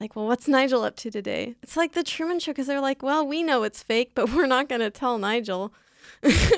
like, 0.00 0.14
well, 0.14 0.26
what's 0.26 0.46
Nigel 0.46 0.84
up 0.84 0.96
to 0.96 1.10
today? 1.10 1.56
It's 1.62 1.76
like 1.76 1.92
the 1.92 2.04
Truman 2.04 2.38
Show 2.38 2.52
because 2.52 2.66
they're 2.66 2.80
like, 2.80 3.02
well, 3.02 3.26
we 3.26 3.42
know 3.42 3.62
it's 3.64 3.82
fake, 3.82 4.12
but 4.14 4.30
we're 4.34 4.46
not 4.46 4.68
going 4.68 4.80
to 4.80 4.90
tell 4.90 5.18
Nigel. 5.18 5.72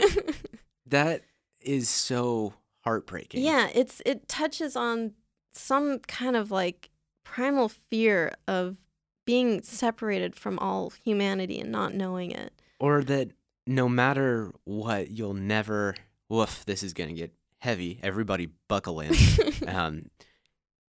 that 0.87 1.23
is 1.61 1.89
so 1.89 2.55
heartbreaking. 2.81 3.43
Yeah, 3.43 3.69
it's 3.75 4.03
it 4.07 4.29
touches 4.29 4.77
on 4.77 5.13
some 5.53 5.99
kind 6.01 6.37
of 6.37 6.51
like 6.51 6.91
primal 7.25 7.69
fear 7.69 8.33
of 8.47 8.79
being 9.25 9.63
separated 9.63 10.35
from 10.35 10.59
all 10.59 10.93
humanity 11.05 11.61
and 11.61 11.71
not 11.71 11.95
knowing 11.95 12.31
it. 12.31 12.53
Or 12.79 13.03
that 13.05 13.31
no 13.67 13.89
matter 13.89 14.53
what, 14.65 15.11
you'll 15.11 15.35
never. 15.35 15.95
Woof, 16.29 16.65
this 16.65 16.83
is 16.83 16.95
gonna 16.95 17.13
get 17.13 17.33
heavy. 17.59 18.01
Everybody 18.03 18.49
buckle 18.69 19.01
in. 19.01 19.15
um, 19.67 20.03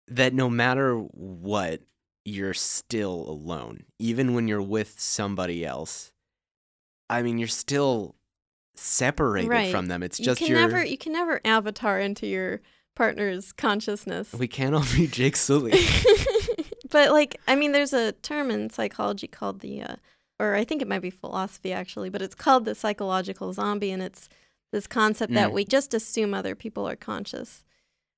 that 0.07 0.33
no 0.33 0.49
matter 0.49 0.95
what, 0.95 1.81
you're 2.25 2.53
still 2.53 3.25
alone, 3.29 3.83
even 3.99 4.33
when 4.33 4.47
you're 4.47 4.61
with 4.61 4.99
somebody 4.99 5.65
else. 5.65 6.11
I 7.09 7.21
mean, 7.23 7.37
you're 7.39 7.47
still 7.47 8.15
separated 8.75 9.49
Right. 9.49 9.71
from 9.71 9.87
them. 9.87 10.01
It's 10.03 10.19
you 10.19 10.25
just 10.25 10.39
can 10.39 10.47
your. 10.47 10.59
never 10.59 10.83
you 10.85 10.97
can 10.97 11.13
never 11.13 11.41
avatar 11.45 11.99
into 11.99 12.25
your 12.27 12.61
partner's 12.95 13.51
consciousness. 13.51 14.33
We 14.33 14.47
can't 14.47 14.75
all 14.75 14.85
be 14.95 15.07
Jake 15.07 15.35
Sully. 15.35 15.71
but 16.89 17.11
like 17.11 17.39
I 17.47 17.55
mean 17.55 17.71
there's 17.71 17.93
a 17.93 18.11
term 18.13 18.49
in 18.51 18.69
psychology 18.69 19.27
called 19.27 19.59
the 19.59 19.81
uh, 19.81 19.95
or 20.39 20.55
I 20.55 20.63
think 20.63 20.81
it 20.81 20.87
might 20.87 21.01
be 21.01 21.09
philosophy 21.09 21.73
actually, 21.73 22.09
but 22.09 22.21
it's 22.21 22.35
called 22.35 22.65
the 22.65 22.75
psychological 22.75 23.51
zombie 23.53 23.91
and 23.91 24.01
it's 24.01 24.29
this 24.71 24.87
concept 24.87 25.33
that 25.33 25.49
Mm. 25.49 25.53
we 25.53 25.65
just 25.65 25.93
assume 25.93 26.33
other 26.33 26.55
people 26.55 26.87
are 26.87 26.95
conscious. 26.95 27.63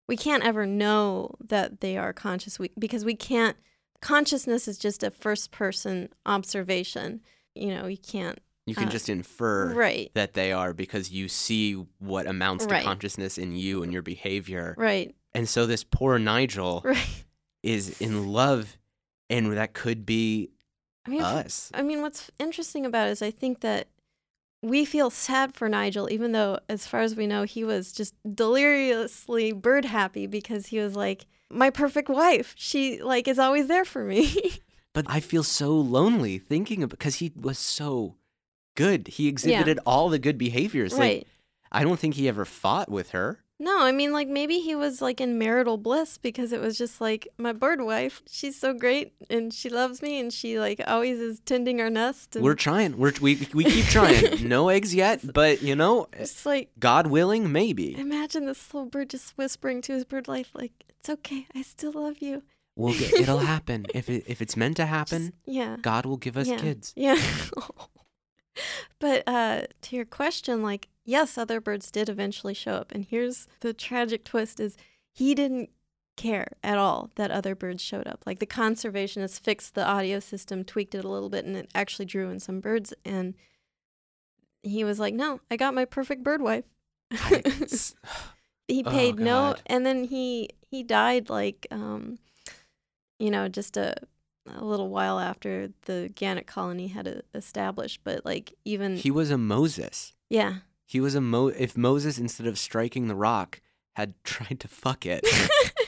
We 0.08 0.16
can't 0.18 0.44
ever 0.44 0.66
know 0.68 1.32
that 1.40 1.80
they 1.82 1.98
are 1.98 2.14
conscious 2.14 2.60
we, 2.60 2.70
because 2.78 3.04
we 3.06 3.16
can't 3.16 3.58
consciousness 4.04 4.68
is 4.68 4.78
just 4.78 5.02
a 5.04 5.10
first 5.12 5.52
person 5.52 6.10
observation. 6.26 7.22
You 7.56 7.74
know, 7.74 7.88
you 7.88 7.98
can't 7.98 8.40
You 8.66 8.76
can 8.76 8.88
Uh, 8.88 8.92
just 8.92 9.10
infer 9.10 9.74
right. 9.74 10.12
that 10.14 10.34
they 10.34 10.52
are 10.54 10.74
because 10.74 11.12
you 11.12 11.28
see 11.28 11.74
what 12.00 12.28
amounts 12.28 12.66
to 12.66 12.74
Right. 12.74 12.84
consciousness 12.84 13.38
in 13.38 13.52
you 13.56 13.84
and 13.84 13.92
your 13.92 14.02
behavior. 14.02 14.76
Right. 14.78 15.14
And 15.34 15.50
so 15.50 15.66
this 15.66 15.84
poor 15.84 16.18
Nigel 16.20 16.82
Right. 16.86 17.26
is 17.62 18.00
in 18.02 18.28
love, 18.28 18.78
and 19.30 19.52
that 19.58 19.74
could 19.74 20.06
be 20.06 20.50
I 21.06 21.10
mean, 21.10 21.22
us. 21.22 21.72
I 21.74 21.82
mean, 21.82 22.02
what's 22.02 22.32
interesting 22.40 22.86
about 22.86 23.08
it 23.10 23.12
is 23.12 23.22
I 23.22 23.32
think 23.32 23.60
that 23.62 23.88
we 24.62 24.86
feel 24.86 25.10
sad 25.10 25.54
for 25.54 25.68
Nigel, 25.68 26.10
even 26.10 26.32
though, 26.32 26.58
as 26.70 26.88
far 26.88 27.02
as 27.02 27.16
we 27.18 27.28
know, 27.28 27.44
he 27.44 27.66
was 27.66 27.92
just 27.92 28.14
deliriously 28.34 29.52
bird 29.52 29.86
happy 29.86 30.26
because 30.28 30.68
he 30.68 30.80
was 30.80 30.96
like, 30.96 31.26
my 31.54 31.70
perfect 31.70 32.10
wife. 32.10 32.54
She 32.58 33.02
like 33.02 33.28
is 33.28 33.40
always 33.40 33.68
there 33.68 33.86
for 33.86 34.04
me. 34.04 34.60
But 34.94 35.08
I 35.10 35.22
feel 35.22 35.42
so 35.42 35.72
lonely 35.72 36.38
thinking 36.38 36.84
of 36.84 36.92
because 36.92 37.16
he 37.16 37.34
was 37.36 37.58
so 37.58 38.16
good. 38.76 39.08
He 39.08 39.28
exhibited 39.28 39.80
all 39.88 40.10
the 40.10 40.20
good 40.20 40.38
behaviors. 40.38 40.94
Like 40.94 41.00
right. 41.00 41.28
I 41.72 41.84
don't 41.84 42.00
think 42.00 42.14
he 42.14 42.28
ever 42.28 42.46
fought 42.46 42.90
with 42.90 43.10
her. 43.10 43.40
No, 43.60 43.82
I 43.82 43.92
mean, 43.92 44.12
like 44.12 44.28
maybe 44.28 44.60
he 44.60 44.76
was 44.76 45.02
like 45.02 45.22
in 45.22 45.38
marital 45.38 45.78
bliss 45.78 46.18
because 46.18 46.52
it 46.52 46.60
was 46.60 46.78
just 46.78 47.00
like 47.00 47.28
my 47.38 47.54
bird 47.54 47.82
wife. 47.82 48.22
She's 48.30 48.60
so 48.60 48.74
great 48.74 49.14
and 49.30 49.54
she 49.54 49.70
loves 49.70 50.02
me 50.02 50.20
and 50.20 50.34
she 50.34 50.60
like 50.60 50.82
always 50.86 51.20
is 51.20 51.40
tending 51.40 51.80
our 51.80 51.90
nest. 51.90 52.36
And 52.36 52.44
We're 52.44 52.56
trying. 52.56 52.98
We're 52.98 53.14
we 53.22 53.48
we 53.54 53.64
keep 53.64 53.86
trying. 53.86 54.48
no 54.48 54.70
eggs 54.70 54.94
yet, 54.94 55.22
but 55.34 55.62
you 55.62 55.76
know, 55.76 56.08
it's 56.14 56.46
like 56.46 56.72
God 56.80 57.08
willing, 57.08 57.52
maybe. 57.52 57.98
imagine 57.98 58.46
this 58.46 58.74
little 58.74 58.90
bird 58.90 59.10
just 59.10 59.38
whispering 59.38 59.82
to 59.84 59.94
his 59.94 60.04
bird 60.04 60.28
life, 60.28 60.52
like, 60.54 60.93
it's 61.04 61.10
okay, 61.10 61.48
I 61.54 61.64
still 61.64 61.92
love 61.92 62.20
you. 62.20 62.44
We'll 62.78 62.98
get, 62.98 63.14
it'll 63.14 63.40
happen 63.40 63.86
if 63.94 64.10
it 64.10 64.24
if 64.26 64.42
it's 64.42 64.56
meant 64.56 64.78
to 64.78 64.86
happen. 64.98 65.26
Just- 65.26 65.34
yeah. 65.46 65.76
God 65.82 66.06
will 66.06 66.18
give 66.18 66.38
us 66.38 66.48
yeah. 66.48 66.58
kids. 66.58 66.94
Yeah. 66.96 67.22
but 69.00 69.28
uh, 69.28 69.64
to 69.82 69.96
your 69.98 70.06
question, 70.06 70.64
like, 70.64 70.88
yes, 71.04 71.38
other 71.38 71.60
birds 71.60 71.92
did 71.92 72.08
eventually 72.08 72.54
show 72.54 72.72
up. 72.72 72.94
And 72.94 73.04
here's 73.04 73.50
the 73.60 73.74
tragic 73.74 74.24
twist 74.24 74.62
is 74.62 74.78
he 75.12 75.36
didn't 75.36 75.72
care 76.16 76.48
at 76.64 76.78
all 76.78 77.10
that 77.16 77.32
other 77.32 77.54
birds 77.54 77.84
showed 77.84 78.08
up. 78.08 78.24
Like 78.26 78.40
the 78.40 78.46
conservationists 78.46 79.42
fixed 79.42 79.76
the 79.76 79.86
audio 79.86 80.22
system, 80.22 80.64
tweaked 80.64 80.96
it 80.96 81.04
a 81.04 81.10
little 81.10 81.30
bit, 81.30 81.44
and 81.44 81.58
it 81.58 81.70
actually 81.76 82.06
drew 82.06 82.30
in 82.30 82.40
some 82.40 82.62
birds. 82.62 82.94
And 83.04 83.34
he 84.62 84.86
was 84.86 85.00
like, 85.00 85.14
no, 85.14 85.42
I 85.52 85.58
got 85.58 85.74
my 85.74 85.84
perfect 85.84 86.24
bird 86.24 86.42
wife. 86.42 86.64
I- 87.12 87.44
he 88.74 88.84
Oh, 88.86 88.90
paid 88.92 89.20
no 89.20 89.56
and 89.66 89.86
then 89.86 90.04
he 90.06 90.50
he 90.70 90.84
died 90.84 91.30
like 91.30 91.68
um 91.72 92.20
you 93.20 93.30
know 93.32 93.48
just 93.48 93.78
a 93.78 93.96
a 94.48 94.64
little 94.64 94.90
while 94.90 95.20
after 95.20 95.70
the 95.86 96.12
gannet 96.16 96.48
colony 96.48 96.88
had 96.88 97.24
established 97.34 98.02
but 98.04 98.26
like 98.26 98.54
even 98.66 98.98
he 98.98 99.10
was 99.12 99.32
a 99.32 99.38
Moses. 99.38 100.14
yeah 100.30 100.56
He 100.86 101.00
was 101.00 101.16
a 101.16 101.22
Mo. 101.22 101.48
If 101.48 101.78
Moses, 101.78 102.20
instead 102.20 102.46
of 102.48 102.58
striking 102.60 103.08
the 103.08 103.16
rock, 103.16 103.62
had 103.96 104.14
tried 104.24 104.60
to 104.60 104.68
fuck 104.68 105.06
it, 105.06 105.24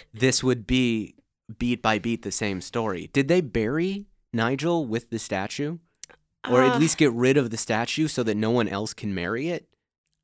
this 0.14 0.42
would 0.44 0.66
be 0.66 1.16
beat 1.60 1.82
by 1.82 2.00
beat 2.00 2.22
the 2.24 2.32
same 2.32 2.62
story. 2.62 3.10
Did 3.14 3.28
they 3.28 3.42
bury 3.42 4.06
Nigel 4.34 4.86
with 4.88 5.10
the 5.10 5.20
statue, 5.20 5.78
or 6.50 6.64
Uh, 6.64 6.70
at 6.74 6.80
least 6.80 6.98
get 6.98 7.12
rid 7.12 7.36
of 7.38 7.50
the 7.52 7.58
statue 7.58 8.08
so 8.08 8.24
that 8.24 8.36
no 8.38 8.52
one 8.52 8.68
else 8.70 8.94
can 8.94 9.14
marry 9.14 9.50
it? 9.50 9.68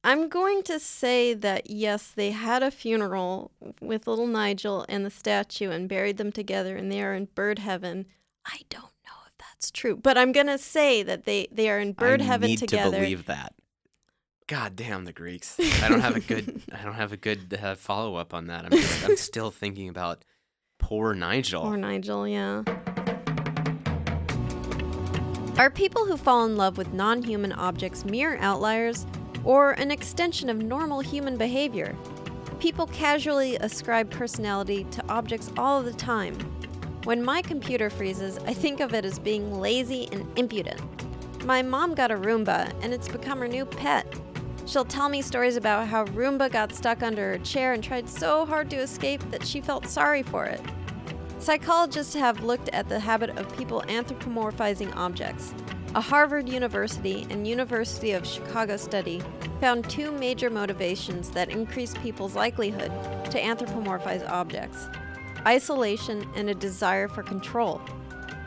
I'm 0.04 0.28
going 0.30 0.64
to 0.64 0.80
say 0.80 1.34
that 1.34 1.70
yes 1.70 2.08
they 2.08 2.32
had 2.32 2.64
a 2.64 2.72
funeral 2.72 3.52
with 3.80 4.08
little 4.08 4.28
nigel 4.28 4.86
and 4.89 5.06
the 5.06 5.10
statue 5.10 5.70
and 5.70 5.88
buried 5.89 6.18
them 6.18 6.32
together 6.32 6.76
and 6.76 6.91
they 6.91 7.02
are 7.02 7.14
in 7.14 7.26
bird 7.36 7.60
heaven 7.60 8.06
i 8.45 8.60
don't 8.70 8.93
know 9.06 9.14
if 9.28 9.34
that's 9.38 9.72
true 9.72 9.95
but 9.95 10.18
i'm 10.18 10.32
going 10.32 10.47
to 10.47 10.58
say 10.58 11.04
that 11.04 11.26
they 11.26 11.47
they 11.52 11.70
are 11.70 11.80
in 11.80 11.91
bird 11.93 12.22
I 12.22 12.26
heaven 12.26 12.49
need 12.49 12.60
together 12.60 12.91
to 12.91 12.97
believe 12.97 13.26
that. 13.26 13.54
God 14.47 14.76
damn 14.76 15.06
the 15.06 15.14
Greeks! 15.14 15.58
I 15.82 15.88
don't 15.88 16.02
have 16.02 16.18
a 16.18 16.20
good. 16.20 16.62
I 16.74 16.84
don't 16.84 16.95
have 16.95 17.14
a 17.14 17.18
good 17.18 17.58
uh, 17.64 17.76
follow 17.76 18.16
up 18.16 18.34
on 18.34 18.47
that. 18.47 18.66
I'm 18.66 18.72
just, 18.72 19.06
I'm 19.06 19.16
still 19.16 19.49
thinking 19.62 19.88
about 19.88 20.26
poor 20.78 21.14
Nigel. 21.14 21.62
Poor 21.62 21.78
nigel 21.78 22.28
yeah 22.28 22.64
Are 25.58 25.70
people 25.70 26.06
who 26.06 26.18
fall 26.18 26.45
in 26.45 26.58
love 26.58 26.78
with 26.78 26.91
non 26.91 27.22
human 27.22 27.54
objects 27.54 28.04
mere 28.04 28.36
outliers 28.39 29.06
or 29.44 29.72
an 29.72 29.92
extension 29.92 30.50
of 30.50 30.58
normal 30.58 31.00
human 31.00 31.38
behavior? 31.38 31.96
People 32.60 32.88
casually 32.88 33.56
ascribe 33.58 34.12
personality 34.12 34.84
to 34.92 35.04
objects 35.10 35.52
all 35.58 35.82
the 35.82 35.94
time. 35.94 36.38
When 37.04 37.24
my 37.24 37.42
computer 37.42 37.89
freezes, 37.89 38.38
I 38.46 38.54
think 38.54 38.80
of 38.80 38.94
it 38.94 39.06
as 39.06 39.18
being 39.18 39.60
lazy 39.60 40.08
and 40.12 40.28
impudent. 40.38 40.80
My 41.46 41.64
mom 41.64 41.96
got 41.96 42.12
a 42.12 42.16
Roomba, 42.16 42.72
and 42.84 42.94
it's 42.94 43.08
become 43.08 43.39
her 43.39 43.48
new 43.48 43.66
pet. 43.66 44.06
She'll 44.68 44.86
tell 44.86 45.10
me 45.10 45.24
stories 45.24 45.56
about 45.56 45.88
how 45.88 46.06
Roomba 46.06 46.52
got 46.52 46.72
stuck 46.72 47.02
under 47.02 47.32
her 47.32 47.38
chair 47.39 47.74
and 47.74 47.84
tried 47.84 48.08
so 48.08 48.46
hard 48.46 48.70
to 48.70 48.78
escape 48.78 49.22
that 49.32 49.46
she 49.46 49.60
felt 49.60 49.88
sorry 49.88 50.22
for 50.22 50.46
it. 50.46 50.62
Psychologists 51.39 52.14
have 52.14 52.44
looked 52.44 52.70
at 52.70 52.88
the 52.88 53.00
habit 53.00 53.32
of 53.39 53.58
people 53.58 53.84
anthropomorphizing 53.88 54.96
objects. 54.96 55.56
A 55.94 56.00
Harvard 56.00 56.48
University 56.48 57.28
and 57.30 57.46
University 57.46 58.14
of 58.14 58.26
Chicago 58.26 58.78
study 58.78 59.22
found 59.60 59.89
two 59.89 60.10
major 60.10 60.50
motivations 60.50 61.30
that 61.32 61.50
increase 61.50 61.94
people's 61.96 62.34
likelihood 62.34 62.92
to 63.26 63.38
anthropomorphize 63.38 64.28
objects 64.30 64.88
isolation 65.46 66.26
and 66.36 66.50
a 66.50 66.56
desire 66.56 67.10
for 67.10 67.24
control. 67.24 67.82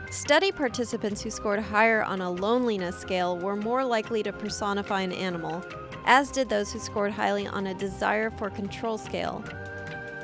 Study 0.09 0.51
participants 0.51 1.21
who 1.21 1.29
scored 1.29 1.59
higher 1.59 2.03
on 2.03 2.21
a 2.21 2.31
loneliness 2.31 2.97
scale 2.97 3.37
were 3.37 3.55
more 3.55 3.85
likely 3.85 4.23
to 4.23 4.33
personify 4.33 5.01
an 5.01 5.11
animal, 5.11 5.63
as 6.05 6.31
did 6.31 6.49
those 6.49 6.71
who 6.71 6.79
scored 6.79 7.11
highly 7.11 7.45
on 7.45 7.67
a 7.67 7.75
desire 7.75 8.31
for 8.31 8.49
control 8.49 8.97
scale. 8.97 9.43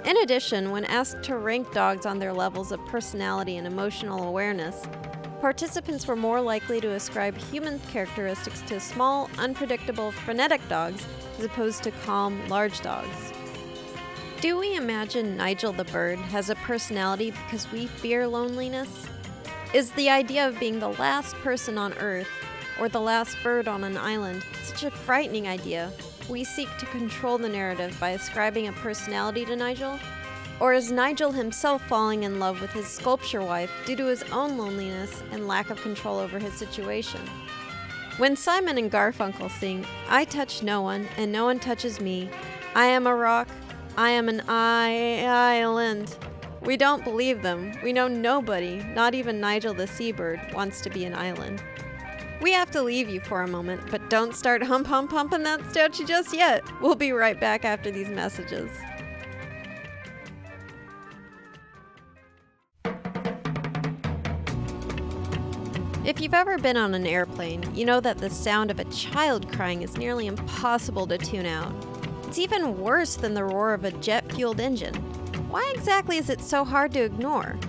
In 0.06 0.18
addition, 0.18 0.72
when 0.72 0.86
asked 0.86 1.22
to 1.24 1.38
rank 1.38 1.72
dogs 1.72 2.08
on 2.08 2.18
their 2.18 2.34
levels 2.34 2.72
of 2.72 2.84
personality 2.88 3.58
and 3.58 3.68
emotional 3.68 4.24
awareness, 4.24 4.88
participants 5.42 6.08
were 6.08 6.16
more 6.16 6.40
likely 6.40 6.80
to 6.80 6.92
ascribe 6.92 7.36
human 7.36 7.80
characteristics 7.92 8.62
to 8.62 8.80
small, 8.80 9.28
unpredictable, 9.40 10.12
frenetic 10.12 10.62
dogs 10.70 11.06
as 11.40 11.46
opposed 11.46 11.82
to 11.82 11.92
calm, 12.06 12.48
large 12.48 12.80
dogs. 12.82 13.34
Do 14.40 14.58
we 14.58 14.76
imagine 14.76 15.36
Nigel 15.36 15.74
the 15.74 15.84
bird 15.86 16.20
has 16.20 16.52
a 16.52 16.56
personality 16.56 17.32
because 17.32 17.70
we 17.72 17.88
fear 17.88 18.28
loneliness? 18.28 19.08
Is 19.74 19.92
the 19.92 20.10
idea 20.10 20.48
of 20.48 20.60
being 20.60 20.80
the 20.80 20.90
last 20.90 21.36
person 21.38 21.78
on 21.78 21.94
Earth 21.94 22.30
or 22.80 22.88
the 22.88 23.02
last 23.02 23.36
bird 23.44 23.68
on 23.68 23.84
an 23.84 23.98
island 23.98 24.46
such 24.64 24.84
a 24.84 24.92
frightening 24.92 25.48
idea 25.48 25.92
we 26.30 26.44
seek 26.44 26.70
to 26.78 26.86
control 26.88 27.38
the 27.38 27.50
narrative 27.50 27.98
by 28.00 28.12
ascribing 28.12 28.68
a 28.68 28.74
personality 28.74 29.44
to 29.46 29.56
Nigel? 29.56 30.00
Or 30.62 30.74
is 30.74 30.92
Nigel 30.92 31.32
himself 31.32 31.82
falling 31.88 32.22
in 32.22 32.40
love 32.40 32.62
with 32.62 32.72
his 32.72 32.86
sculpture 32.86 33.42
wife 33.42 33.72
due 33.84 33.96
to 33.96 34.06
his 34.06 34.22
own 34.32 34.60
loneliness 34.60 35.24
and 35.32 35.48
lack 35.48 35.72
of 35.72 35.82
control 35.82 36.20
over 36.20 36.38
his 36.38 36.54
situation? 36.54 37.20
When 38.18 38.36
Simon 38.36 38.78
and 38.78 38.92
Garfunkel 38.92 39.50
sing, 39.50 39.84
I 40.08 40.24
touch 40.24 40.62
no 40.62 40.84
one 40.84 41.08
and 41.18 41.32
no 41.32 41.46
one 41.46 41.60
touches 41.60 42.00
me, 42.00 42.30
I 42.76 42.86
am 42.86 43.08
a 43.08 43.16
rock, 43.16 43.48
I 43.98 44.12
am 44.12 44.30
an 44.30 44.44
I- 44.48 45.26
island. 45.26 46.16
We 46.62 46.78
don't 46.78 47.04
believe 47.04 47.42
them. 47.42 47.74
We 47.84 47.92
know 47.92 48.08
nobody, 48.08 48.84
not 48.84 49.16
even 49.16 49.42
Nigel 49.42 49.74
the 49.74 49.88
seabird, 49.88 50.40
wants 50.54 50.80
to 50.82 50.92
be 50.92 51.06
an 51.06 51.16
island. 51.16 51.64
We 52.40 52.52
have 52.52 52.70
to 52.72 52.84
leave 52.84 53.10
you 53.10 53.20
for 53.20 53.42
a 53.42 53.48
moment, 53.48 53.82
but 53.90 54.12
don't 54.12 54.36
start 54.36 54.62
hump 54.62 54.86
hump 54.86 55.10
humping 55.10 55.42
that 55.42 55.68
statue 55.72 56.06
just 56.06 56.36
yet. 56.36 56.64
We'll 56.82 56.94
be 56.94 57.14
right 57.14 57.40
back 57.40 57.66
after 57.66 57.90
these 57.90 58.10
messages. 58.10 58.70
If 66.04 66.20
you've 66.20 66.34
ever 66.34 66.58
been 66.58 66.78
on 66.78 66.96
an 66.96 67.06
airplane, 67.06 67.76
you 67.76 67.86
know 67.86 68.00
that 68.00 68.18
the 68.18 68.30
sound 68.32 68.72
of 68.72 68.80
a 68.80 68.86
child 68.86 69.52
crying 69.52 69.84
is 69.84 69.98
nearly 69.98 70.26
impossible 70.26 71.06
to 71.06 71.18
tune 71.20 71.46
out. 71.46 71.72
It's 72.26 72.40
even 72.40 72.80
worse 72.80 73.16
than 73.16 73.36
the 73.36 73.44
roar 73.44 73.76
of 73.76 73.86
a 73.86 73.92
jet 73.92 74.32
fueled 74.32 74.60
engine. 74.60 74.96
Why 75.52 75.72
exactly 75.76 76.18
is 76.18 76.32
it 76.32 76.42
so 76.42 76.66
hard 76.66 76.92
to 76.94 77.04
ignore? 77.04 77.60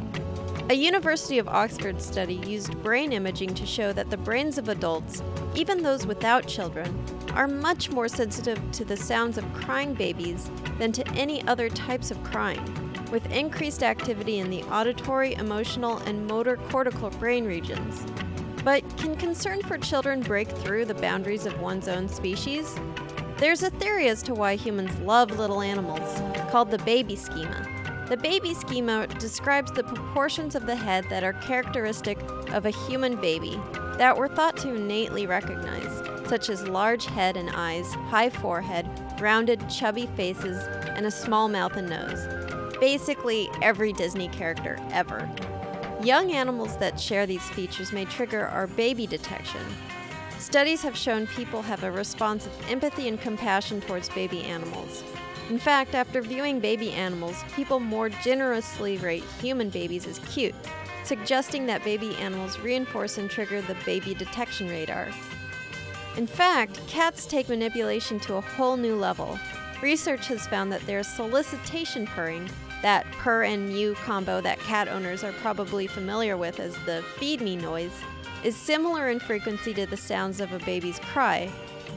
A 0.71 0.75
University 0.75 1.39
of 1.39 1.47
Oxford 1.47 2.01
study 2.01 2.37
used 2.47 2.83
brain 2.83 3.13
imaging 3.13 3.53
to 3.55 3.67
show 3.67 3.93
that 3.93 4.09
the 4.09 4.17
brains 4.17 4.57
of 4.57 4.71
adults, 4.71 5.23
even 5.55 5.83
those 5.83 6.07
without 6.07 6.47
children, 6.47 7.05
are 7.35 7.47
much 7.47 7.91
more 7.91 8.09
sensitive 8.09 8.59
to 8.73 8.87
the 8.87 8.97
sounds 8.97 9.37
of 9.37 9.53
crying 9.53 9.93
babies 9.93 10.51
than 10.79 10.91
to 10.93 11.07
any 11.09 11.47
other 11.47 11.69
types 11.69 12.11
of 12.11 12.25
crying, 12.25 12.65
with 13.13 13.31
increased 13.31 13.85
activity 13.85 14.41
in 14.41 14.51
the 14.51 14.65
auditory, 14.65 15.35
emotional, 15.35 15.99
and 15.99 16.27
motor 16.27 16.57
cortical 16.71 17.11
brain 17.11 17.45
regions. 17.45 18.05
But 18.65 18.83
can 18.97 19.15
concern 19.17 19.61
for 19.63 19.77
children 19.77 20.23
break 20.23 20.49
through 20.49 20.87
the 20.87 20.95
boundaries 20.95 21.47
of 21.47 21.61
one's 21.61 21.89
own 21.89 22.09
species? 22.09 22.75
There's 23.37 23.63
a 23.63 23.71
theory 23.71 24.09
as 24.09 24.23
to 24.23 24.35
why 24.35 24.57
humans 24.57 24.99
love 25.01 25.39
little 25.39 25.61
animals, 25.61 26.21
called 26.51 26.71
the 26.71 26.79
baby 26.79 27.15
schema. 27.15 27.69
The 28.09 28.17
baby 28.17 28.55
schema 28.55 29.07
describes 29.19 29.73
the 29.73 29.85
proportions 29.85 30.55
of 30.55 30.67
the 30.67 30.77
head 30.77 31.05
that 31.11 31.23
are 31.23 31.33
characteristic 31.35 32.19
of 32.53 32.67
a 32.67 32.71
human 32.71 33.17
baby 33.17 33.61
that 33.99 34.17
we're 34.17 34.29
thought 34.29 34.57
to 34.59 34.75
innately 34.75 35.27
recognize, 35.27 36.29
such 36.29 36.49
as 36.49 36.67
large 36.67 37.05
head 37.07 37.37
and 37.37 37.51
eyes, 37.51 37.93
high 37.93 38.31
forehead, 38.31 38.89
rounded, 39.21 39.69
chubby 39.69 40.07
faces, 40.17 40.57
and 40.97 41.05
a 41.05 41.11
small 41.11 41.49
mouth 41.49 41.77
and 41.77 41.91
nose. 41.91 42.42
Basically, 42.83 43.49
every 43.63 43.93
Disney 43.93 44.27
character 44.27 44.77
ever. 44.91 45.31
Young 46.03 46.33
animals 46.33 46.77
that 46.79 46.99
share 46.99 47.27
these 47.27 47.49
features 47.51 47.93
may 47.93 48.05
trigger 48.07 48.47
our 48.49 48.67
baby 48.67 49.07
detection. 49.07 49.61
Studies 50.41 50.83
have 50.83 50.97
shown 50.97 51.29
people 51.29 51.63
have 51.63 51.85
a 51.85 51.93
response 51.93 52.45
of 52.45 52.69
empathy 52.69 53.07
and 53.07 53.21
compassion 53.21 53.81
towards 53.83 54.09
baby 54.09 54.43
animals. 54.43 55.05
In 55.49 55.61
fact, 55.61 55.95
after 55.95 56.21
viewing 56.21 56.59
baby 56.59 56.91
animals, 56.91 57.45
people 57.55 57.79
more 57.79 58.09
generously 58.09 58.97
rate 58.97 59.23
human 59.41 59.71
babies 59.71 60.09
as 60.09 60.19
cute, 60.31 60.57
suggesting 61.05 61.67
that 61.67 61.85
baby 61.85 62.17
animals 62.17 62.59
reinforce 62.59 63.17
and 63.17 63.31
trigger 63.31 63.63
the 63.63 63.77
baby 63.87 64.13
detection 64.13 64.67
radar. 64.67 65.09
In 66.17 66.27
fact, 66.27 66.85
cats 66.89 67.27
take 67.27 67.49
manipulation 67.49 68.19
to 68.19 68.35
a 68.35 68.41
whole 68.41 68.77
new 68.77 68.97
level. 68.97 69.39
Research 69.81 70.27
has 70.27 70.49
found 70.49 70.73
that 70.73 70.85
their 70.87 71.05
solicitation 71.05 72.07
purring, 72.09 72.49
that 72.83 73.11
purr 73.13 73.45
and 73.45 73.69
mew 73.69 73.95
combo 73.95 74.41
that 74.41 74.59
cat 74.61 74.89
owners 74.89 75.25
are 75.25 75.33
probably 75.33 75.87
familiar 75.87 76.37
with 76.37 76.61
as 76.61 76.75
the 76.85 77.03
feed 77.17 77.41
me 77.41 77.57
noise, 77.57 77.93
is 78.45 78.57
similar 78.57 79.09
in 79.09 79.21
frequency 79.21 79.73
to 79.75 79.87
the 79.87 79.97
sounds 79.97 80.41
of 80.41 80.53
a 80.53 80.59
baby's 80.61 80.99
cry. 80.99 81.51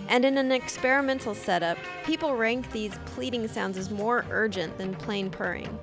And 0.08 0.24
in 0.24 0.38
an 0.38 0.52
experimental 0.52 1.34
setup, 1.34 1.78
people 2.04 2.36
rank 2.36 2.72
these 2.72 2.94
pleading 3.06 3.48
sounds 3.48 3.78
as 3.78 3.90
more 3.90 4.26
urgent 4.30 4.78
than 4.78 4.94
plain 4.94 5.30
purring. 5.30 5.80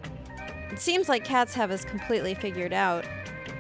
It 0.70 0.78
seems 0.78 1.08
like 1.08 1.24
cats 1.24 1.54
have 1.54 1.70
us 1.70 1.84
completely 1.84 2.34
figured 2.34 2.72
out. 2.72 3.04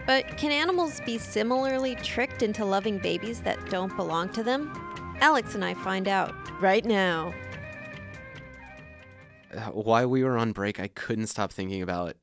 But 0.06 0.36
can 0.36 0.50
animals 0.50 1.00
be 1.04 1.18
similarly 1.18 1.94
tricked 1.96 2.42
into 2.42 2.64
loving 2.64 2.98
babies 2.98 3.40
that 3.42 3.58
don't 3.70 3.94
belong 3.96 4.30
to 4.30 4.42
them? 4.42 4.72
Alex 5.20 5.54
and 5.54 5.64
I 5.64 5.74
find 5.74 6.08
out 6.08 6.34
right 6.60 6.84
now. 6.84 7.32
While 9.72 10.08
we 10.08 10.24
were 10.24 10.36
on 10.38 10.52
break, 10.52 10.80
I 10.80 10.88
couldn't 10.88 11.26
stop 11.28 11.52
thinking 11.52 11.82
about 11.82 12.16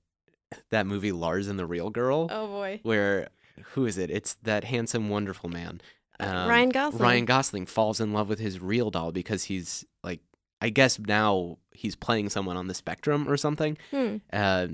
that 0.71 0.85
movie 0.87 1.11
Lars 1.11 1.47
and 1.47 1.59
the 1.59 1.65
Real 1.65 1.89
Girl, 1.89 2.27
Oh 2.31 2.47
boy. 2.47 2.79
where 2.83 3.29
who 3.73 3.85
is 3.85 3.97
it? 3.97 4.09
It's 4.09 4.35
that 4.43 4.63
handsome, 4.63 5.09
wonderful 5.09 5.49
man. 5.49 5.81
Uh, 6.19 6.47
Ryan 6.49 6.69
Gosling. 6.69 7.01
Ryan 7.01 7.25
Gosling 7.25 7.65
falls 7.65 7.99
in 7.99 8.13
love 8.13 8.27
with 8.29 8.39
his 8.39 8.59
real 8.59 8.89
doll 8.89 9.11
because 9.11 9.43
he's 9.45 9.85
like, 10.03 10.21
I 10.61 10.69
guess 10.69 10.97
now 10.99 11.57
he's 11.71 11.95
playing 11.95 12.29
someone 12.29 12.57
on 12.57 12.67
the 12.67 12.73
spectrum 12.73 13.27
or 13.29 13.37
something. 13.37 13.77
Hmm. 13.91 14.17
Uh, 14.33 14.67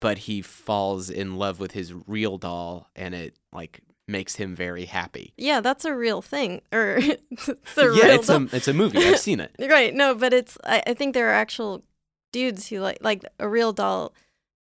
but 0.00 0.18
he 0.18 0.42
falls 0.42 1.10
in 1.10 1.36
love 1.36 1.58
with 1.60 1.72
his 1.72 1.92
real 2.06 2.38
doll, 2.38 2.88
and 2.94 3.14
it 3.14 3.34
like 3.52 3.80
makes 4.08 4.36
him 4.36 4.54
very 4.54 4.84
happy. 4.84 5.32
Yeah, 5.36 5.60
that's 5.60 5.84
a 5.84 5.94
real 5.94 6.22
thing. 6.22 6.60
Or 6.72 6.96
it's 7.30 7.48
a 7.48 7.56
yeah, 7.76 7.86
real 7.86 8.04
it's 8.10 8.26
doll. 8.28 8.42
a 8.44 8.48
it's 8.56 8.68
a 8.68 8.74
movie. 8.74 8.98
I've 8.98 9.18
seen 9.18 9.40
it. 9.40 9.54
Right, 9.68 9.94
no, 9.94 10.14
but 10.14 10.32
it's 10.32 10.56
I, 10.64 10.82
I 10.86 10.94
think 10.94 11.12
there 11.14 11.28
are 11.28 11.34
actual 11.34 11.82
dudes 12.36 12.68
who 12.68 12.80
like 12.80 12.98
like 13.00 13.24
a 13.38 13.48
real 13.48 13.72
doll 13.72 14.12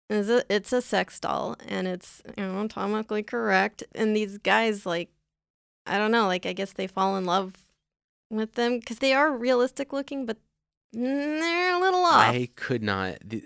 is 0.07 0.30
a 0.30 0.43
it's 0.55 0.72
a 0.72 0.84
sex 0.84 1.20
doll 1.20 1.55
and 1.68 1.88
it's 1.88 2.22
you 2.38 2.43
know 2.43 2.59
anatomically 2.59 3.24
correct 3.24 3.84
and 3.95 4.16
these 4.16 4.38
guys 4.38 4.86
like 4.86 5.09
I 5.88 5.97
don't 5.97 6.11
know, 6.11 6.28
like 6.28 6.45
I 6.45 6.53
guess 6.53 6.74
they 6.74 6.86
fall 6.86 7.18
in 7.18 7.26
love 7.26 7.66
with 8.30 8.53
them 8.53 8.82
cuz 8.82 8.99
they 8.99 9.13
are 9.13 9.32
realistic 9.36 9.91
looking 9.91 10.28
but 10.28 10.38
they're 10.93 11.76
a 11.76 11.80
little 11.80 12.05
off. 12.05 12.30
I 12.36 12.49
could 12.55 12.84
not. 12.84 13.18
The, 13.26 13.43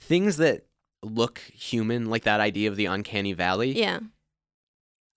things 0.00 0.38
that 0.38 0.64
look 1.02 1.38
human, 1.52 2.06
like 2.06 2.24
that 2.24 2.40
idea 2.40 2.70
of 2.70 2.76
the 2.76 2.86
uncanny 2.86 3.34
valley. 3.34 3.78
yeah. 3.78 4.00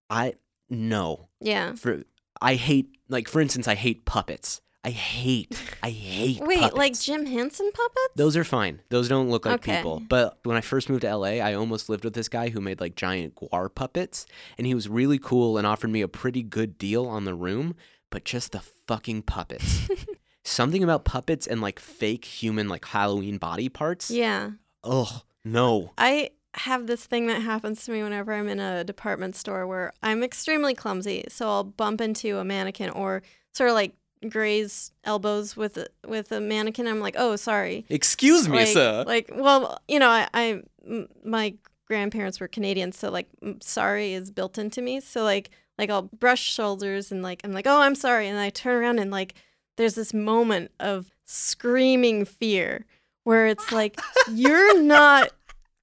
I 0.09 0.35
no. 0.69 1.29
Yeah. 1.39 1.75
For 1.75 2.03
I 2.41 2.55
hate 2.55 2.89
like 3.07 3.29
for 3.29 3.39
instance, 3.39 3.69
I 3.69 3.75
hate 3.75 4.03
puppets. 4.03 4.61
I 4.87 4.91
hate. 4.91 5.61
I 5.83 5.89
hate. 5.89 6.39
Wait, 6.39 6.73
like. 6.73 6.97
Jim 6.97 7.25
Henson 7.25 7.69
puppets? 7.73 8.13
Those 8.15 8.37
are 8.37 8.45
fine. 8.45 8.79
Those 8.87 9.09
don't 9.09 9.29
look 9.29 9.45
like 9.45 9.55
Okay. 9.55 9.75
people. 9.75 9.99
But 10.07 10.39
when 10.43 10.55
I 10.55 10.61
first 10.61 10.89
moved 10.89 11.01
to 11.01 11.13
LA, 11.13 11.41
I 11.43 11.55
almost 11.55 11.89
lived 11.89 12.05
with 12.05 12.13
this 12.13 12.29
guy 12.29 12.47
who 12.47 12.61
made 12.61 12.79
like 12.79 12.95
giant 12.95 13.35
GWAR 13.35 13.67
puppets, 13.75 14.25
and 14.57 14.65
he 14.65 14.73
was 14.73 14.87
really 14.87 15.19
cool 15.19 15.57
and 15.57 15.67
offered 15.67 15.89
me 15.89 16.01
a 16.01 16.07
pretty 16.07 16.41
good 16.41 16.77
deal 16.77 17.05
on 17.05 17.25
the 17.25 17.33
room, 17.35 17.75
but 18.09 18.23
just 18.23 18.53
the 18.53 18.61
fucking 18.87 19.23
puppets. 19.23 19.89
Something 20.45 20.83
about 20.85 21.03
puppets 21.03 21.45
and 21.47 21.59
like 21.59 21.79
fake 21.79 22.23
human 22.23 22.69
like 22.69 22.85
Halloween 22.85 23.37
body 23.37 23.67
parts. 23.67 24.09
Yeah. 24.09 24.51
Ugh, 24.85 25.21
no. 25.43 25.91
I 25.97 26.29
have 26.53 26.87
this 26.87 27.05
thing 27.05 27.27
that 27.27 27.41
happens 27.41 27.83
to 27.85 27.91
me 27.91 28.01
whenever 28.03 28.31
I'm 28.33 28.47
in 28.47 28.61
a 28.61 28.85
department 28.85 29.35
store 29.35 29.67
where 29.67 29.91
I'm 30.01 30.23
extremely 30.23 30.73
clumsy. 30.73 31.25
So 31.27 31.45
I'll 31.49 31.65
bump 31.65 31.99
into 31.99 32.37
a 32.37 32.45
mannequin 32.45 32.89
or 32.91 33.21
sort 33.53 33.69
of 33.69 33.73
like 33.75 33.93
graze 34.29 34.91
elbows 35.03 35.55
with 35.55 35.77
a, 35.77 35.87
with 36.05 36.31
a 36.31 36.39
mannequin. 36.39 36.87
I'm 36.87 36.99
like, 36.99 37.15
oh, 37.17 37.35
sorry. 37.35 37.85
Excuse 37.89 38.47
me, 38.47 38.57
like, 38.59 38.67
sir. 38.67 39.03
Like, 39.05 39.29
well, 39.33 39.79
you 39.87 39.99
know, 39.99 40.09
I, 40.09 40.27
I 40.33 40.61
m- 40.85 41.07
my 41.23 41.55
grandparents 41.87 42.39
were 42.39 42.47
Canadian, 42.47 42.91
so 42.91 43.09
like, 43.09 43.27
sorry 43.61 44.13
is 44.13 44.31
built 44.31 44.57
into 44.57 44.81
me. 44.81 44.99
So 44.99 45.23
like, 45.23 45.49
like 45.77 45.89
I'll 45.89 46.03
brush 46.03 46.41
shoulders 46.41 47.11
and 47.11 47.21
like 47.21 47.41
I'm 47.43 47.53
like, 47.53 47.67
oh, 47.67 47.81
I'm 47.81 47.95
sorry, 47.95 48.27
and 48.27 48.37
I 48.39 48.49
turn 48.49 48.81
around 48.81 48.99
and 48.99 49.11
like, 49.11 49.35
there's 49.77 49.95
this 49.95 50.13
moment 50.13 50.71
of 50.79 51.11
screaming 51.25 52.25
fear 52.25 52.85
where 53.23 53.47
it's 53.47 53.71
like, 53.71 53.99
you're 54.31 54.81
not 54.81 55.31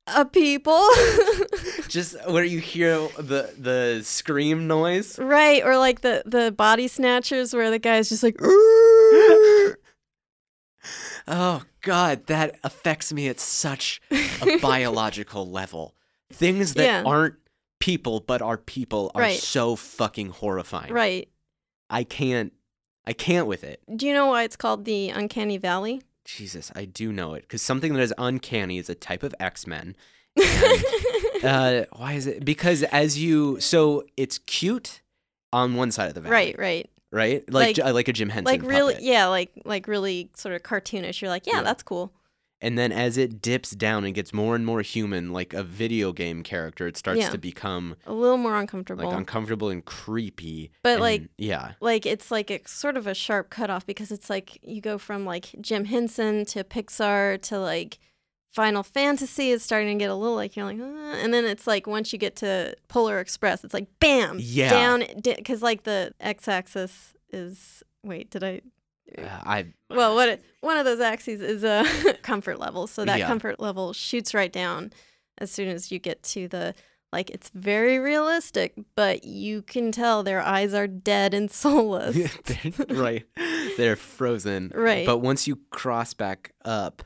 a 0.07 0.25
people. 0.25 0.73
Just 1.89 2.17
where 2.29 2.45
you 2.45 2.59
hear 2.61 2.97
the 3.19 3.53
the 3.59 4.01
scream 4.05 4.67
noise. 4.67 5.19
right. 5.19 5.63
Or 5.65 5.77
like 5.79 6.01
the, 6.03 6.23
the 6.27 6.51
body 6.53 6.89
snatchers 6.89 7.55
where 7.55 7.71
the 7.71 7.79
guy's 7.79 8.09
just 8.09 8.23
like, 8.23 8.37
Oh 11.27 11.63
God, 11.81 12.27
that 12.27 12.57
affects 12.63 13.13
me 13.13 13.29
at 13.29 13.41
such 13.41 14.01
a 14.11 14.59
biological 14.63 15.49
level. 15.51 15.95
Things 16.33 16.75
that 16.75 16.85
Yeah. 16.85 17.03
aren't 17.07 17.37
people 17.81 18.21
but 18.21 18.43
are 18.43 18.59
people 18.59 19.11
are 19.15 19.23
Right. 19.23 19.39
so 19.39 19.77
fucking 19.77 20.31
horrifying. 20.31 20.93
right. 20.93 21.29
I 21.91 22.05
can't. 22.05 22.53
I 23.07 23.13
can't 23.13 23.47
with 23.47 23.65
it. 23.65 23.83
Do 23.95 24.07
you 24.07 24.15
know 24.15 24.27
why 24.27 24.45
it's 24.45 24.57
called 24.57 24.85
the 24.87 25.11
Uncanny 25.11 25.59
Valley? 25.59 26.01
Jesus, 26.25 26.73
I 26.75 26.87
do 26.87 27.13
know 27.13 27.35
it 27.35 27.43
because 27.43 27.61
something 27.61 27.93
that 27.93 28.01
is 28.01 28.15
uncanny 28.17 28.79
is 28.79 28.89
a 28.89 28.95
type 28.95 29.23
of 29.23 29.35
X 29.39 29.67
Men. 29.67 29.95
uh, 31.43 31.85
why 31.97 32.15
is 32.15 32.27
it? 32.27 32.45
Because 32.45 32.83
as 32.85 33.19
you, 33.19 33.61
so 33.61 34.05
it's 34.17 34.39
cute 34.39 35.01
on 35.53 35.75
one 35.75 35.91
side 35.91 36.09
of 36.09 36.15
the 36.15 36.21
valley, 36.21 36.33
right, 36.33 36.59
right. 36.59 36.91
Right, 37.13 37.49
like 37.53 37.79
Like- 37.79 37.95
like 37.95 38.09
a 38.09 38.13
Jim 38.13 38.29
Henson, 38.29 38.45
like 38.53 38.69
really 38.69 38.95
puppet. 38.95 39.07
yeah 39.07 39.27
like 39.27 39.53
like 39.65 39.87
really 39.87 40.31
sort 40.35 40.53
of 40.57 40.65
cartoonish 40.65 41.21
you're 41.21 41.31
like 41.31 41.47
yeah, 41.47 41.59
Yeah. 41.59 41.63
that's 41.63 41.85
cool 41.85 42.13
And 42.61 42.77
then 42.77 42.91
as 42.91 43.17
it 43.17 43.41
dips 43.41 43.71
down 43.71 44.05
and 44.05 44.13
gets 44.17 44.35
more 44.35 44.57
and 44.57 44.67
more 44.67 44.81
human, 44.83 45.33
like 45.33 45.55
a 45.55 45.63
video 45.63 46.13
game 46.13 46.43
character, 46.43 46.89
it 46.89 46.97
starts 46.97 47.21
Yeah. 47.21 47.29
to 47.31 47.39
become 47.39 47.95
A 48.07 48.13
little 48.13 48.37
more 48.37 48.59
uncomfortable. 48.59 49.05
like 49.05 49.17
uncomfortable 49.17 49.69
and 49.69 49.85
creepy. 49.85 50.73
But, 50.83 50.95
and- 50.95 51.01
like- 51.03 51.29
yeah, 51.39 51.75
like 51.81 52.05
it's 52.05 52.33
like 52.33 52.51
a 52.51 52.61
sort 52.67 52.97
of 52.97 53.07
a 53.07 53.15
sharp 53.15 53.49
cutoff 53.49 53.87
because 53.87 54.11
it's 54.11 54.29
like 54.29 54.59
you 54.63 54.81
go 54.81 54.99
from 54.99 55.25
like 55.25 55.51
Jim 55.61 55.85
Henson 55.85 56.45
to 56.47 56.65
Pixar 56.65 57.41
to 57.43 57.61
like 57.61 58.01
Final 58.55 58.83
Fantasy 58.85 59.51
is 59.51 59.63
starting 59.63 59.99
to 59.99 60.03
get 60.03 60.11
a 60.11 60.15
little 60.15 60.37
like 60.37 60.55
you're 60.57 60.65
like, 60.65 60.79
uh, 60.81 61.17
and 61.23 61.35
then 61.35 61.45
it's 61.45 61.67
like 61.67 61.87
once 61.87 62.13
you 62.13 62.19
get 62.19 62.37
to 62.37 62.75
Polar 62.89 63.19
Express, 63.19 63.65
it's 63.65 63.75
like 63.75 63.89
bam, 64.01 64.39
Yeah. 64.41 64.71
down 64.71 65.05
because 65.23 65.61
like 65.61 65.83
the 65.83 66.15
x-axis 66.21 67.15
is 67.33 67.83
wait, 68.05 68.31
did 68.31 68.45
I? 68.45 68.61
uh, 69.19 69.23
I 69.45 69.67
Well, 69.91 70.15
what 70.15 70.29
it, 70.29 70.45
one 70.61 70.77
of 70.77 70.85
those 70.85 71.01
axes 71.01 71.41
is 71.41 71.65
a 71.65 71.85
comfort 72.23 72.59
level, 72.61 72.87
so 72.87 73.05
that 73.05 73.19
Yeah. 73.19 73.27
comfort 73.27 73.59
level 73.61 73.93
shoots 73.93 74.33
right 74.35 74.53
down 74.53 74.93
as 75.39 75.51
soon 75.51 75.69
as 75.69 75.91
you 75.91 75.99
get 75.99 76.23
to 76.23 76.47
the 76.49 76.75
like 77.13 77.31
it's 77.31 77.51
very 77.55 77.99
realistic, 77.99 78.75
but 78.97 79.25
you 79.25 79.63
can 79.63 79.91
tell 79.93 80.23
their 80.23 80.41
eyes 80.41 80.75
are 80.75 80.87
dead 80.89 81.33
and 81.35 81.51
soulless. 81.63 82.17
Right, 82.89 83.25
they're 83.77 83.97
frozen. 83.97 84.71
Right. 84.75 85.07
But 85.07 85.19
once 85.19 85.47
you 85.49 85.59
cross 85.71 86.13
back 86.15 86.53
up, 86.65 87.03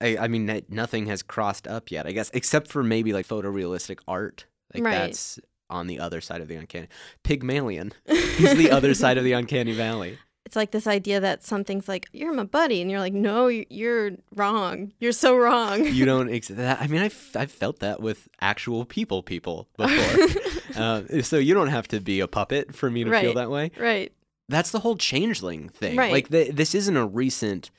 I, 0.00 0.16
I 0.18 0.28
mean, 0.28 0.62
nothing 0.68 1.06
has 1.06 1.22
crossed 1.22 1.66
up 1.66 1.90
yet, 1.90 2.06
I 2.06 2.12
guess, 2.12 2.30
except 2.34 2.68
for 2.68 2.82
maybe 2.82 3.12
like 3.12 3.26
photorealistic 3.26 3.98
art. 4.06 4.44
Like 4.74 4.84
Right. 4.84 4.92
that's 4.92 5.38
on 5.70 5.86
the 5.86 5.98
other 6.00 6.20
side 6.20 6.40
of 6.40 6.48
the 6.48 6.56
uncanny. 6.56 6.88
Pygmalion. 7.22 7.92
He's 8.06 8.56
the 8.56 8.70
other 8.70 8.94
side 8.94 9.18
of 9.18 9.24
the 9.24 9.32
uncanny 9.32 9.72
valley. 9.72 10.18
It's 10.44 10.54
like 10.54 10.70
this 10.70 10.86
idea 10.86 11.18
that 11.18 11.42
something's 11.42 11.88
like, 11.88 12.06
you're 12.12 12.32
my 12.32 12.44
buddy. 12.44 12.80
And 12.80 12.88
you're 12.88 13.00
like, 13.00 13.12
no, 13.14 13.48
you're 13.48 14.12
wrong. 14.36 14.92
You're 15.00 15.10
so 15.10 15.36
wrong. 15.36 15.84
You 15.84 16.04
don't. 16.12 16.30
Ex- 16.32 16.48
that, 16.48 16.80
I 16.80 16.86
mean, 16.86 17.02
I've 17.02 17.30
I've 17.34 17.50
felt 17.50 17.80
that 17.80 18.00
with 18.00 18.28
actual 18.40 18.84
people, 18.84 19.24
people 19.24 19.66
before. 19.76 20.28
uh, 20.76 21.22
so 21.22 21.38
you 21.38 21.52
don't 21.54 21.66
have 21.68 21.88
to 21.88 22.00
be 22.00 22.20
a 22.20 22.28
puppet 22.28 22.74
for 22.76 22.88
me 22.90 23.02
to 23.02 23.20
feel 23.20 23.34
that 23.34 23.50
way. 23.50 23.72
right, 23.76 24.12
That's 24.48 24.70
the 24.70 24.78
whole 24.80 24.96
changeling 24.96 25.68
thing. 25.68 25.96
Right. 25.96 26.12
Like 26.12 26.28
th- 26.30 26.52
this 26.54 26.76
isn't 26.76 26.96
a 26.96 27.06
recent 27.06 27.72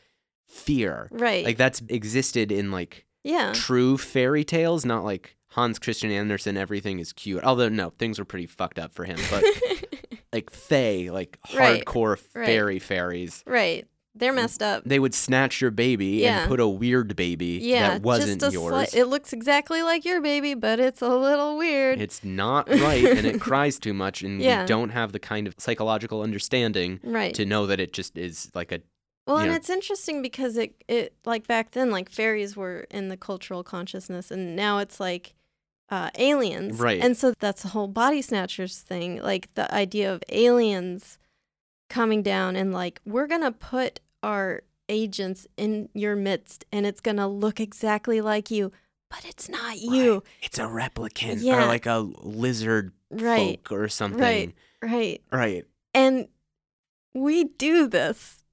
fear. 0.48 1.10
right. 1.12 1.45
Like 1.45 1.58
that's 1.58 1.82
existed 1.89 2.52
in 2.52 2.72
like 2.72 3.06
yeah. 3.24 3.54
true 3.54 3.98
fairy 3.98 4.43
tales, 4.43 4.86
not 4.86 5.04
like 5.04 5.36
Hans 5.52 5.80
Christian 5.80 6.12
Andersen. 6.12 6.58
Everything 6.58 7.00
is 7.00 7.14
cute. 7.14 7.43
Although 7.43 7.70
no, 7.70 7.91
things 8.00 8.20
were 8.20 8.26
pretty 8.26 8.48
fucked 8.48 8.80
up 8.80 8.93
for 8.93 9.06
him. 9.06 9.18
But 9.30 9.43
like 10.34 10.50
Fae, 10.52 11.10
like 11.12 11.38
Right. 11.56 11.84
hardcore 11.86 12.18
Right. 12.34 12.45
fairy 12.45 12.80
fairies, 12.80 13.43
right. 13.45 13.86
They're 14.20 14.34
messed 14.34 14.64
up. 14.64 14.82
they 14.84 14.98
would 14.98 15.14
snatch 15.14 15.62
your 15.62 15.70
baby 15.70 16.22
Yeah. 16.24 16.39
and 16.39 16.48
put 16.50 16.60
a 16.60 16.68
weird 16.68 17.16
baby 17.16 17.60
Yeah. 17.62 17.89
that 17.89 18.02
wasn't 18.02 18.41
yours. 18.52 18.72
slight- 18.72 18.95
it 18.95 19.06
looks 19.06 19.32
exactly 19.32 19.84
like 19.84 20.06
your 20.06 20.22
baby, 20.22 20.56
but 20.56 20.80
it's 20.80 21.04
a 21.04 21.10
little 21.16 21.56
weird. 21.56 22.02
It's 22.02 22.24
not 22.24 22.68
right, 22.68 23.06
and 23.06 23.28
it 23.28 23.39
cries 23.48 23.78
too 23.78 23.93
much, 23.93 24.24
and 24.24 24.41
Yeah. 24.41 24.62
you 24.62 24.68
don't 24.68 24.89
have 24.89 25.12
the 25.12 25.20
kind 25.20 25.45
of 25.45 25.54
psychological 25.60 26.24
understanding 26.24 27.00
right. 27.04 27.32
to 27.36 27.45
know 27.45 27.68
that 27.68 27.80
it 27.80 27.93
just 27.93 28.18
is 28.18 28.50
like 28.56 28.72
a 28.72 28.82
Well, 29.28 29.38
and 29.38 29.51
it's 29.51 29.69
interesting 29.69 30.21
because 30.21 30.57
it 30.57 30.73
it 30.88 31.13
like 31.25 31.45
back 31.47 31.71
then 31.71 31.91
like 31.91 32.09
fairies 32.09 32.55
were 32.55 32.88
in 32.89 33.09
the 33.09 33.17
cultural 33.17 33.63
consciousness 33.63 34.32
and 34.32 34.55
now 34.55 34.78
it's 34.80 34.99
like 34.99 35.34
uh 35.89 36.09
aliens. 36.17 36.80
Right. 36.80 37.01
And 37.01 37.15
so 37.17 37.34
that's 37.39 37.61
the 37.63 37.69
whole 37.69 37.88
body 37.88 38.21
snatchers 38.21 38.80
thing, 38.80 39.21
like 39.21 39.53
the 39.55 39.73
idea 39.73 40.13
of 40.13 40.23
aliens 40.30 41.17
coming 41.89 42.21
down 42.23 42.55
and 42.55 42.73
like 42.73 42.99
we're 43.05 43.28
going 43.28 43.41
to 43.43 43.51
put 43.51 43.99
our 44.23 44.63
agents 44.89 45.47
in 45.57 45.88
your 45.93 46.15
midst 46.15 46.65
and 46.71 46.86
it's 46.86 46.99
going 47.01 47.17
to 47.17 47.28
look 47.28 47.59
exactly 47.59 48.19
like 48.21 48.49
you, 48.51 48.71
but 49.09 49.23
it's 49.25 49.47
not 49.49 49.78
you. 49.80 50.13
Right. 50.15 50.21
It's 50.43 50.59
a 50.59 50.63
replicant 50.63 51.38
Yeah. 51.41 51.63
or 51.63 51.65
like 51.67 51.86
a 51.86 51.99
lizard 52.21 52.91
Right. 53.09 53.59
folk 53.61 53.71
or 53.71 53.88
something. 53.88 54.19
Right. 54.21 54.53
Right. 54.82 55.21
Right. 55.32 55.65
And 55.93 56.28
we 57.13 57.45
do 57.45 57.88
this. 57.88 58.43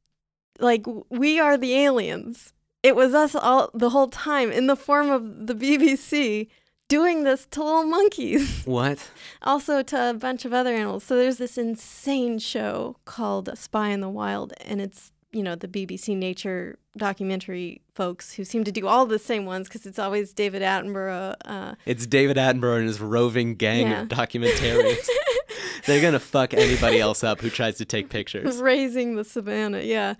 Like 0.58 0.84
we 1.10 1.40
are 1.40 1.56
the 1.56 1.74
aliens. 1.74 2.52
It 2.82 2.94
was 2.96 3.14
us 3.14 3.34
all 3.34 3.70
the 3.74 3.90
whole 3.90 4.08
time 4.08 4.52
in 4.52 4.66
the 4.66 4.76
form 4.76 5.10
of 5.10 5.46
the 5.46 5.54
BBC 5.54 6.48
doing 6.88 7.24
this 7.24 7.46
to 7.52 7.64
little 7.64 7.84
monkeys, 7.84 8.62
What? 8.66 9.10
also 9.42 9.82
to 9.82 10.10
a 10.10 10.14
bunch 10.14 10.44
of 10.44 10.52
other 10.52 10.74
animals. 10.74 11.02
So 11.04 11.16
there's 11.16 11.38
this 11.38 11.56
insane 11.56 12.38
show 12.38 12.96
called 13.06 13.48
Spy 13.56 13.88
in 13.88 14.00
the 14.00 14.10
Wild, 14.10 14.52
and 14.64 14.80
it's 14.80 15.10
you 15.32 15.42
know 15.42 15.56
the 15.56 15.66
BBC 15.66 16.16
nature 16.16 16.78
documentary 16.96 17.80
folks 17.94 18.34
who 18.34 18.44
seem 18.44 18.62
to 18.64 18.70
do 18.70 18.86
all 18.86 19.06
the 19.06 19.18
same 19.18 19.46
ones 19.46 19.66
because 19.66 19.84
it's 19.86 19.98
always 19.98 20.32
David 20.32 20.62
Attenborough. 20.62 21.34
Uh, 21.44 21.74
It's 21.86 22.06
David 22.06 22.36
Attenborough 22.36 22.78
and 22.78 22.86
his 22.86 23.00
roving 23.00 23.56
gang 23.56 23.88
Yeah. 23.88 24.02
of 24.02 24.08
documentarians. 24.08 25.08
They're 25.86 26.00
gonna 26.00 26.20
fuck 26.20 26.54
anybody 26.54 27.00
else 27.00 27.24
up 27.24 27.40
who 27.40 27.50
tries 27.50 27.76
to 27.78 27.84
take 27.84 28.08
pictures. 28.10 28.58
Raising 28.58 29.16
the 29.16 29.24
savannah, 29.24 29.80
yeah. 29.80 30.14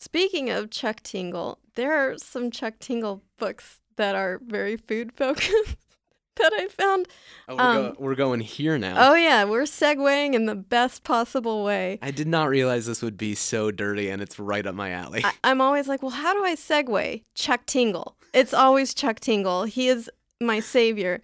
Speaking 0.00 0.48
of 0.50 0.70
Chuck 0.70 1.02
Tingle, 1.02 1.58
there 1.74 1.92
are 1.92 2.16
some 2.18 2.50
Chuck 2.50 2.74
Tingle 2.80 3.22
books 3.38 3.78
that 3.96 4.14
are 4.14 4.40
very 4.44 4.76
food 4.76 5.12
focused 5.16 5.76
that 6.36 6.52
I 6.54 6.68
found. 6.68 7.06
Oh, 7.48 7.56
we're, 7.56 7.62
Um, 7.62 7.76
go- 7.76 7.96
we're 7.98 8.14
going 8.14 8.40
here 8.40 8.78
now. 8.78 9.10
Oh 9.10 9.14
yeah, 9.14 9.44
we're 9.44 9.64
segueing 9.64 10.32
in 10.34 10.46
the 10.46 10.54
best 10.54 11.04
possible 11.04 11.62
way. 11.64 11.98
I 12.00 12.10
did 12.12 12.28
not 12.28 12.48
realize 12.48 12.86
this 12.86 13.02
would 13.02 13.18
be 13.18 13.34
so 13.34 13.70
dirty, 13.70 14.08
and 14.08 14.22
it's 14.22 14.38
right 14.38 14.66
up 14.66 14.74
my 14.74 14.90
alley. 14.90 15.20
I, 15.22 15.32
I'm 15.44 15.60
always 15.60 15.86
like, 15.86 16.00
well, 16.02 16.12
how 16.12 16.32
do 16.32 16.42
I 16.44 16.54
segue? 16.54 17.22
Chuck 17.34 17.66
Tingle. 17.66 18.16
It's 18.32 18.54
always 18.54 18.94
Chuck 18.94 19.20
Tingle. 19.20 19.64
He 19.64 19.88
is 19.88 20.08
my 20.40 20.60
savior. 20.60 21.20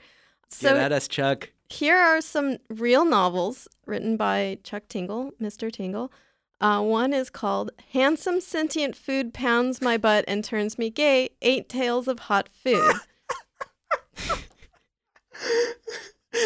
So 0.51 0.68
Get 0.74 0.77
at 0.77 0.93
us, 0.93 1.09
Chuck. 1.09 1.51
here 1.70 1.97
are 1.97 2.20
some 2.20 2.59
real 2.68 3.07
novels 3.07 3.68
written 3.87 4.18
by 4.18 4.59
Chuck 4.64 4.83
Tingle, 4.89 5.33
Mr. 5.41 5.72
Tingle. 5.72 6.12
Uh, 6.61 6.83
one 6.83 7.13
is 7.13 7.29
called 7.29 7.71
Handsome 7.93 8.41
Sentient 8.41 8.97
Food 8.97 9.35
Pounds 9.35 9.83
My 9.83 9.97
Butt 9.99 10.25
and 10.27 10.43
Turns 10.43 10.79
Me 10.79 10.89
Gay 10.91 11.31
Eight 11.43 11.69
Tales 11.69 12.09
of 12.09 12.19
Hot 12.21 12.49
Food. 12.49 12.95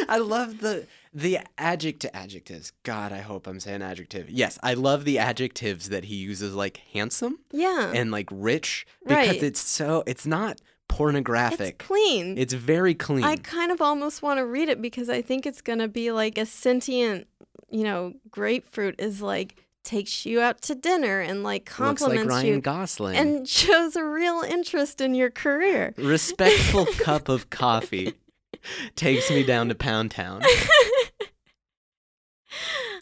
I 0.09 0.19
love 0.19 0.61
the 0.61 0.87
the 1.13 1.39
adjective 1.59 2.11
adjectives. 2.15 2.73
God, 2.85 3.13
I 3.13 3.19
hope 3.19 3.47
I'm 3.49 3.59
saying 3.61 3.83
adjective. 3.83 4.31
Yes, 4.31 4.59
I 4.63 4.75
love 4.75 5.05
the 5.05 5.19
adjectives 5.19 5.89
that 5.89 6.05
he 6.05 6.17
uses, 6.17 6.55
like 6.55 6.79
handsome 6.93 7.39
yeah. 7.53 7.91
and 7.95 8.11
like 8.13 8.29
rich, 8.31 8.87
because 9.07 9.29
Right. 9.29 9.43
it's 9.43 9.61
so 9.61 10.05
it's 10.07 10.27
not 10.27 10.61
pornographic. 10.89 11.77
it's 11.81 11.87
clean. 11.87 12.39
It's 12.39 12.53
very 12.55 12.95
clean. 12.95 13.25
I 13.25 13.37
kind 13.37 13.73
of 13.73 13.81
almost 13.81 14.23
want 14.23 14.39
to 14.39 14.47
read 14.47 14.69
it 14.69 14.81
because 14.81 15.09
I 15.09 15.23
think 15.23 15.47
it's 15.47 15.61
going 15.61 15.79
to 15.81 15.89
be 15.89 16.13
like 16.13 16.39
a 16.39 16.47
sentient, 16.47 17.27
you 17.69 17.83
know, 17.85 18.15
grapefruit 18.31 18.95
is 19.01 19.21
like 19.23 19.57
takes 19.83 20.27
you 20.27 20.41
out 20.41 20.61
to 20.63 20.75
dinner 20.75 21.21
and 21.21 21.43
like 21.43 21.63
Looks 21.79 22.01
compliments 22.03 22.31
like 22.31 22.43
Ryan 22.43 22.47
you 22.47 22.61
Gosling. 22.61 23.17
and 23.17 23.49
shows 23.49 23.97
a 23.97 24.05
real 24.05 24.43
interest 24.43 25.01
in 25.01 25.15
your 25.15 25.31
career. 25.31 25.95
Respectful 25.97 26.87
cup 26.99 27.29
of 27.29 27.51
coffee 27.51 28.15
takes 28.97 29.31
me 29.31 29.43
down 29.43 29.69
to 29.69 29.75
Pound 29.75 30.11
Town. 30.11 30.43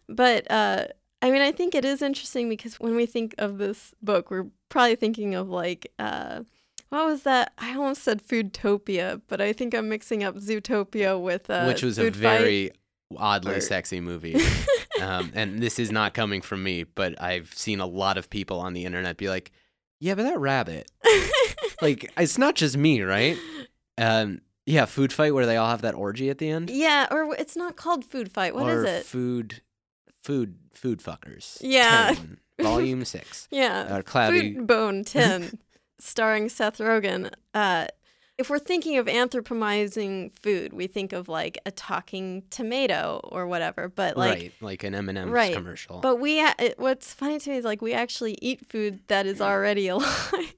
but 0.08 0.50
uh 0.50 0.84
I 1.22 1.30
mean 1.30 1.42
I 1.42 1.52
think 1.52 1.74
it 1.74 1.84
is 1.84 2.02
interesting 2.02 2.48
because 2.48 2.78
when 2.78 2.94
we 2.94 3.06
think 3.06 3.34
of 3.38 3.58
this 3.58 3.94
book 4.02 4.30
we're 4.30 4.46
probably 4.68 4.96
thinking 4.96 5.34
of 5.34 5.48
like 5.48 5.92
uh 5.98 6.42
what 6.90 7.04
was 7.04 7.24
that? 7.24 7.52
I 7.58 7.74
almost 7.74 8.02
said 8.02 8.22
Foodtopia, 8.26 9.20
but 9.28 9.42
I 9.42 9.52
think 9.52 9.74
I'm 9.74 9.90
mixing 9.90 10.24
up 10.24 10.36
Zootopia 10.36 11.20
with 11.20 11.50
uh 11.50 11.64
which 11.66 11.82
was 11.82 11.98
a 11.98 12.02
Food 12.02 12.14
Fight. 12.14 12.20
very 12.38 12.70
oddly 13.16 13.56
or- 13.56 13.60
sexy 13.60 14.00
movie. 14.00 14.36
um, 15.02 15.32
and 15.34 15.60
this 15.60 15.78
is 15.78 15.90
not 15.90 16.14
coming 16.14 16.40
from 16.42 16.62
me, 16.62 16.84
but 16.84 17.20
I've 17.22 17.52
seen 17.54 17.80
a 17.80 17.86
lot 17.86 18.16
of 18.18 18.30
people 18.30 18.60
on 18.60 18.72
the 18.72 18.84
internet 18.84 19.16
be 19.16 19.28
like, 19.28 19.50
"Yeah, 20.00 20.14
but 20.14 20.24
that 20.24 20.38
rabbit." 20.38 20.90
Like, 21.80 22.10
it's 22.16 22.38
not 22.38 22.56
just 22.56 22.76
me, 22.76 23.02
right? 23.02 23.36
Um, 23.96 24.40
yeah, 24.66 24.84
food 24.84 25.12
fight 25.12 25.32
where 25.32 25.46
they 25.46 25.56
all 25.56 25.70
have 25.70 25.82
that 25.82 25.94
orgy 25.94 26.28
at 26.28 26.38
the 26.38 26.50
end. 26.50 26.70
yeah, 26.70 27.06
or 27.08 27.32
it's 27.36 27.54
not 27.56 27.76
called 27.76 28.04
Food 28.04 28.32
Fight. 28.32 28.52
What 28.52 28.68
is 28.68 28.82
or 28.82 28.86
it? 28.86 29.06
Food, 29.06 29.62
food, 30.24 30.56
food 30.74 30.98
fuckers. 31.00 31.56
Yeah. 31.60 32.14
10, 32.14 32.38
volume 32.60 33.04
six. 33.04 33.46
Yeah. 33.52 33.86
Uh, 33.88 34.02
cloudy. 34.02 34.54
Food 34.54 34.66
Bone 34.66 35.04
10, 35.06 35.56
starring 36.00 36.48
Seth 36.48 36.78
Rogen. 36.78 37.30
Uh, 37.54 37.86
if 38.38 38.48
we're 38.48 38.58
thinking 38.60 38.96
of 38.98 39.06
anthropomizing 39.06 40.30
food, 40.38 40.72
we 40.72 40.86
think 40.86 41.12
of 41.12 41.28
like 41.28 41.58
a 41.66 41.70
talking 41.72 42.44
tomato 42.50 43.20
or 43.24 43.46
whatever. 43.48 43.88
But 43.88 44.16
like, 44.16 44.34
right, 44.38 44.52
like 44.60 44.84
an 44.84 44.94
M&M's 44.94 45.30
Right, 45.30 45.54
commercial. 45.54 46.00
but 46.00 46.16
we, 46.16 46.40
uh, 46.40 46.54
it, 46.58 46.78
what's 46.78 47.12
funny 47.12 47.38
to 47.40 47.50
me 47.50 47.56
is 47.56 47.64
like 47.64 47.82
we 47.82 47.92
actually 47.92 48.38
eat 48.40 48.64
food 48.66 49.00
that 49.08 49.26
is 49.26 49.40
already 49.40 49.88
alive. 49.88 50.54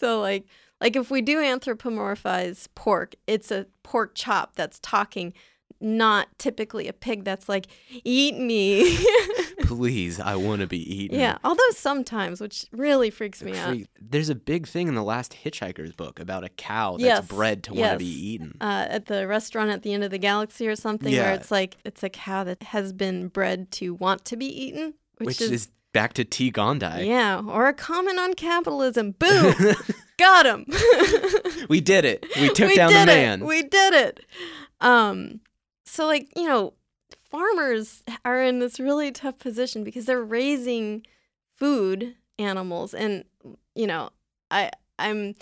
so 0.00 0.20
like, 0.20 0.46
like 0.80 0.96
if 0.96 1.10
we 1.10 1.20
do 1.20 1.36
anthropomorphize 1.38 2.66
pork, 2.74 3.14
it's 3.26 3.50
a 3.50 3.66
pork 3.82 4.12
chop 4.14 4.54
that's 4.54 4.78
talking. 4.80 5.34
Not 5.80 6.26
typically 6.38 6.88
a 6.88 6.92
pig 6.92 7.22
that's 7.24 7.48
like, 7.48 7.66
eat 8.04 8.36
me. 8.36 8.98
Please, 9.62 10.18
I 10.18 10.34
want 10.34 10.60
to 10.60 10.66
be 10.66 10.78
eaten. 11.02 11.18
yeah. 11.20 11.38
Although 11.44 11.70
sometimes, 11.70 12.40
which 12.40 12.66
really 12.72 13.10
freaks 13.10 13.42
me 13.42 13.56
out. 13.56 13.76
There's 14.00 14.28
a 14.28 14.34
big 14.34 14.66
thing 14.66 14.88
in 14.88 14.94
the 14.94 15.02
last 15.04 15.36
Hitchhiker's 15.44 15.92
book 15.92 16.18
about 16.18 16.42
a 16.42 16.48
cow 16.48 16.92
that's 16.92 17.02
Yes, 17.04 17.26
bred 17.26 17.62
to 17.64 17.74
want 17.74 17.92
to 17.92 17.98
be 17.98 18.06
eaten. 18.06 18.56
Uh, 18.60 18.86
at 18.88 19.06
the 19.06 19.28
restaurant 19.28 19.70
at 19.70 19.82
the 19.82 19.92
end 19.92 20.02
of 20.02 20.10
the 20.10 20.18
galaxy 20.18 20.66
or 20.66 20.74
something, 20.74 21.12
Yeah. 21.12 21.22
where 21.26 21.34
it's 21.34 21.50
like 21.50 21.76
it's 21.84 22.02
a 22.02 22.08
cow 22.08 22.42
that 22.44 22.62
has 22.64 22.92
been 22.92 23.28
bred 23.28 23.70
to 23.72 23.94
want 23.94 24.24
to 24.26 24.36
be 24.36 24.46
eaten, 24.46 24.94
which, 25.18 25.38
which 25.38 25.40
is, 25.42 25.68
back 25.92 26.12
to 26.14 26.24
T. 26.24 26.50
gondii. 26.50 27.06
yeah, 27.06 27.40
or 27.46 27.68
a 27.68 27.72
comment 27.72 28.18
on 28.18 28.34
capitalism. 28.34 29.12
Boom, 29.18 29.54
got 30.16 30.44
him. 30.46 30.66
we 31.68 31.80
did 31.80 32.04
it. 32.04 32.26
We 32.40 32.48
took 32.54 32.68
we 32.70 32.76
down 32.76 32.92
the 32.92 33.06
man. 33.06 33.42
It. 33.42 33.46
We 33.46 33.62
did 33.62 33.94
it. 33.94 34.20
Um, 34.80 35.40
so 35.88 36.06
like 36.06 36.28
you 36.36 36.46
know, 36.46 36.74
farmers 37.30 38.02
are 38.24 38.42
in 38.42 38.58
this 38.58 38.78
really 38.78 39.10
tough 39.10 39.38
position 39.38 39.84
because 39.84 40.06
they're 40.06 40.22
raising 40.22 41.04
food 41.56 42.14
animals, 42.38 42.94
and 42.94 43.24
you 43.74 43.86
know, 43.86 44.10
I 44.50 44.70
I'm 44.98 45.34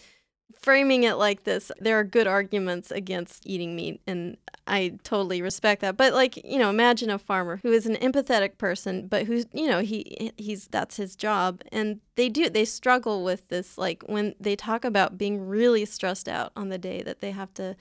framing 0.59 1.05
it 1.05 1.15
like 1.15 1.45
this. 1.45 1.71
There 1.79 1.99
are 1.99 2.05
good 2.05 2.27
arguments 2.27 2.91
against 2.91 3.47
eating 3.47 3.77
meat, 3.77 4.01
and 4.07 4.37
I 4.67 4.99
totally 5.05 5.43
respect 5.43 5.81
that. 5.83 5.97
But 5.97 6.13
like 6.13 6.37
you 6.45 6.59
know, 6.59 6.71
imagine 6.71 7.11
a 7.11 7.19
farmer 7.19 7.59
who 7.63 7.73
is 7.73 7.87
an 7.87 7.97
empathetic 7.97 8.59
person, 8.59 9.09
but 9.09 9.27
who's 9.27 9.47
you 9.53 9.67
know 9.67 9.81
he 9.81 10.33
he's 10.37 10.69
that's 10.69 10.97
his 10.97 11.17
job, 11.17 11.63
and 11.71 12.01
they 12.17 12.29
do 12.29 12.49
they 12.49 12.65
struggle 12.65 13.25
with 13.25 13.49
this 13.49 13.79
like 13.79 14.03
when 14.07 14.35
they 14.41 14.57
talk 14.57 14.85
about 14.85 15.19
being 15.19 15.47
really 15.47 15.85
stressed 15.85 16.29
out 16.29 16.53
on 16.57 16.69
the 16.69 16.79
day 16.79 17.03
that 17.03 17.21
they 17.21 17.31
have 17.31 17.53
to 17.55 17.77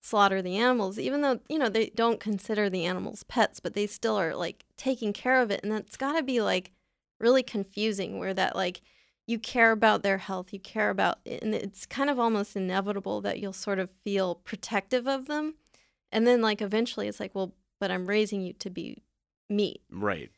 slaughter 0.00 0.40
the 0.40 0.56
animals 0.56 0.98
even 0.98 1.20
though 1.20 1.40
you 1.48 1.58
know 1.58 1.68
they 1.68 1.90
don't 1.94 2.20
consider 2.20 2.70
the 2.70 2.84
animals 2.84 3.24
pets 3.24 3.60
but 3.60 3.74
they 3.74 3.86
still 3.86 4.16
are 4.16 4.34
like 4.34 4.64
taking 4.76 5.12
care 5.12 5.42
of 5.42 5.50
it 5.50 5.60
and 5.62 5.72
that's 5.72 5.96
got 5.96 6.16
to 6.16 6.22
be 6.22 6.40
like 6.40 6.70
really 7.18 7.42
confusing 7.42 8.18
where 8.18 8.32
that 8.32 8.54
like 8.54 8.80
you 9.26 9.38
care 9.38 9.72
about 9.72 10.02
their 10.02 10.18
health 10.18 10.52
you 10.52 10.60
care 10.60 10.90
about 10.90 11.18
and 11.26 11.54
it's 11.54 11.84
kind 11.84 12.08
of 12.08 12.18
almost 12.18 12.56
inevitable 12.56 13.20
that 13.20 13.40
you'll 13.40 13.52
sort 13.52 13.78
of 13.78 13.90
feel 14.04 14.36
protective 14.36 15.06
of 15.08 15.26
them 15.26 15.54
and 16.12 16.26
then 16.26 16.40
like 16.40 16.62
eventually 16.62 17.08
it's 17.08 17.20
like 17.20 17.34
well 17.34 17.54
but 17.80 17.90
i'm 17.90 18.06
raising 18.06 18.40
you 18.40 18.52
to 18.52 18.70
be 18.70 19.02
meat 19.50 19.82
right. 19.90 20.30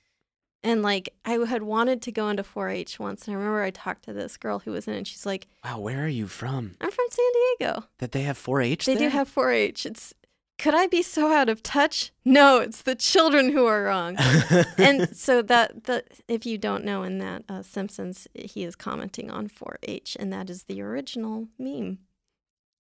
And 0.63 0.83
like 0.83 1.09
i 1.25 1.33
had 1.33 1.63
wanted 1.63 2.03
to 2.03 2.13
go 2.13 2.29
into 2.29 2.43
4-h 2.43 2.99
once 2.99 3.27
and 3.27 3.35
i 3.35 3.39
remember 3.39 3.63
i 3.63 3.71
talked 3.71 4.05
to 4.05 4.13
this 4.13 4.37
girl 4.37 4.59
who 4.61 4.73
was 4.73 4.87
in 4.87 4.95
it 4.95 4.99
and 4.99 5.09
she's 5.09 5.25
like 5.27 5.47
Wow, 5.65 5.81
where 5.81 6.05
are 6.05 6.09
you 6.09 6.27
from? 6.27 6.73
i'm 6.81 6.91
from 6.91 7.07
san 7.11 7.25
diego 7.59 7.85
That 7.99 8.13
they 8.13 8.23
have 8.23 8.39
4-H 8.39 8.87
they 8.87 8.95
there? 8.95 9.09
do 9.11 9.17
have 9.17 9.33
4-h 9.35 9.87
it's 9.87 10.15
could 10.59 10.75
i 10.75 10.87
be 10.87 11.01
so 11.03 11.33
out 11.33 11.49
of 11.49 11.63
touch 11.63 12.13
no 12.25 12.59
it's 12.61 12.83
the 12.83 12.95
children 12.95 13.51
who 13.51 13.65
are 13.65 13.85
wrong 13.85 14.17
and 14.79 15.17
so 15.17 15.41
that 15.41 15.85
the 15.85 16.05
if 16.29 16.45
you 16.45 16.59
don't 16.59 16.85
know 16.85 17.03
in 17.03 17.19
that 17.19 17.43
uh, 17.49 17.63
simpsons 17.63 18.29
he 18.35 18.63
is 18.65 18.77
commenting 18.77 19.31
on 19.31 19.49
4-h 19.49 20.17
and 20.21 20.31
that 20.33 20.51
is 20.51 20.65
the 20.65 20.83
original 20.83 21.49
meme 21.59 21.99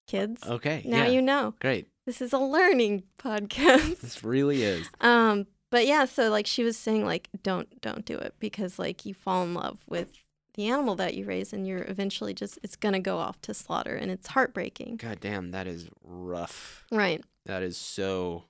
kids 0.06 0.42
okay. 0.46 0.82
now 0.84 1.04
yeah. 1.04 1.08
you 1.10 1.22
know 1.22 1.54
Great. 1.60 1.86
this 2.04 2.20
is 2.20 2.32
a 2.34 2.38
learning 2.38 3.04
podcast 3.18 4.00
This 4.00 4.22
really 4.24 4.62
is. 4.62 4.86
um 5.00 5.46
but 5.70 5.86
yeah 5.86 6.04
so 6.04 6.28
like 6.30 6.46
she 6.46 6.62
was 6.62 6.76
saying 6.76 7.04
like 7.04 7.28
don't 7.42 7.80
don't 7.80 8.04
do 8.04 8.16
it 8.16 8.34
because 8.38 8.78
like 8.78 9.04
you 9.06 9.14
fall 9.14 9.42
in 9.44 9.54
love 9.54 9.78
with 9.88 10.12
the 10.54 10.66
animal 10.68 10.96
that 10.96 11.14
you 11.14 11.24
raise 11.24 11.52
and 11.52 11.66
you're 11.66 11.84
eventually 11.88 12.34
just 12.34 12.58
it's 12.62 12.76
gonna 12.76 13.00
go 13.00 13.18
off 13.18 13.40
to 13.40 13.54
slaughter 13.54 13.94
and 13.94 14.10
it's 14.10 14.28
heartbreaking 14.28 14.96
God 14.96 15.18
damn, 15.20 15.52
that 15.52 15.66
is 15.66 15.88
rough. 16.04 16.84
right 16.90 17.22
That 17.46 17.62
is 17.62 17.76
so 17.76 18.44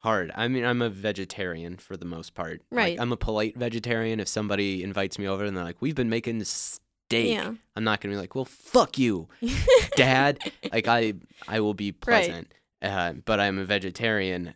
hard. 0.00 0.30
I 0.34 0.46
mean, 0.48 0.64
I'm 0.64 0.82
a 0.82 0.88
vegetarian 0.88 1.76
for 1.78 1.96
the 1.96 2.04
most 2.04 2.34
part. 2.34 2.62
Like, 2.70 2.78
Right. 2.78 3.00
I'm 3.00 3.10
a 3.12 3.16
polite 3.16 3.56
vegetarian. 3.56 4.20
If 4.20 4.28
somebody 4.28 4.82
invites 4.82 5.18
me 5.18 5.26
over 5.28 5.44
and 5.44 5.56
they're 5.56 5.64
like, 5.64 5.80
"We've 5.80 5.94
been 5.94 6.08
making 6.10 6.42
steak," 6.44 7.32
yeah 7.34 7.52
I'm 7.74 7.84
not 7.84 8.00
gonna 8.00 8.14
be 8.14 8.18
like, 8.20 8.34
"Well, 8.34 8.44
fuck 8.44 8.98
you, 8.98 9.28
Dad." 9.96 10.38
like 10.72 10.88
I, 10.88 11.14
I 11.48 11.60
will 11.60 11.74
be 11.74 11.92
pleasant. 11.92 12.52
Uh, 12.80 13.12
but 13.24 13.40
I'm 13.40 13.58
a 13.58 13.64
vegetarian 13.64 14.54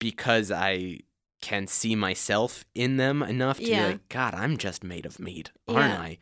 because 0.00 0.50
I 0.50 0.98
can 1.40 1.68
see 1.68 1.94
myself 1.94 2.64
in 2.74 2.96
them 2.96 3.22
enough 3.22 3.58
to 3.58 3.64
Yeah. 3.64 3.86
be 3.86 3.92
like, 3.92 4.08
God, 4.08 4.34
I'm 4.34 4.56
just 4.56 4.82
made 4.82 5.06
of 5.06 5.20
meat, 5.20 5.52
aren't 5.68 5.92
Yeah. 5.92 6.00
I? 6.00 6.18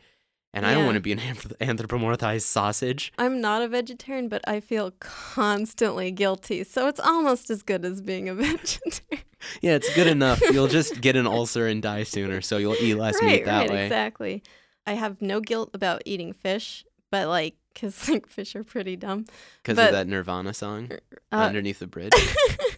And 0.53 0.65
I 0.65 0.73
don't 0.73 0.85
want 0.85 0.95
to 0.95 1.01
be 1.01 1.11
an 1.11 1.19
anthrop- 1.19 1.57
anthropomorphized 1.57 2.41
sausage. 2.41 3.11
I'm 3.19 3.39
not 3.41 3.61
a 3.61 3.67
vegetarian, 3.67 4.29
but 4.29 4.41
I 4.47 4.59
feel 4.59 4.91
constantly 4.99 6.09
guilty. 6.11 6.63
So 6.63 6.87
it's 6.87 6.99
almost 6.99 7.49
as 7.49 7.61
good 7.63 7.85
as 7.85 8.01
being 8.01 8.29
a 8.29 8.33
vegetarian. 8.35 9.25
Yeah, 9.61 9.75
it's 9.75 9.93
good 9.95 10.07
enough. 10.07 10.41
You'll 10.51 10.67
just 10.79 11.01
get 11.01 11.15
an 11.15 11.27
ulcer 11.27 11.67
and 11.67 11.81
die 11.81 12.03
sooner, 12.03 12.41
so 12.41 12.57
you'll 12.57 12.75
eat 12.81 12.95
less 12.95 13.15
right, 13.21 13.31
meat 13.31 13.45
that 13.45 13.59
right, 13.61 13.69
way. 13.69 13.85
exactly. 13.85 14.43
I 14.87 14.93
have 14.93 15.21
no 15.21 15.39
guilt 15.39 15.69
about 15.73 16.01
eating 16.05 16.33
fish, 16.33 16.83
but 17.11 17.27
like, 17.27 17.55
because 17.79 18.09
like 18.09 18.27
fish 18.27 18.55
are 18.55 18.63
pretty 18.63 18.95
dumb. 18.95 19.25
Because 19.63 19.77
of 19.77 19.91
that 19.91 20.07
Nirvana 20.07 20.53
song 20.53 20.89
Uh, 21.31 21.35
underneath 21.35 21.79
the 21.79 21.87
bridge. 21.87 22.11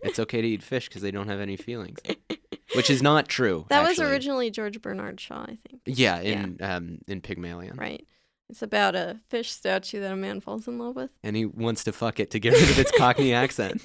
it's 0.04 0.20
okay 0.20 0.41
to 0.41 0.47
eat 0.47 0.64
fish 0.64 0.88
because 0.89 1.02
they 1.02 1.12
don't 1.12 1.28
have 1.28 1.39
any 1.39 1.58
feelings, 1.58 1.99
which 2.76 2.89
is 2.89 3.02
not 3.02 3.28
true. 3.28 3.66
that 3.70 3.88
was 3.88 3.99
originally 3.99 4.52
George 4.52 4.82
Bernard 4.82 5.20
Shaw, 5.20 5.43
I 5.43 5.58
think. 5.68 5.82
Yeah, 5.86 6.20
in 6.20 6.58
um 6.62 6.99
in 7.08 7.22
Pygmalion, 7.22 7.78
Right. 7.78 8.06
It's 8.49 8.62
about 8.62 8.95
a 8.95 9.18
fish 9.30 9.49
statue 9.49 10.02
that 10.02 10.12
a 10.12 10.16
man 10.18 10.41
falls 10.41 10.68
in 10.68 10.78
love 10.78 10.97
with. 10.97 11.10
and 11.24 11.38
he 11.38 11.45
wants 11.45 11.86
to 11.86 11.93
fuck 11.93 12.20
it 12.20 12.32
to 12.32 12.39
get 12.39 12.52
rid 12.54 12.70
of 12.70 12.78
its 12.80 12.91
Cockney 12.97 13.34
accent. 13.34 13.82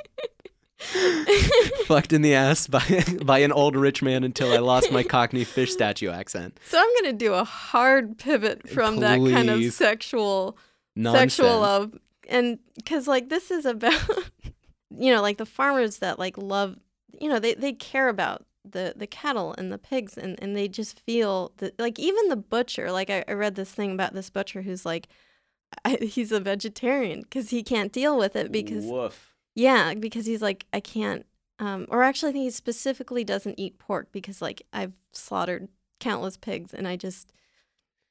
Fucked 1.86 2.12
in 2.12 2.22
the 2.22 2.34
ass 2.34 2.66
by 2.66 3.04
by 3.24 3.38
an 3.38 3.52
old 3.52 3.76
rich 3.76 4.02
man 4.02 4.24
until 4.24 4.52
I 4.52 4.58
lost 4.58 4.90
my 4.92 5.02
Cockney 5.02 5.44
fish 5.44 5.72
statue 5.72 6.10
accent. 6.10 6.58
So 6.68 6.78
I'm 6.78 6.88
gonna 7.00 7.12
do 7.16 7.32
a 7.34 7.44
hard 7.44 8.18
pivot 8.18 8.68
from 8.68 8.96
that 9.00 9.18
kind 9.18 9.48
of 9.50 9.62
sexual 9.72 10.58
Nonsense. 10.96 11.34
sexual 11.34 11.60
love 11.60 11.94
and 12.28 12.58
because 12.74 13.06
like 13.06 13.28
this 13.28 13.50
is 13.50 13.66
about 13.66 14.02
you 14.98 15.12
know 15.12 15.22
like 15.22 15.38
the 15.38 15.46
farmers 15.46 15.98
that 15.98 16.18
like 16.18 16.36
love 16.38 16.76
you 17.20 17.28
know 17.28 17.38
they, 17.38 17.54
they 17.54 17.72
care 17.72 18.08
about 18.08 18.46
the 18.64 18.94
the 18.96 19.06
cattle 19.06 19.54
and 19.56 19.72
the 19.72 19.78
pigs 19.78 20.16
and, 20.16 20.40
and 20.42 20.56
they 20.56 20.68
just 20.68 20.98
feel 21.00 21.52
that 21.58 21.78
like 21.78 21.98
even 21.98 22.28
the 22.28 22.36
butcher 22.36 22.90
like 22.90 23.10
I, 23.10 23.24
I 23.28 23.32
read 23.32 23.54
this 23.54 23.70
thing 23.70 23.92
about 23.92 24.14
this 24.14 24.30
butcher 24.30 24.62
who's 24.62 24.84
like 24.84 25.08
I, 25.84 25.98
he's 26.00 26.32
a 26.32 26.40
vegetarian 26.40 27.22
because 27.22 27.50
he 27.50 27.62
can't 27.62 27.92
deal 27.92 28.16
with 28.16 28.36
it 28.36 28.50
because 28.50 28.84
Woof. 28.86 29.34
yeah 29.54 29.94
because 29.94 30.26
he's 30.26 30.42
like 30.42 30.66
i 30.72 30.80
can't 30.80 31.26
um 31.58 31.86
or 31.90 32.02
actually 32.02 32.30
i 32.30 32.32
think 32.32 32.44
he 32.44 32.50
specifically 32.50 33.24
doesn't 33.24 33.58
eat 33.58 33.78
pork 33.78 34.08
because 34.12 34.40
like 34.40 34.62
i've 34.72 34.94
slaughtered 35.12 35.68
countless 36.00 36.36
pigs 36.36 36.72
and 36.72 36.86
i 36.88 36.96
just 36.96 37.32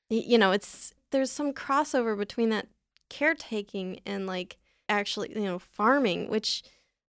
you 0.09 0.37
know 0.37 0.51
it's 0.51 0.93
there's 1.11 1.31
some 1.31 1.53
crossover 1.53 2.17
between 2.17 2.49
that 2.49 2.67
caretaking 3.09 3.99
and 4.05 4.27
like 4.27 4.57
actually 4.89 5.31
you 5.33 5.43
know 5.43 5.59
farming 5.59 6.29
which 6.29 6.63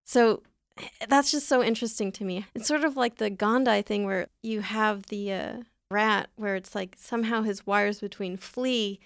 so 0.06 0.44
eh, 0.78 0.88
that's 1.10 1.32
just 1.32 1.48
so 1.48 1.64
interesting 1.64 2.12
to 2.14 2.24
me. 2.24 2.46
It's 2.54 2.68
sort 2.68 2.84
of 2.84 2.96
like 2.96 3.18
the 3.18 3.32
gondii 3.32 3.86
thing 3.86 4.06
where 4.06 4.28
you 4.44 4.62
have 4.62 5.08
the 5.08 5.34
uh, 5.34 5.54
rat 5.90 6.30
where 6.36 6.56
it's 6.56 6.76
like 6.76 6.96
somehow 6.98 7.42
his 7.42 7.66
wires 7.66 8.00
between 8.00 8.38
flea 8.38 9.00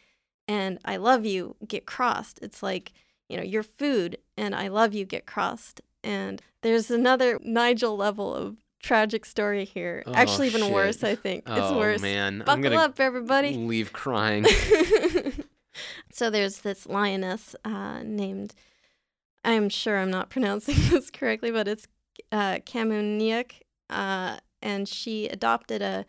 and 0.47 0.79
i 0.85 0.97
love 0.97 1.25
you 1.25 1.55
get 1.67 1.85
crossed. 1.85 2.39
It's 2.41 2.61
like 2.63 2.91
you 3.27 3.37
know 3.37 3.43
your 3.43 3.63
food 3.63 4.17
and 4.37 4.55
i 4.55 4.67
love 4.67 4.93
you 4.93 5.05
get 5.05 5.25
crossed. 5.25 5.81
And 6.03 6.41
there's 6.61 6.89
another 6.89 7.39
nigel 7.43 7.95
level 7.97 8.33
of 8.33 8.57
tragic 8.81 9.25
story 9.25 9.65
here. 9.65 10.03
Oh, 10.07 10.13
actually 10.13 10.47
even 10.47 10.61
shit. 10.61 10.73
worse 10.73 11.03
i 11.03 11.15
think. 11.15 11.43
It's 11.47 11.59
oh 11.59 11.77
worse. 11.77 12.01
man, 12.01 12.43
buckle 12.45 12.63
gonna 12.63 12.75
up 12.77 12.99
everybody. 12.99 13.55
leave 13.55 13.93
crying. 13.93 14.45
so 16.11 16.29
there's 16.29 16.59
this 16.59 16.87
lioness 16.87 17.55
uh, 17.63 18.01
named, 18.03 18.55
I'm 19.43 19.69
sure 19.69 19.97
I'm 19.97 20.11
not 20.11 20.29
pronouncing 20.35 20.75
this 20.89 21.09
correctly, 21.09 21.51
but 21.51 21.67
it's 21.67 21.87
uh, 22.31 22.59
uh, 23.89 24.37
and 24.61 24.87
she 24.87 25.27
adopted 25.27 25.81
a 25.81 26.05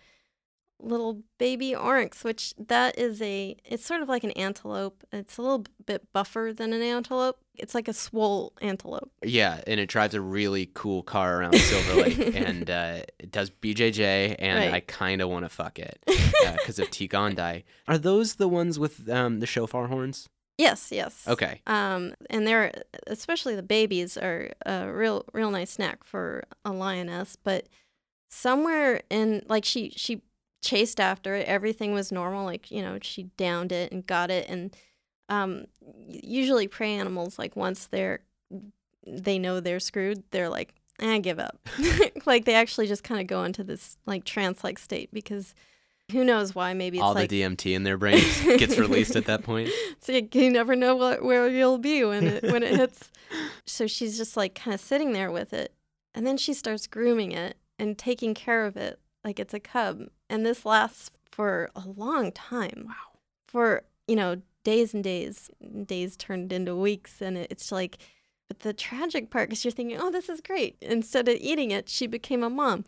little 0.83 1.23
baby 1.39 1.75
oryx, 1.75 2.25
which 2.25 2.55
that 2.59 2.99
is 2.99 3.21
a, 3.23 3.57
it's 3.65 3.85
sort 3.85 4.03
of 4.03 4.09
like 4.09 4.25
an 4.25 4.31
antelope. 4.33 5.03
It's 5.13 5.37
a 5.39 5.43
little 5.43 5.65
bit 5.87 6.13
buffer 6.13 6.53
than 6.57 6.73
an 6.73 6.83
antelope. 6.83 7.39
It's 7.57 7.75
like 7.75 7.89
a 7.89 7.93
swole 7.93 8.53
antelope. 8.63 9.11
Yeah, 9.23 9.61
and 9.67 9.79
it 9.79 9.89
drives 9.89 10.15
a 10.15 10.21
really 10.21 10.71
cool 10.75 11.03
car 11.03 11.41
around 11.41 11.57
Silver 11.57 12.03
Lake, 12.03 12.35
and 12.35 12.71
uh, 12.71 13.01
it 13.19 13.31
does 13.31 13.51
BJJ, 13.51 14.37
and 14.39 14.59
Right. 14.59 14.73
I 14.75 14.81
kind 14.81 15.21
of 15.21 15.29
want 15.29 15.45
to 15.45 15.49
fuck 15.51 15.79
it 15.79 15.99
because 16.07 16.79
of 16.79 16.91
T. 16.91 17.07
gondii. 17.09 17.65
Are 17.87 17.99
those 17.99 18.37
the 18.37 18.49
ones 18.49 18.79
with 18.79 19.09
um, 19.11 19.41
the 19.41 19.47
shofar 19.47 19.89
horns? 19.89 20.29
yes, 20.59 20.93
yes. 20.93 21.27
Okay. 21.27 21.63
Um, 21.67 22.13
and 22.29 22.47
they're 22.47 22.71
especially 23.07 23.57
the 23.57 23.63
babies 23.63 24.19
are 24.19 24.51
a 24.67 24.93
real 24.93 25.25
real 25.33 25.51
nice 25.51 25.71
snack 25.71 26.05
for 26.05 26.45
a 26.67 26.71
lioness. 26.71 27.35
But 27.43 27.67
somewhere 28.31 29.03
in 29.11 29.43
like 29.49 29.65
she 29.65 29.91
she 29.97 30.21
chased 30.61 31.01
after 31.01 31.35
it, 31.35 31.47
everything 31.47 31.93
was 31.93 32.13
normal. 32.13 32.45
Like 32.45 32.71
you 32.71 32.83
know 32.83 32.99
she 33.03 33.25
downed 33.37 33.73
it 33.73 33.93
and 33.93 34.07
got 34.07 34.31
it. 34.31 34.49
And 34.49 34.77
um, 35.29 35.67
usually 36.09 36.69
prey 36.69 36.95
animals 36.95 37.39
like 37.39 37.57
once 37.57 37.87
they're 37.87 38.21
they 39.07 39.39
know 39.39 39.61
they're 39.61 39.81
screwed, 39.81 40.25
they're 40.31 40.49
like 40.49 40.75
I 41.01 41.19
give 41.19 41.39
up. 41.39 41.59
like 42.27 42.45
they 42.45 42.55
actually 42.55 42.87
just 42.87 43.05
kind 43.05 43.21
of 43.21 43.27
go 43.27 43.45
into 43.45 43.65
this 43.65 43.99
like 44.07 44.25
trance 44.25 44.63
like 44.63 44.79
state 44.79 45.11
because 45.13 45.55
who 46.11 46.25
knows 46.25 46.55
why? 46.55 46.75
Maybe 46.75 46.99
it's 46.99 47.05
All 47.05 47.15
like 47.15 47.31
the 47.31 47.43
DMT 47.43 47.75
in 47.75 47.85
their 47.85 47.97
brains 47.99 48.41
gets 48.43 48.79
released 48.79 49.17
at 49.17 49.27
that 49.27 49.43
point. 49.43 49.71
so 50.01 50.13
you, 50.13 50.29
you 50.33 50.51
never 50.51 50.77
know 50.77 50.97
what, 50.97 51.23
where 51.23 51.49
you'll 51.49 51.79
be 51.79 52.05
when 52.05 52.27
it 52.27 52.43
when 52.45 52.63
it 52.63 52.77
hits. 52.77 53.11
so 53.65 53.87
she's 53.87 54.17
just 54.17 54.37
like 54.37 54.55
kind 54.55 54.75
of 54.75 54.81
sitting 54.81 55.13
there 55.13 55.31
with 55.31 55.53
it, 55.53 55.75
and 56.15 56.27
then 56.27 56.37
she 56.37 56.53
starts 56.53 56.87
grooming 56.87 57.33
it 57.33 57.57
and 57.79 57.97
taking 57.97 58.35
care 58.35 58.67
of 58.67 58.77
it 58.77 58.99
like 59.25 59.39
it's 59.39 59.55
a 59.55 59.61
cub. 59.61 60.09
And 60.29 60.45
this 60.45 60.65
lasts 60.65 61.11
for 61.31 61.71
a 61.75 61.83
long 61.87 62.33
time. 62.33 62.85
Wow. 62.89 63.19
For 63.47 63.83
you 64.07 64.17
know 64.17 64.43
days 64.65 64.95
and 64.95 65.03
days, 65.03 65.51
days 65.87 66.17
turned 66.17 66.53
into 66.53 66.75
weeks, 66.77 67.21
and 67.21 67.37
it's 67.37 67.73
like. 67.73 67.99
But 68.49 68.61
the 68.61 68.73
tragic 68.73 69.31
part 69.31 69.53
is 69.53 69.65
you're 69.65 69.71
thinking, 69.71 69.97
oh, 70.01 70.11
this 70.11 70.29
is 70.29 70.41
great. 70.41 70.77
Instead 70.83 71.29
of 71.29 71.37
eating 71.37 71.71
it, 71.71 71.89
she 71.89 72.09
became 72.09 72.43
a 72.43 72.51
mom. 72.51 72.85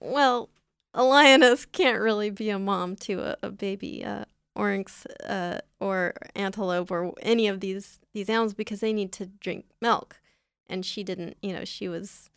Well, 0.00 0.48
a 0.94 1.04
lioness 1.04 1.66
can't 1.66 2.00
really 2.00 2.30
be 2.30 2.48
a 2.48 2.58
mom 2.58 2.96
to 2.96 3.20
a, 3.20 3.36
a 3.42 3.50
baby 3.50 4.02
uh, 4.02 4.24
oryx 4.54 5.04
uh, 5.28 5.58
or 5.78 6.14
antelope 6.34 6.90
or 6.90 7.12
any 7.20 7.46
of 7.46 7.60
these 7.60 8.00
these 8.14 8.30
animals 8.30 8.54
because 8.54 8.80
they 8.80 8.94
need 8.94 9.12
to 9.12 9.26
drink 9.26 9.66
milk, 9.80 10.18
and 10.68 10.84
she 10.84 11.04
didn't. 11.04 11.36
You 11.42 11.52
know, 11.52 11.64
she 11.64 11.88
was 11.88 12.30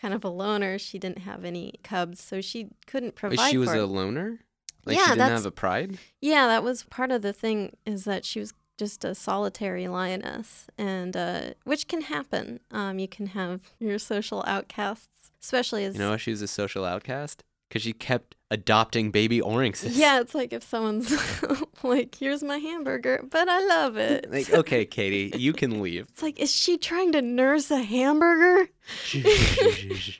kind 0.00 0.12
of 0.14 0.24
a 0.24 0.28
loner. 0.28 0.78
She 0.78 0.98
didn't 0.98 1.18
have 1.20 1.44
any 1.44 1.74
cubs, 1.82 2.20
so 2.22 2.40
she 2.40 2.68
couldn't 2.86 3.14
provide. 3.14 3.38
Wait, 3.38 3.50
she 3.50 3.58
was 3.58 3.70
for 3.70 3.76
a 3.76 3.86
loner? 3.86 4.40
Like 4.84 4.96
Yeah, 4.96 5.02
she 5.02 5.08
didn't 5.10 5.18
that's- 5.18 5.38
have 5.40 5.46
a 5.46 5.50
pride? 5.50 5.98
Yeah, 6.20 6.46
that 6.46 6.62
was 6.62 6.84
part 6.84 7.10
of 7.10 7.22
the 7.22 7.32
thing 7.32 7.76
is 7.84 8.04
that 8.04 8.24
she 8.24 8.38
was 8.40 8.52
just 8.78 9.04
a 9.04 9.14
solitary 9.14 9.88
lioness, 9.88 10.66
and 10.76 11.16
uh, 11.16 11.54
which 11.64 11.88
can 11.88 12.02
happen. 12.02 12.60
Um, 12.70 12.98
you 12.98 13.08
can 13.08 13.28
have 13.28 13.62
your 13.80 13.98
social 13.98 14.44
outcasts, 14.46 15.30
especially 15.42 15.84
as 15.84 15.94
You 15.94 16.00
know 16.00 16.16
she 16.18 16.30
was 16.30 16.42
a 16.42 16.46
social 16.48 16.84
outcast? 16.84 17.42
Because 17.68 17.82
she 17.82 17.92
kept 17.92 18.34
adopting 18.50 19.10
baby 19.10 19.40
oryxes. 19.40 19.90
yeah, 19.94 20.20
it's 20.20 20.34
like 20.34 20.52
if 20.52 20.62
someone's 20.62 21.12
like, 21.82 22.14
"Here's 22.14 22.42
my 22.44 22.58
hamburger, 22.58 23.24
but 23.28 23.48
I 23.48 23.60
love 23.66 23.96
it." 23.96 24.30
like, 24.30 24.50
okay, 24.52 24.84
Katie, 24.84 25.36
you 25.36 25.52
can 25.52 25.82
leave. 25.82 26.06
It's 26.10 26.22
like, 26.22 26.38
is 26.38 26.54
she 26.54 26.78
trying 26.78 27.10
to 27.12 27.22
nurse 27.22 27.70
a 27.70 27.82
hamburger? 27.82 28.68
that 29.12 30.18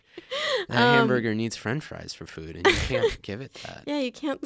Um, 0.68 0.76
hamburger 0.76 1.34
needs 1.34 1.56
french 1.56 1.84
fries 1.84 2.12
for 2.14 2.26
food, 2.26 2.56
and 2.56 2.66
you 2.66 2.72
can't 2.74 3.22
give 3.22 3.40
it 3.40 3.54
that. 3.64 3.84
Yeah, 3.86 3.98
you 4.00 4.12
can't. 4.12 4.40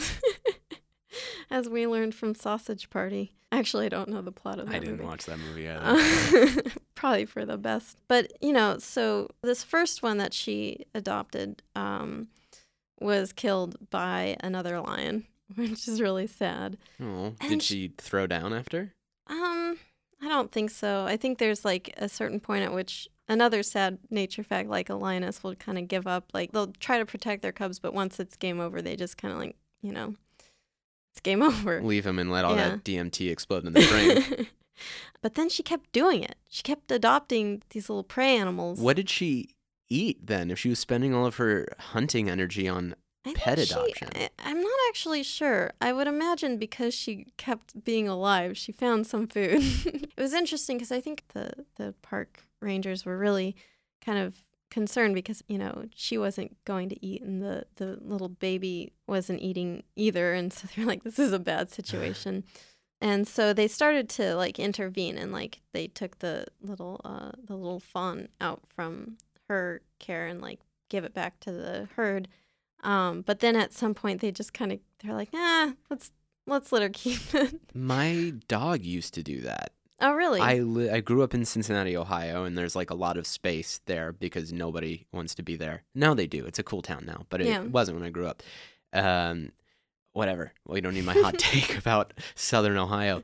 As 1.51 1.69
we 1.69 1.87
learned 1.87 2.15
from 2.15 2.35
Sausage 2.35 2.91
Party. 2.91 3.35
Actually, 3.53 3.87
I 3.87 3.89
don't 3.89 4.09
know 4.09 4.23
the 4.23 4.31
plot 4.31 4.61
of 4.61 4.67
that 4.69 4.77
I 4.77 4.79
didn't 4.79 4.99
movie. 4.99 5.09
watch 5.09 5.25
that 5.25 5.39
movie 5.41 5.69
either. 5.69 5.83
Uh, 5.85 6.71
probably 6.95 7.25
for 7.25 7.45
the 7.45 7.59
best. 7.59 7.97
But, 8.07 8.33
you 8.41 8.53
know, 8.53 8.79
so 8.79 9.29
this 9.43 9.65
first 9.65 10.05
one 10.05 10.19
that 10.19 10.33
she 10.33 10.85
adopted 10.95 11.61
um, 11.75 12.29
was 13.01 13.33
killed 13.33 13.77
by 13.91 14.37
another 14.41 14.81
lion, 14.81 15.27
which 15.55 15.89
is 15.89 16.01
really 16.01 16.27
sad. 16.27 16.77
oh, 17.03 17.35
did 17.49 17.63
sh- 17.63 17.67
she 17.67 17.93
throw 17.99 18.27
down 18.27 18.53
after? 18.53 18.93
Um, 19.27 19.79
I 20.23 20.29
don't 20.29 20.53
think 20.53 20.71
so. 20.71 21.05
I 21.07 21.17
think 21.17 21.39
there's 21.39 21.65
like 21.65 21.95
a 21.97 22.09
certain 22.09 22.41
point 22.41 22.65
at 22.65 22.73
which 22.75 23.09
another 23.29 23.63
sad 23.63 23.99
nature 24.11 24.43
fact, 24.43 24.69
like 24.69 24.91
a 24.91 24.95
lioness, 24.95 25.43
will 25.43 25.55
kind 25.55 25.79
of 25.79 25.89
give 25.89 26.07
up. 26.07 26.31
Like 26.35 26.53
they'll 26.53 26.73
try 26.79 26.99
to 26.99 27.07
protect 27.07 27.43
their 27.43 27.53
cubs, 27.53 27.79
but 27.79 27.95
once 27.95 28.21
it's 28.21 28.37
game 28.37 28.61
over, 28.61 28.83
they 28.83 28.97
just 28.97 29.17
kind 29.17 29.33
of 29.33 29.39
like, 29.39 29.57
you 29.83 29.93
know, 29.93 30.15
it's 31.13 31.21
game 31.23 31.43
over. 31.51 31.81
Leave 31.83 32.05
them 32.05 32.19
and 32.19 32.31
let 32.31 32.45
all 32.45 32.57
Yeah. 32.57 32.71
that 32.71 32.85
DMT 32.85 33.31
explode 33.31 33.65
in 33.67 33.73
their 33.73 33.89
brain. 33.89 34.47
but 35.23 35.35
then 35.37 35.49
she 35.49 35.63
kept 35.63 35.93
doing 35.93 36.23
it. 36.23 36.37
She 36.49 36.63
kept 36.63 36.91
adopting 36.91 37.63
these 37.71 37.89
little 37.89 38.05
prey 38.05 38.37
animals. 38.37 38.79
what 38.81 38.97
did 38.97 39.09
she 39.09 39.51
eat 39.91 40.27
then? 40.27 40.51
If 40.51 40.59
she 40.59 40.69
was 40.71 40.79
spending 40.79 41.15
all 41.15 41.27
of 41.27 41.37
her 41.37 41.67
hunting 41.79 42.31
energy 42.31 42.67
on 42.69 42.95
I 43.27 43.35
pet 43.35 43.59
think 43.59 43.69
she- 43.69 43.75
adoption? 43.75 44.09
I, 44.15 44.29
I'm 44.39 44.63
not 44.63 44.79
actually 44.89 45.23
sure. 45.23 45.73
I 45.81 45.93
would 45.93 46.07
imagine 46.07 46.57
because 46.57 46.95
she 46.95 47.27
kept 47.37 47.85
being 47.85 48.09
alive, 48.09 48.57
she 48.57 48.73
found 48.73 49.07
some 49.07 49.27
food. 49.27 49.61
it 49.85 50.13
was 50.19 50.33
interesting 50.33 50.79
because 50.79 50.93
I 50.93 51.01
think 51.01 51.25
the 51.35 51.53
the 51.77 51.95
park 52.01 52.45
rangers 52.61 53.05
were 53.05 53.19
really 53.19 53.57
kind 54.05 54.19
of 54.19 54.45
concerned 54.71 55.15
because 55.17 55.43
you 55.49 55.59
know 55.59 55.87
she 55.95 56.17
wasn't 56.17 56.57
going 56.65 56.89
to 56.89 57.05
eat 57.05 57.21
and 57.23 57.43
the 57.43 57.67
the 57.77 57.99
little 58.01 58.29
baby 58.29 58.93
wasn't 59.07 59.41
eating 59.43 59.83
either, 59.97 60.33
and 60.33 60.53
so 60.53 60.69
they're 60.75 60.87
like, 60.87 61.03
this 61.03 61.19
is 61.19 61.33
a 61.33 61.39
bad 61.39 61.71
situation. 61.79 62.45
And 63.03 63.27
so 63.27 63.55
they 63.55 63.67
started 63.67 64.11
to 64.11 64.35
like 64.37 64.59
intervene 64.59 65.17
and 65.17 65.33
like 65.33 65.61
they 65.73 65.87
took 65.89 66.19
the 66.19 66.47
little 66.63 67.01
uh 67.05 67.33
the 67.43 67.57
little 67.57 67.81
fawn 67.81 68.29
out 68.41 68.61
from 68.75 69.17
her 69.51 69.83
care 69.99 70.27
and 70.27 70.41
like 70.41 70.61
give 70.89 71.05
it 71.05 71.13
back 71.15 71.39
to 71.41 71.53
the 71.53 71.89
herd. 71.97 72.29
Um, 72.83 73.21
but 73.23 73.41
then 73.41 73.57
at 73.57 73.73
some 73.75 73.93
point 73.95 74.21
they 74.23 74.33
just 74.33 74.55
kind 74.55 74.73
of 74.73 74.79
they're 75.03 75.15
like, 75.15 75.33
nah, 75.33 75.73
let's 75.91 76.11
let's 76.47 76.73
let 76.73 76.83
her 76.83 76.89
keep 76.93 77.35
it. 77.35 77.61
My 77.75 78.33
dog 78.49 78.83
used 78.85 79.13
to 79.15 79.23
do 79.23 79.41
that. 79.43 79.73
oh, 80.01 80.13
really? 80.15 80.41
I 80.41 80.61
li- 80.61 80.89
I 80.91 81.01
grew 81.01 81.23
up 81.23 81.35
in 81.35 81.45
Cincinnati, 81.45 81.97
Ohio, 81.97 82.45
and 82.45 82.57
there's 82.57 82.75
like 82.75 82.91
a 82.91 82.95
lot 82.95 83.17
of 83.19 83.27
space 83.27 83.81
there 83.87 84.13
because 84.13 84.53
nobody 84.53 85.07
wants 85.13 85.35
to 85.35 85.43
be 85.43 85.57
there. 85.57 85.83
Now 85.95 86.15
they 86.15 86.27
do. 86.27 86.47
It's 86.47 86.59
a 86.59 86.63
cool 86.65 86.81
town 86.83 87.05
now, 87.07 87.27
but 87.29 87.41
it 87.43 87.49
Yeah. 87.49 87.61
wasn't 87.65 87.99
when 87.99 88.07
I 88.07 88.11
grew 88.11 88.27
up. 88.27 88.43
Um, 88.95 89.53
whatever. 90.13 90.53
Well, 90.67 90.77
you 90.77 90.83
don't 90.83 90.95
need 90.95 91.05
my 91.05 91.15
hot 91.15 91.39
take 91.39 91.77
about 91.79 92.15
Southern 92.35 92.79
Ohio. 92.79 93.23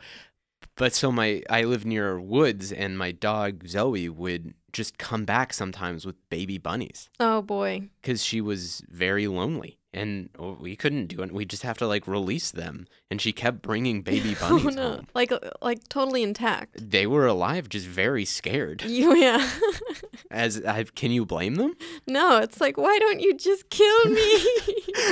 But 0.76 0.92
so 0.92 1.10
my 1.10 1.42
I 1.48 1.62
live 1.64 1.86
near 1.86 2.20
woods, 2.20 2.70
and 2.72 2.98
my 2.98 3.10
dog 3.10 3.66
Zoe 3.66 4.10
would 4.10 4.52
just 4.76 4.98
come 4.98 5.24
back 5.24 5.52
sometimes 5.54 6.04
with 6.04 6.16
baby 6.28 6.58
bunnies 6.58 7.08
oh 7.18 7.40
boy. 7.40 7.88
because 8.02 8.22
she 8.22 8.40
was 8.42 8.82
very 8.90 9.26
lonely. 9.26 9.78
And 9.94 10.28
we 10.60 10.76
couldn't 10.76 11.06
do 11.06 11.22
it. 11.22 11.32
We 11.32 11.46
just 11.46 11.62
have 11.62 11.78
to 11.78 11.86
like 11.86 12.06
release 12.06 12.50
them. 12.50 12.86
And 13.10 13.18
she 13.18 13.32
kept 13.32 13.62
bringing 13.62 14.02
baby 14.12 14.36
oh, 14.42 14.48
bunnies 14.48 14.66
oh 14.66 14.68
no, 14.82 14.90
home. 14.96 15.06
like 15.14 15.32
uh, 15.32 15.38
like 15.62 15.88
totally 15.88 16.22
intact. 16.22 16.90
They 16.90 17.06
were 17.06 17.26
alive, 17.26 17.70
just 17.70 17.86
very 17.86 18.26
scared. 18.26 18.82
You 18.86 19.16
yeah. 19.16 19.48
As 20.30 20.62
I 20.62 20.84
can 20.84 21.10
you 21.12 21.24
blame 21.24 21.54
them? 21.54 21.74
no, 22.06 22.36
it's 22.38 22.60
like 22.60 22.76
why 22.76 22.98
don't 22.98 23.20
you 23.20 23.34
just 23.34 23.70
kill 23.70 24.04
me? 24.10 24.46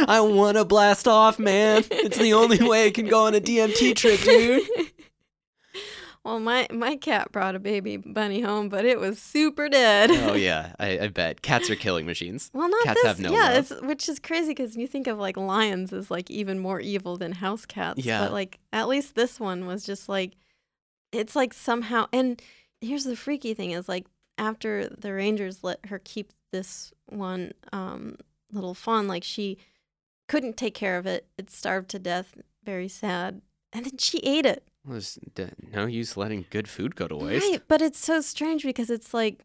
I 0.07 0.21
want 0.21 0.59
to 0.59 0.67
blast 0.67 1.09
off, 1.09 1.39
man. 1.39 1.85
It's 1.91 2.19
the 2.19 2.35
only 2.35 2.59
way 2.63 2.87
I 2.89 2.91
can 2.91 3.07
go 3.07 3.25
on 3.25 3.35
a 3.35 3.41
DMT 3.41 3.97
trip, 3.97 4.21
dude. 4.21 4.63
Well, 6.25 6.41
my 6.41 6.67
my 6.73 6.97
cat 6.97 7.31
brought 7.33 7.55
a 7.55 7.59
baby 7.59 7.99
bunny 7.99 8.41
home, 8.41 8.71
but 8.71 8.87
it 8.87 8.99
was 8.99 9.19
super 9.21 9.69
dead. 9.69 10.11
Oh 10.11 10.35
yeah, 10.35 10.75
I, 10.79 10.99
I 11.01 11.09
bet 11.09 11.43
cats 11.43 11.69
are 11.69 11.77
killing 11.77 12.07
machines. 12.07 12.51
Well, 12.55 12.71
not 12.71 12.85
Cats 12.85 13.03
this. 13.03 13.07
have 13.07 13.21
no 13.21 13.31
yeah, 13.31 13.61
which 13.83 14.09
is 14.09 14.19
crazy 14.19 14.49
because 14.49 14.75
you 14.75 14.87
think 14.87 15.07
of 15.07 15.19
like 15.19 15.37
lions 15.37 15.93
as 15.93 16.11
like 16.11 16.31
even 16.31 16.59
more 16.59 16.81
evil 16.81 17.19
than 17.19 17.33
house 17.33 17.67
cats. 17.67 18.05
Yeah. 18.05 18.21
But 18.21 18.33
like 18.33 18.59
at 18.73 18.89
least 18.89 19.15
this 19.15 19.39
one 19.39 19.67
was 19.67 19.85
just 19.85 20.09
like, 20.09 20.33
it's 21.13 21.37
like 21.37 21.53
somehow. 21.53 22.07
And 22.11 22.41
here's 22.81 23.05
the 23.05 23.17
freaky 23.17 23.53
thing: 23.53 23.73
is 23.73 23.87
like 23.87 24.07
after 24.39 24.89
the 24.89 25.13
rangers 25.13 25.63
let 25.63 25.85
her 25.87 26.01
keep 26.03 26.33
this 26.53 26.93
one 27.07 27.53
um, 27.71 28.17
little 28.51 28.73
fawn, 28.75 29.07
like 29.07 29.25
she 29.25 29.59
couldn't 30.27 30.57
take 30.57 30.75
care 30.75 30.97
of 30.97 31.05
it. 31.05 31.27
It 31.37 31.51
starved 31.51 31.91
to 31.91 31.99
death. 31.99 32.35
Very 32.65 32.89
sad. 32.89 33.43
And 33.75 33.85
then 33.85 33.99
she 33.99 34.21
ate 34.21 34.47
it. 34.47 34.67
There's 34.87 35.19
no 35.73 35.87
use 35.87 36.17
letting 36.17 36.45
good 36.51 36.69
food 36.69 36.95
go 36.95 37.09
to 37.09 37.17
waste. 37.17 37.45
Right, 37.51 37.63
but 37.69 37.81
it's 37.81 37.99
so 37.99 38.21
strange 38.21 38.65
because 38.65 38.91
it's 38.91 39.15
like 39.15 39.41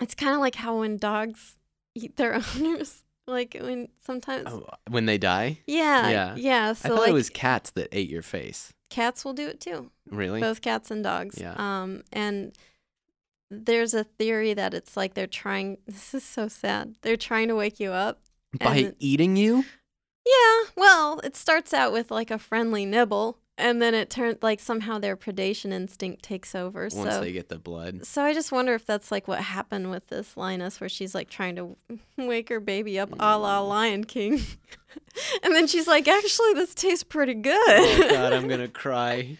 it's 0.00 0.14
kind 0.14 0.34
of 0.34 0.40
like 0.40 0.54
how 0.56 0.78
when 0.80 0.96
dogs 0.96 1.56
eat 1.94 2.16
their 2.16 2.34
owners, 2.56 3.02
like 3.26 3.56
when 3.60 3.88
sometimes 4.04 4.44
Oh, 4.46 4.66
when 4.88 5.06
they 5.06 5.18
die, 5.18 5.58
yeah, 5.66 6.08
yeah. 6.08 6.34
yeah, 6.36 6.68
I 6.70 6.74
thought 6.74 6.98
like 7.00 7.08
it 7.10 7.14
was 7.14 7.30
cats 7.30 7.70
that 7.72 7.88
ate 7.92 8.08
your 8.08 8.22
face. 8.22 8.72
cats 8.90 9.24
will 9.24 9.32
do 9.34 9.48
it 9.48 9.60
too. 9.60 9.90
Really? 10.10 10.40
Both 10.40 10.60
cats 10.62 10.90
and 10.90 11.02
dogs. 11.02 11.38
Yeah. 11.40 11.54
Um 11.56 12.02
and 12.12 12.52
there's 13.50 13.94
a 13.94 14.04
theory 14.04 14.54
that 14.54 14.74
it's 14.74 14.96
like 14.96 15.14
they're 15.14 15.26
trying 15.26 15.78
this 15.86 16.14
is 16.14 16.22
so 16.24 16.46
sad. 16.48 16.94
They're 17.02 17.16
trying 17.16 17.48
to 17.48 17.56
wake 17.56 17.80
you 17.80 17.90
up. 17.90 18.20
By 18.60 18.76
and- 18.76 18.94
eating 19.00 19.36
you? 19.36 19.64
Yeah, 20.24 20.70
well, 20.76 21.20
it 21.20 21.36
starts 21.36 21.72
out 21.72 21.92
with 21.92 22.10
like 22.10 22.30
a 22.32 22.38
friendly 22.38 22.84
nibble 22.84 23.38
and 23.58 23.80
then 23.80 23.94
it 23.94 24.10
turns 24.10 24.38
like 24.42 24.60
somehow 24.60 24.98
their 24.98 25.16
predation 25.16 25.72
instinct 25.72 26.22
takes 26.22 26.54
over. 26.54 26.88
Once 26.92 27.14
so 27.14 27.20
they 27.20 27.32
get 27.32 27.48
the 27.48 27.58
blood. 27.58 28.04
So 28.06 28.22
I 28.22 28.34
just 28.34 28.52
wonder 28.52 28.74
if 28.74 28.84
that's 28.86 29.10
like 29.10 29.26
what 29.28 29.40
happened 29.40 29.90
with 29.90 30.06
this 30.08 30.36
lioness, 30.36 30.80
where 30.80 30.88
she's 30.88 31.14
like 31.14 31.28
trying 31.30 31.56
to 31.56 31.76
wake 32.16 32.48
her 32.48 32.60
baby 32.60 32.98
up, 32.98 33.10
a 33.18 33.38
la 33.38 33.62
Mm. 33.62 33.68
Lion 33.68 34.04
King, 34.04 34.40
and 35.42 35.54
then 35.54 35.66
she's 35.66 35.86
like, 35.86 36.06
"Actually, 36.08 36.54
this 36.54 36.74
tastes 36.74 37.04
pretty 37.04 37.34
good." 37.34 37.54
Oh 37.68 38.08
God, 38.10 38.32
I'm 38.32 38.48
gonna 38.48 38.68
cry. 38.68 39.36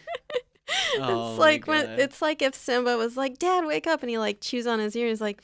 Oh, 0.98 1.30
it's 1.30 1.38
like 1.38 1.66
when 1.66 1.86
God. 1.86 1.98
it's 2.00 2.20
like 2.20 2.42
if 2.42 2.54
Simba 2.54 2.96
was 2.96 3.16
like, 3.16 3.38
"Dad, 3.38 3.64
wake 3.66 3.86
up," 3.86 4.02
and 4.02 4.10
he 4.10 4.18
like 4.18 4.40
chews 4.40 4.66
on 4.66 4.78
his 4.80 4.96
ear, 4.96 5.06
and 5.06 5.10
he's 5.10 5.20
like, 5.20 5.42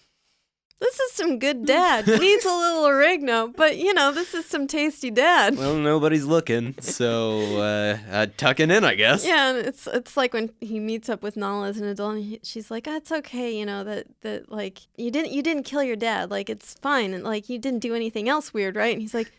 This 0.82 0.98
is 0.98 1.12
some 1.12 1.38
good 1.38 1.64
dad. 1.64 2.08
Needs 2.08 2.44
a 2.44 2.48
little 2.48 2.86
oregano, 2.86 3.46
but 3.46 3.76
you 3.76 3.94
know, 3.94 4.10
this 4.10 4.34
is 4.34 4.46
some 4.46 4.66
tasty 4.66 5.12
dad. 5.12 5.56
Well, 5.56 5.76
nobody's 5.76 6.24
looking, 6.24 6.74
so 6.80 7.38
uh, 7.60 7.98
uh, 8.10 8.26
tucking 8.36 8.68
in, 8.72 8.82
I 8.82 8.96
guess. 8.96 9.24
Yeah, 9.24 9.52
it's 9.52 9.86
it's 9.86 10.16
like 10.16 10.34
when 10.34 10.50
he 10.60 10.80
meets 10.80 11.08
up 11.08 11.22
with 11.22 11.36
Nala 11.36 11.68
as 11.68 11.78
an 11.78 11.86
adult, 11.86 12.16
and 12.16 12.24
he, 12.24 12.40
she's 12.42 12.68
like, 12.68 12.88
oh, 12.88 12.96
"It's 12.96 13.12
okay, 13.12 13.56
you 13.56 13.64
know 13.64 13.84
that 13.84 14.08
that 14.22 14.50
like 14.50 14.80
you 14.96 15.12
didn't 15.12 15.30
you 15.30 15.40
didn't 15.40 15.62
kill 15.62 15.84
your 15.84 15.94
dad, 15.94 16.32
like 16.32 16.50
it's 16.50 16.74
fine, 16.74 17.14
and 17.14 17.22
like 17.22 17.48
you 17.48 17.60
didn't 17.60 17.78
do 17.78 17.94
anything 17.94 18.28
else 18.28 18.52
weird, 18.52 18.74
right?" 18.74 18.92
And 18.92 19.00
he's 19.00 19.14
like, 19.14 19.30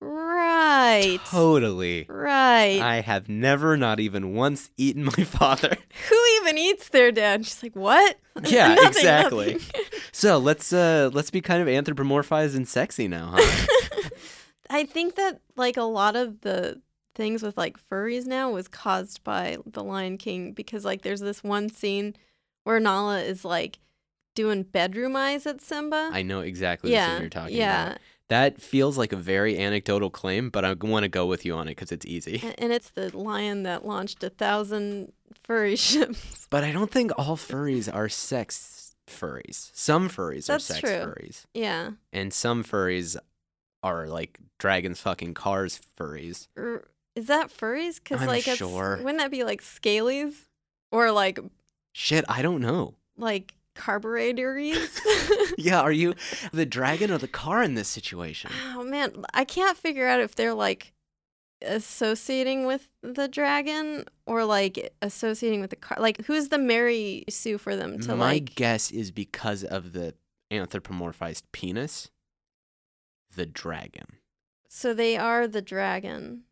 "Right, 0.00 1.20
Totally. 1.26 2.06
right. 2.08 2.80
I 2.80 3.00
have 3.00 3.28
never, 3.28 3.76
not 3.76 4.00
even 4.00 4.34
once, 4.34 4.70
eaten 4.76 5.04
my 5.04 5.12
father. 5.24 5.76
Who 6.08 6.24
even 6.40 6.58
eats 6.58 6.88
their 6.88 7.12
dad?" 7.12 7.46
She's 7.46 7.62
like, 7.62 7.76
"What?" 7.76 8.18
Yeah, 8.44 8.74
Nothing, 8.74 8.88
exactly. 8.88 9.52
nothing. 9.54 9.82
So 10.12 10.38
let's 10.38 10.72
uh 10.72 11.10
let's 11.12 11.30
be 11.30 11.42
kind 11.42 11.60
of 11.60 11.68
anthropomorphized 11.68 12.56
and 12.56 12.66
sexy 12.66 13.06
now, 13.06 13.34
huh? 13.36 14.08
I 14.70 14.84
think 14.86 15.16
that 15.16 15.40
like 15.56 15.76
a 15.76 15.82
lot 15.82 16.16
of 16.16 16.40
the 16.40 16.80
things 17.14 17.42
with 17.42 17.58
like 17.58 17.76
furries 17.90 18.24
now 18.26 18.50
was 18.50 18.66
caused 18.66 19.22
by 19.24 19.58
The 19.66 19.84
Lion 19.84 20.16
King 20.16 20.52
because 20.52 20.84
like 20.86 21.02
there's 21.02 21.20
this 21.20 21.44
one 21.44 21.68
scene 21.68 22.14
where 22.64 22.80
Nala 22.80 23.20
is 23.20 23.44
like 23.44 23.78
doing 24.34 24.62
bedroom 24.62 25.16
eyes 25.16 25.46
at 25.46 25.60
Simba. 25.60 26.10
I 26.12 26.22
know 26.22 26.40
exactly 26.40 26.90
the 26.92 27.04
scene 27.04 27.20
you're 27.20 27.30
talking 27.30 27.56
yeah. 27.56 27.86
about. 27.88 27.98
That 28.28 28.60
feels 28.60 28.98
like 28.98 29.12
a 29.12 29.16
very 29.16 29.56
anecdotal 29.58 30.10
claim, 30.10 30.50
but 30.50 30.64
I 30.64 30.72
want 30.74 31.04
to 31.04 31.08
go 31.08 31.26
with 31.26 31.44
you 31.44 31.54
on 31.54 31.68
it 31.68 31.72
because 31.76 31.92
it's 31.92 32.04
easy. 32.06 32.42
And 32.58 32.72
it's 32.72 32.90
the 32.90 33.16
lion 33.16 33.62
that 33.62 33.86
launched 33.86 34.24
a 34.24 34.30
thousand 34.30 35.12
furry 35.44 35.76
ships. 35.88 36.46
But 36.50 36.64
I 36.64 36.72
don't 36.72 36.90
think 36.90 37.12
all 37.16 37.36
furries 37.36 37.92
are 37.92 38.08
sex 38.08 38.94
furries. 39.08 39.70
Some 39.74 40.08
furries 40.08 40.46
That's 40.46 40.68
are 40.70 40.74
sex 40.74 40.80
true. 40.80 40.90
furries, 41.12 41.44
Yeah. 41.54 41.90
and 42.12 42.32
some 42.34 42.64
furries 42.64 43.16
are 43.84 44.08
like 44.08 44.38
dragons 44.58 45.00
fucking 45.00 45.34
cars 45.34 45.80
furries. 45.96 46.48
Er, 46.58 46.88
is 47.14 47.26
that 47.26 47.50
furries? 47.56 48.00
Because 48.02 48.26
like, 48.26 48.48
it's, 48.48 48.56
sure. 48.56 48.96
wouldn't 48.96 49.18
that 49.18 49.30
be 49.30 49.44
like 49.44 49.62
scalies 49.62 50.46
or 50.90 51.12
like 51.12 51.38
Shit, 51.92 52.24
I 52.28 52.42
don't 52.42 52.60
know. 52.60 52.94
like 53.16 53.54
carburetors? 53.76 55.00
Yeah, 55.58 55.80
are 55.80 55.92
you 55.92 56.14
the 56.52 56.66
dragon 56.66 57.10
or 57.10 57.16
the 57.18 57.26
car 57.28 57.62
in 57.62 57.74
this 57.74 57.88
situation? 57.88 58.50
Oh 58.74 58.84
man, 58.84 59.24
I 59.32 59.44
can't 59.44 59.76
figure 59.76 60.06
out 60.06 60.20
if 60.20 60.34
they're 60.34 60.52
like 60.54 60.92
associating 61.62 62.66
with 62.66 62.88
the 63.02 63.26
dragon 63.28 64.04
or 64.26 64.44
like 64.44 64.92
associating 65.02 65.60
with 65.60 65.70
the 65.70 65.76
car. 65.76 65.96
Like, 66.00 66.24
who's 66.26 66.48
the 66.48 66.58
Mary 66.58 67.24
Sue 67.30 67.58
for 67.58 67.74
them 67.74 67.98
to 68.00 68.14
My 68.14 68.32
like? 68.32 68.54
guess 68.54 68.90
is 68.90 69.10
because 69.10 69.64
of 69.64 69.92
the 69.92 70.14
anthropomorphized 70.52 71.42
penis, 71.52 72.10
the 73.34 73.46
dragon. 73.46 74.06
So 74.68 74.92
they 74.92 75.16
are 75.16 75.48
the 75.48 75.62
dragon, 75.62 76.42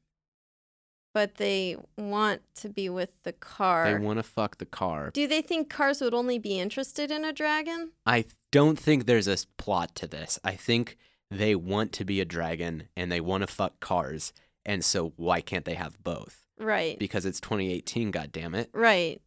but 1.14 1.36
they 1.36 1.76
want 1.96 2.42
to 2.56 2.68
be 2.68 2.90
with 2.90 3.22
the 3.22 3.32
car. 3.32 3.90
They 3.90 3.98
want 4.04 4.18
to 4.18 4.22
fuck 4.22 4.58
the 4.58 4.66
car. 4.66 5.10
Do 5.14 5.26
they 5.26 5.40
think 5.40 5.70
cars 5.70 6.00
would 6.02 6.12
only 6.12 6.38
be 6.38 6.58
interested 6.58 7.10
in 7.10 7.24
a 7.24 7.32
dragon? 7.32 7.92
I 8.04 8.26
don't 8.52 8.78
think 8.78 9.06
there's 9.06 9.28
a 9.28 9.38
plot 9.56 9.94
to 9.96 10.06
this. 10.06 10.38
I 10.44 10.52
think 10.56 10.98
they 11.30 11.54
want 11.54 11.92
to 11.92 12.04
be 12.04 12.20
a 12.20 12.24
dragon 12.24 12.88
and 12.96 13.10
they 13.10 13.20
want 13.20 13.42
to 13.42 13.46
fuck 13.46 13.80
cars. 13.80 14.32
And 14.66 14.84
so 14.84 15.12
why 15.16 15.40
can't 15.40 15.64
they 15.64 15.74
have 15.74 16.02
both? 16.04 16.46
Right. 16.58 16.98
Because 16.98 17.24
it's 17.24 17.40
2018, 17.40 18.10
God 18.10 18.30
damn 18.32 18.54
it! 18.54 18.68
right. 18.74 19.20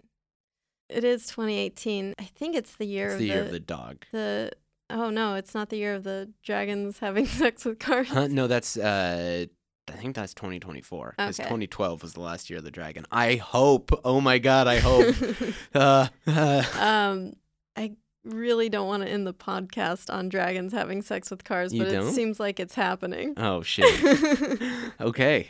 It 0.89 1.03
is 1.03 1.27
2018. 1.27 2.13
I 2.17 2.23
think 2.23 2.55
it's 2.55 2.75
the 2.77 2.85
year 2.85 3.07
It's 3.07 3.13
of 3.15 3.19
the 3.19 3.27
the, 3.27 3.33
year 3.33 3.43
of 3.43 3.51
the 3.51 3.59
dog. 3.59 4.05
the. 4.11 4.51
Oh 4.89 5.09
no, 5.09 5.35
it's 5.35 5.53
not 5.53 5.67
the 5.69 5.75
year 5.75 5.95
of 5.95 6.05
the 6.05 6.29
dragons 6.43 6.99
having 7.07 7.25
sex 7.25 7.65
with 7.65 7.77
cars. 7.79 8.07
Huh? 8.07 8.27
No, 8.27 8.47
that's 8.47 8.77
uh 8.77 9.47
I 9.89 9.93
think 9.93 10.15
that's 10.15 10.33
2024 10.33 11.15
because 11.17 11.39
Okay. 11.39 11.47
2012 11.47 12.01
was 12.03 12.13
the 12.13 12.19
last 12.21 12.49
year 12.49 12.59
of 12.59 12.65
the 12.65 12.71
dragon. 12.71 13.05
I 13.11 13.35
hope. 13.35 13.91
Oh 14.03 14.19
my 14.21 14.37
god, 14.37 14.67
I 14.67 14.79
hope. 14.79 15.15
uh, 15.73 16.07
uh, 16.27 16.63
Um, 16.79 17.33
I 17.75 17.93
really 18.25 18.67
don't 18.67 18.87
want 18.87 19.03
to 19.03 19.09
end 19.09 19.25
the 19.25 19.33
podcast 19.33 20.13
on 20.13 20.27
dragons 20.27 20.73
having 20.73 21.01
sex 21.01 21.31
with 21.31 21.43
cars, 21.45 21.73
You 21.73 21.83
but 21.83 21.91
don't? 21.91 22.07
it 22.07 22.13
seems 22.13 22.39
like 22.39 22.59
it's 22.59 22.75
happening. 22.75 23.33
oh 23.37 23.61
shit. 23.61 24.59
Okay. 25.01 25.45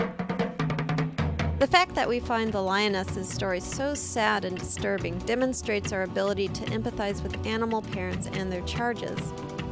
The 1.59 1.65
fact 1.67 1.95
that 1.95 2.07
we 2.07 2.19
find 2.19 2.51
the 2.53 2.61
lioness's 2.61 3.27
story 3.27 3.59
so 3.59 3.95
sad 3.95 4.45
and 4.45 4.55
disturbing 4.55 5.17
demonstrates 5.19 5.91
our 5.91 6.03
ability 6.03 6.49
to 6.49 6.63
empathize 6.65 7.23
with 7.23 7.43
animal 7.47 7.81
parents 7.81 8.27
and 8.33 8.51
their 8.51 8.61
charges. 8.61 9.17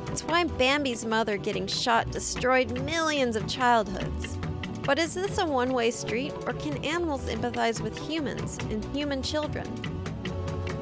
It's 0.07 0.23
why 0.23 0.45
Bambi's 0.45 1.05
mother 1.05 1.37
getting 1.37 1.67
shot 1.67 2.09
destroyed 2.09 2.81
millions 2.83 3.35
of 3.35 3.45
childhoods. 3.47 4.39
But 4.85 4.99
is 4.99 5.15
this 5.15 5.39
a 5.39 5.45
one 5.45 5.73
way 5.73 5.89
street, 5.89 6.31
or 6.45 6.53
can 6.53 6.83
animals 6.85 7.25
empathize 7.25 7.81
with 7.81 7.97
humans 7.97 8.59
and 8.69 8.85
human 8.95 9.23
children? 9.23 9.65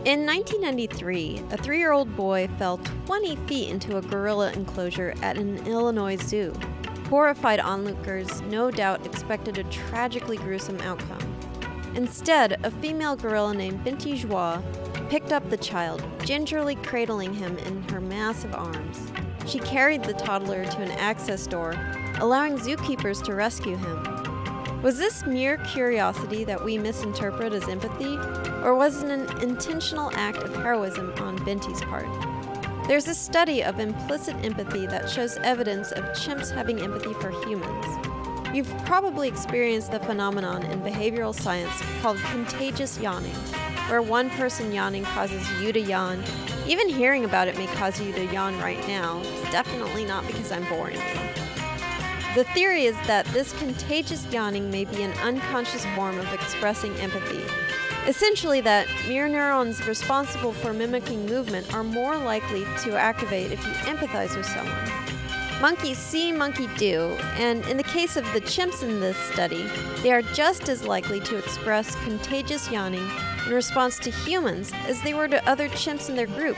In 0.04 0.26
1993, 0.26 1.44
a 1.52 1.58
three 1.58 1.78
year 1.78 1.94
old 1.94 2.14
boy 2.18 2.50
fell 2.58 2.80
20 3.06 3.38
feet 3.48 3.70
into 3.70 3.96
a 3.96 4.02
gorilla 4.02 4.52
enclosure 4.52 5.14
at 5.22 5.38
an 5.38 5.66
Illinois 5.66 6.18
zoo. 6.18 6.54
Horrified 7.10 7.62
onlookers 7.62 8.42
no 8.42 8.70
doubt 8.70 9.06
expected 9.06 9.58
a 9.58 9.64
tragically 9.66 10.36
gruesome 10.36 10.82
outcome. 10.82 11.38
Instead, 11.96 12.60
a 12.66 12.72
female 12.72 13.16
gorilla 13.16 13.54
named 13.54 13.86
Binti 13.86 14.18
Jua 14.18 14.62
picked 15.10 15.32
up 15.32 15.50
the 15.50 15.58
child, 15.58 16.04
gingerly 16.26 16.76
cradling 16.76 17.34
him 17.34 17.58
in 17.60 17.84
her 17.84 18.02
massive 18.02 18.54
arms. 18.54 19.14
She 19.46 19.60
carried 19.60 20.04
the 20.04 20.14
toddler 20.14 20.66
to 20.66 20.82
an 20.82 20.92
access 20.92 21.48
door, 21.48 21.76
allowing 22.20 22.58
zookeepers 22.58 23.24
to 23.24 23.36
rescue 23.36 23.76
him. 23.76 24.82
Was 24.82 24.98
this 24.98 25.26
mere 25.26 25.58
curiosity 25.58 26.44
that 26.44 26.64
we 26.64 26.78
misinterpret 26.78 27.54
as 27.54 27.68
empathy, 27.70 28.18
or 28.64 28.76
was 28.76 29.02
it 29.02 29.10
an 29.10 29.42
intentional 29.42 30.12
act 30.16 30.40
of 30.40 30.56
heroism 30.56 31.14
on 31.20 31.38
Binti's 31.40 31.82
part? 31.84 32.08
There's 32.88 33.08
a 33.08 33.16
study 33.16 33.64
of 33.64 33.80
implicit 33.80 34.36
empathy 34.44 34.86
that 34.88 35.10
shows 35.10 35.38
evidence 35.38 35.94
of 35.94 36.04
chimps 36.16 36.52
having 36.52 36.82
empathy 36.82 37.14
for 37.14 37.32
humans. 37.48 37.86
You've 38.54 38.78
probably 38.86 39.30
experienced 39.30 39.92
the 39.92 40.00
phenomenon 40.00 40.64
in 40.64 40.82
behavioral 40.82 41.34
science 41.34 41.82
called 42.02 42.18
contagious 42.32 43.00
yawning, 43.00 43.34
where 43.88 44.02
one 44.02 44.30
person 44.32 44.74
yawning 44.74 45.06
causes 45.06 45.50
you 45.62 45.72
to 45.72 45.80
yawn. 45.80 46.22
Even 46.68 46.88
hearing 46.88 47.26
about 47.26 47.48
it 47.48 47.58
may 47.58 47.68
cause 47.68 48.00
you 48.00 48.14
to 48.14 48.26
yawn 48.28 48.58
right 48.60 48.80
now, 48.88 49.22
definitely 49.52 50.06
not 50.06 50.26
because 50.26 50.52
I'm 50.52 50.64
boring 50.70 50.96
you. 50.96 51.44
The 52.36 52.46
theory 52.54 52.86
is 52.86 52.96
that 53.06 53.26
this 53.28 53.52
contagious 53.60 54.26
yawning 54.32 54.72
may 54.72 54.86
be 54.86 55.04
an 55.04 55.12
unconscious 55.20 55.86
form 55.96 56.18
of 56.18 56.34
expressing 56.34 56.96
empathy. 56.96 57.44
Essentially, 58.08 58.60
that 58.62 58.88
mirror 59.08 59.30
neurons 59.30 59.86
responsible 59.86 60.54
for 60.54 60.74
mimicking 60.74 61.26
movement 61.26 61.74
are 61.74 61.84
more 61.84 62.18
likely 62.18 62.66
to 62.84 62.98
activate 62.98 63.52
if 63.52 63.64
you 63.66 63.74
empathize 63.74 64.36
with 64.36 64.46
someone. 64.46 65.03
Monkeys 65.64 65.98
see, 65.98 66.34
monkey 66.34 66.68
do, 66.76 67.18
and 67.38 67.66
in 67.68 67.78
the 67.78 67.84
case 67.84 68.18
of 68.18 68.26
the 68.34 68.42
chimps 68.42 68.84
in 68.84 69.00
this 69.00 69.16
study, 69.16 69.66
they 70.02 70.12
are 70.12 70.22
just 70.22 70.68
as 70.68 70.86
likely 70.86 71.22
to 71.22 71.38
express 71.38 71.96
contagious 72.04 72.70
yawning 72.70 73.10
in 73.48 73.54
response 73.54 73.98
to 74.00 74.12
humans 74.12 74.74
as 74.88 75.02
they 75.04 75.14
were 75.14 75.30
to 75.30 75.50
other 75.50 75.70
chimps 75.70 76.10
in 76.10 76.18
their 76.18 76.28
group. 76.28 76.58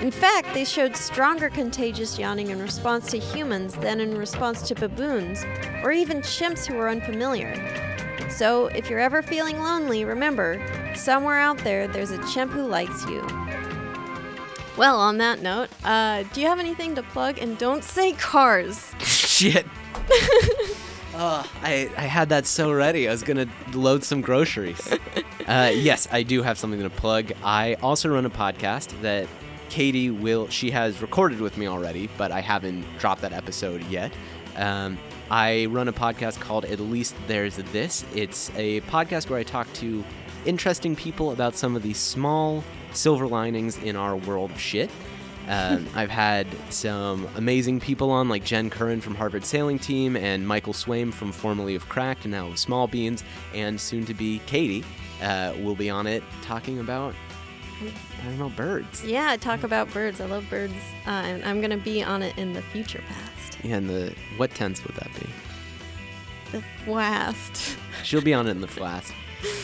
In 0.00 0.10
fact, 0.10 0.52
they 0.54 0.64
showed 0.64 0.96
stronger 0.96 1.48
contagious 1.48 2.18
yawning 2.18 2.50
in 2.50 2.60
response 2.60 3.08
to 3.12 3.18
humans 3.20 3.74
than 3.74 4.00
in 4.00 4.18
response 4.18 4.60
to 4.62 4.74
baboons 4.74 5.44
or 5.84 5.92
even 5.92 6.20
chimps 6.20 6.66
who 6.66 6.74
were 6.74 6.88
unfamiliar. 6.88 7.54
So, 8.28 8.66
if 8.66 8.90
you're 8.90 8.98
ever 8.98 9.22
feeling 9.22 9.60
lonely, 9.60 10.04
remember, 10.04 10.60
somewhere 10.96 11.38
out 11.38 11.58
there, 11.58 11.86
there's 11.86 12.10
a 12.10 12.26
chimp 12.26 12.50
who 12.50 12.66
likes 12.66 13.06
you. 13.06 13.45
Well, 14.76 15.00
on 15.00 15.18
that 15.18 15.40
note, 15.40 15.70
uh, 15.84 16.24
do 16.34 16.40
you 16.40 16.46
have 16.48 16.58
anything 16.58 16.94
to 16.96 17.02
plug? 17.02 17.38
And 17.38 17.56
don't 17.56 17.82
say 17.82 18.12
cars. 18.12 18.92
Shit. 19.00 19.66
Oh, 21.14 21.50
I, 21.62 21.90
I 21.96 22.02
had 22.02 22.28
that 22.28 22.44
so 22.46 22.70
ready. 22.70 23.08
I 23.08 23.12
was 23.12 23.22
going 23.22 23.48
to 23.48 23.78
load 23.78 24.04
some 24.04 24.20
groceries. 24.20 24.80
Uh, 25.46 25.70
yes, 25.72 26.08
I 26.10 26.24
do 26.24 26.42
have 26.42 26.58
something 26.58 26.80
to 26.80 26.90
plug. 26.90 27.30
I 27.44 27.74
also 27.74 28.08
run 28.08 28.26
a 28.26 28.30
podcast 28.30 29.00
that 29.02 29.28
Katie 29.68 30.10
will, 30.10 30.48
she 30.48 30.72
has 30.72 31.00
recorded 31.00 31.40
with 31.40 31.56
me 31.56 31.68
already, 31.68 32.10
but 32.18 32.32
I 32.32 32.40
haven't 32.40 32.84
dropped 32.98 33.20
that 33.20 33.32
episode 33.32 33.80
yet. 33.84 34.12
Um, 34.56 34.98
I 35.30 35.66
run 35.66 35.86
a 35.86 35.92
podcast 35.92 36.40
called 36.40 36.64
At 36.64 36.80
Least 36.80 37.14
There's 37.28 37.54
This. 37.56 38.04
It's 38.12 38.50
a 38.56 38.80
podcast 38.80 39.30
where 39.30 39.38
I 39.38 39.44
talk 39.44 39.72
to 39.74 40.02
interesting 40.46 40.96
people 40.96 41.30
about 41.30 41.54
some 41.54 41.76
of 41.76 41.84
the 41.84 41.94
small 41.94 42.64
silver 42.96 43.26
linings 43.26 43.78
in 43.78 43.96
our 43.96 44.16
world 44.16 44.50
of 44.50 44.60
shit. 44.60 44.90
Um, 45.48 45.86
I've 45.94 46.10
had 46.10 46.46
some 46.70 47.28
amazing 47.36 47.80
people 47.80 48.10
on, 48.10 48.28
like 48.28 48.44
Jen 48.44 48.70
Curran 48.70 49.00
from 49.00 49.14
Harvard 49.14 49.44
Sailing 49.44 49.78
Team 49.78 50.16
and 50.16 50.46
Michael 50.46 50.72
Swaim 50.72 51.12
from 51.12 51.32
formerly 51.32 51.74
of 51.74 51.88
Cracked 51.88 52.24
and 52.24 52.32
now 52.32 52.48
of 52.48 52.58
Small 52.58 52.86
Beans, 52.86 53.24
and 53.54 53.80
soon 53.80 54.04
to 54.06 54.14
be 54.14 54.40
Katie 54.46 54.84
uh, 55.22 55.54
will 55.62 55.76
be 55.76 55.90
on 55.90 56.06
it 56.06 56.22
talking 56.42 56.78
about 56.78 57.14
talking 58.22 58.40
about 58.40 58.56
birds. 58.56 59.04
Yeah, 59.04 59.30
I 59.30 59.36
talk 59.36 59.62
about 59.62 59.92
birds. 59.92 60.20
I 60.20 60.26
love 60.26 60.48
birds. 60.48 60.74
Uh, 61.06 61.10
and 61.10 61.44
I'm 61.44 61.60
going 61.60 61.70
to 61.70 61.76
be 61.76 62.02
on 62.02 62.22
it 62.22 62.36
in 62.38 62.52
the 62.52 62.62
future 62.62 63.02
past. 63.06 63.58
Yeah, 63.62 63.76
and 63.76 63.88
the 63.88 64.14
what 64.36 64.50
tense 64.54 64.84
would 64.84 64.96
that 64.96 65.10
be? 65.14 65.28
The 66.52 66.90
last. 66.90 67.76
She'll 68.02 68.22
be 68.22 68.34
on 68.34 68.46
it 68.46 68.52
in 68.52 68.60
the 68.60 68.66
flask. 68.68 69.12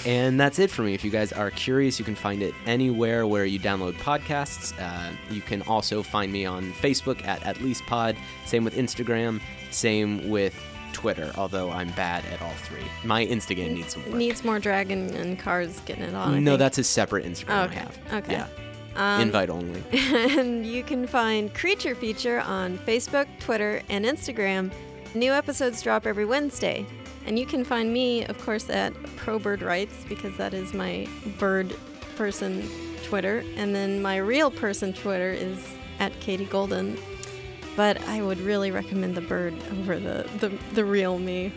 And 0.07 0.39
that's 0.39 0.59
it 0.59 0.70
for 0.70 0.83
me. 0.83 0.95
If 0.95 1.05
you 1.05 1.11
guys 1.11 1.33
are 1.33 1.51
curious, 1.51 1.99
you 1.99 2.05
can 2.05 2.14
find 2.14 2.43
it 2.43 2.55
anywhere 2.66 3.26
where 3.26 3.45
you 3.45 3.59
download 3.59 3.95
podcasts. 3.95 4.74
Uh, 4.80 5.14
you 5.30 5.41
can 5.41 5.62
also 5.62 6.03
find 6.03 6.33
me 6.33 6.45
on 6.45 6.72
Facebook 6.74 7.24
at 7.26 7.43
At 7.45 7.61
Least 7.61 7.85
Pod. 7.87 8.16
Same 8.47 8.64
with 8.64 8.74
Instagram. 8.74 9.41
Same 9.70 10.28
with 10.28 10.61
Twitter, 10.93 11.33
although 11.37 11.70
I'm 11.70 11.91
bad 11.93 12.24
at 12.26 12.43
all 12.43 12.53
three. 12.53 12.85
My 13.05 13.26
Insta 13.26 13.57
game 13.57 13.74
needs 13.74 13.95
some 13.95 14.05
work. 14.05 14.14
Needs 14.14 14.45
more 14.45 14.59
dragon 14.59 15.14
and 15.14 15.39
cars 15.39 15.80
getting 15.80 16.05
it 16.05 16.14
on. 16.14 16.45
No, 16.45 16.57
that's 16.57 16.78
a 16.78 16.85
separate 16.85 17.24
Instagram 17.24 17.66
okay. 17.66 17.76
I 17.76 17.80
have. 17.80 17.99
Okay. 18.24 18.33
Yeah. 18.33 18.47
Um, 18.95 19.22
Invite 19.22 19.49
only. 19.51 19.83
and 19.93 20.66
you 20.66 20.83
can 20.83 21.07
find 21.07 21.53
Creature 21.55 21.95
Feature 21.95 22.41
on 22.41 22.78
Facebook, 22.78 23.26
Twitter, 23.41 23.83
and 23.89 24.05
Instagram. 24.05 24.70
New 25.14 25.33
episodes 25.33 25.83
drop 25.83 26.07
every 26.07 26.24
Wednesday. 26.24 26.87
And 27.27 27.39
you 27.39 27.47
can 27.47 27.64
find 27.64 27.93
me, 27.93 28.25
of 28.25 28.39
course, 28.45 28.68
at 28.68 28.93
ProBird 29.16 29.62
Rights 29.62 30.05
because 30.09 30.37
that 30.37 30.55
is 30.55 30.75
my 30.75 31.07
bird 31.39 31.75
person 32.16 32.68
Twitter. 33.05 33.45
And 33.57 33.75
then 33.75 34.03
my 34.03 34.16
real 34.16 34.51
person 34.51 34.93
Twitter 34.93 35.31
is 35.31 35.75
at 35.99 36.18
Katie 36.20 36.47
Golden. 36.47 36.99
But 37.77 38.01
I 38.09 38.23
would 38.23 38.41
really 38.41 38.70
recommend 38.70 39.14
the 39.14 39.23
bird 39.23 39.55
over 39.73 39.99
the, 39.99 40.29
the, 40.39 40.59
the 40.75 40.85
real 40.85 41.18
me. 41.18 41.53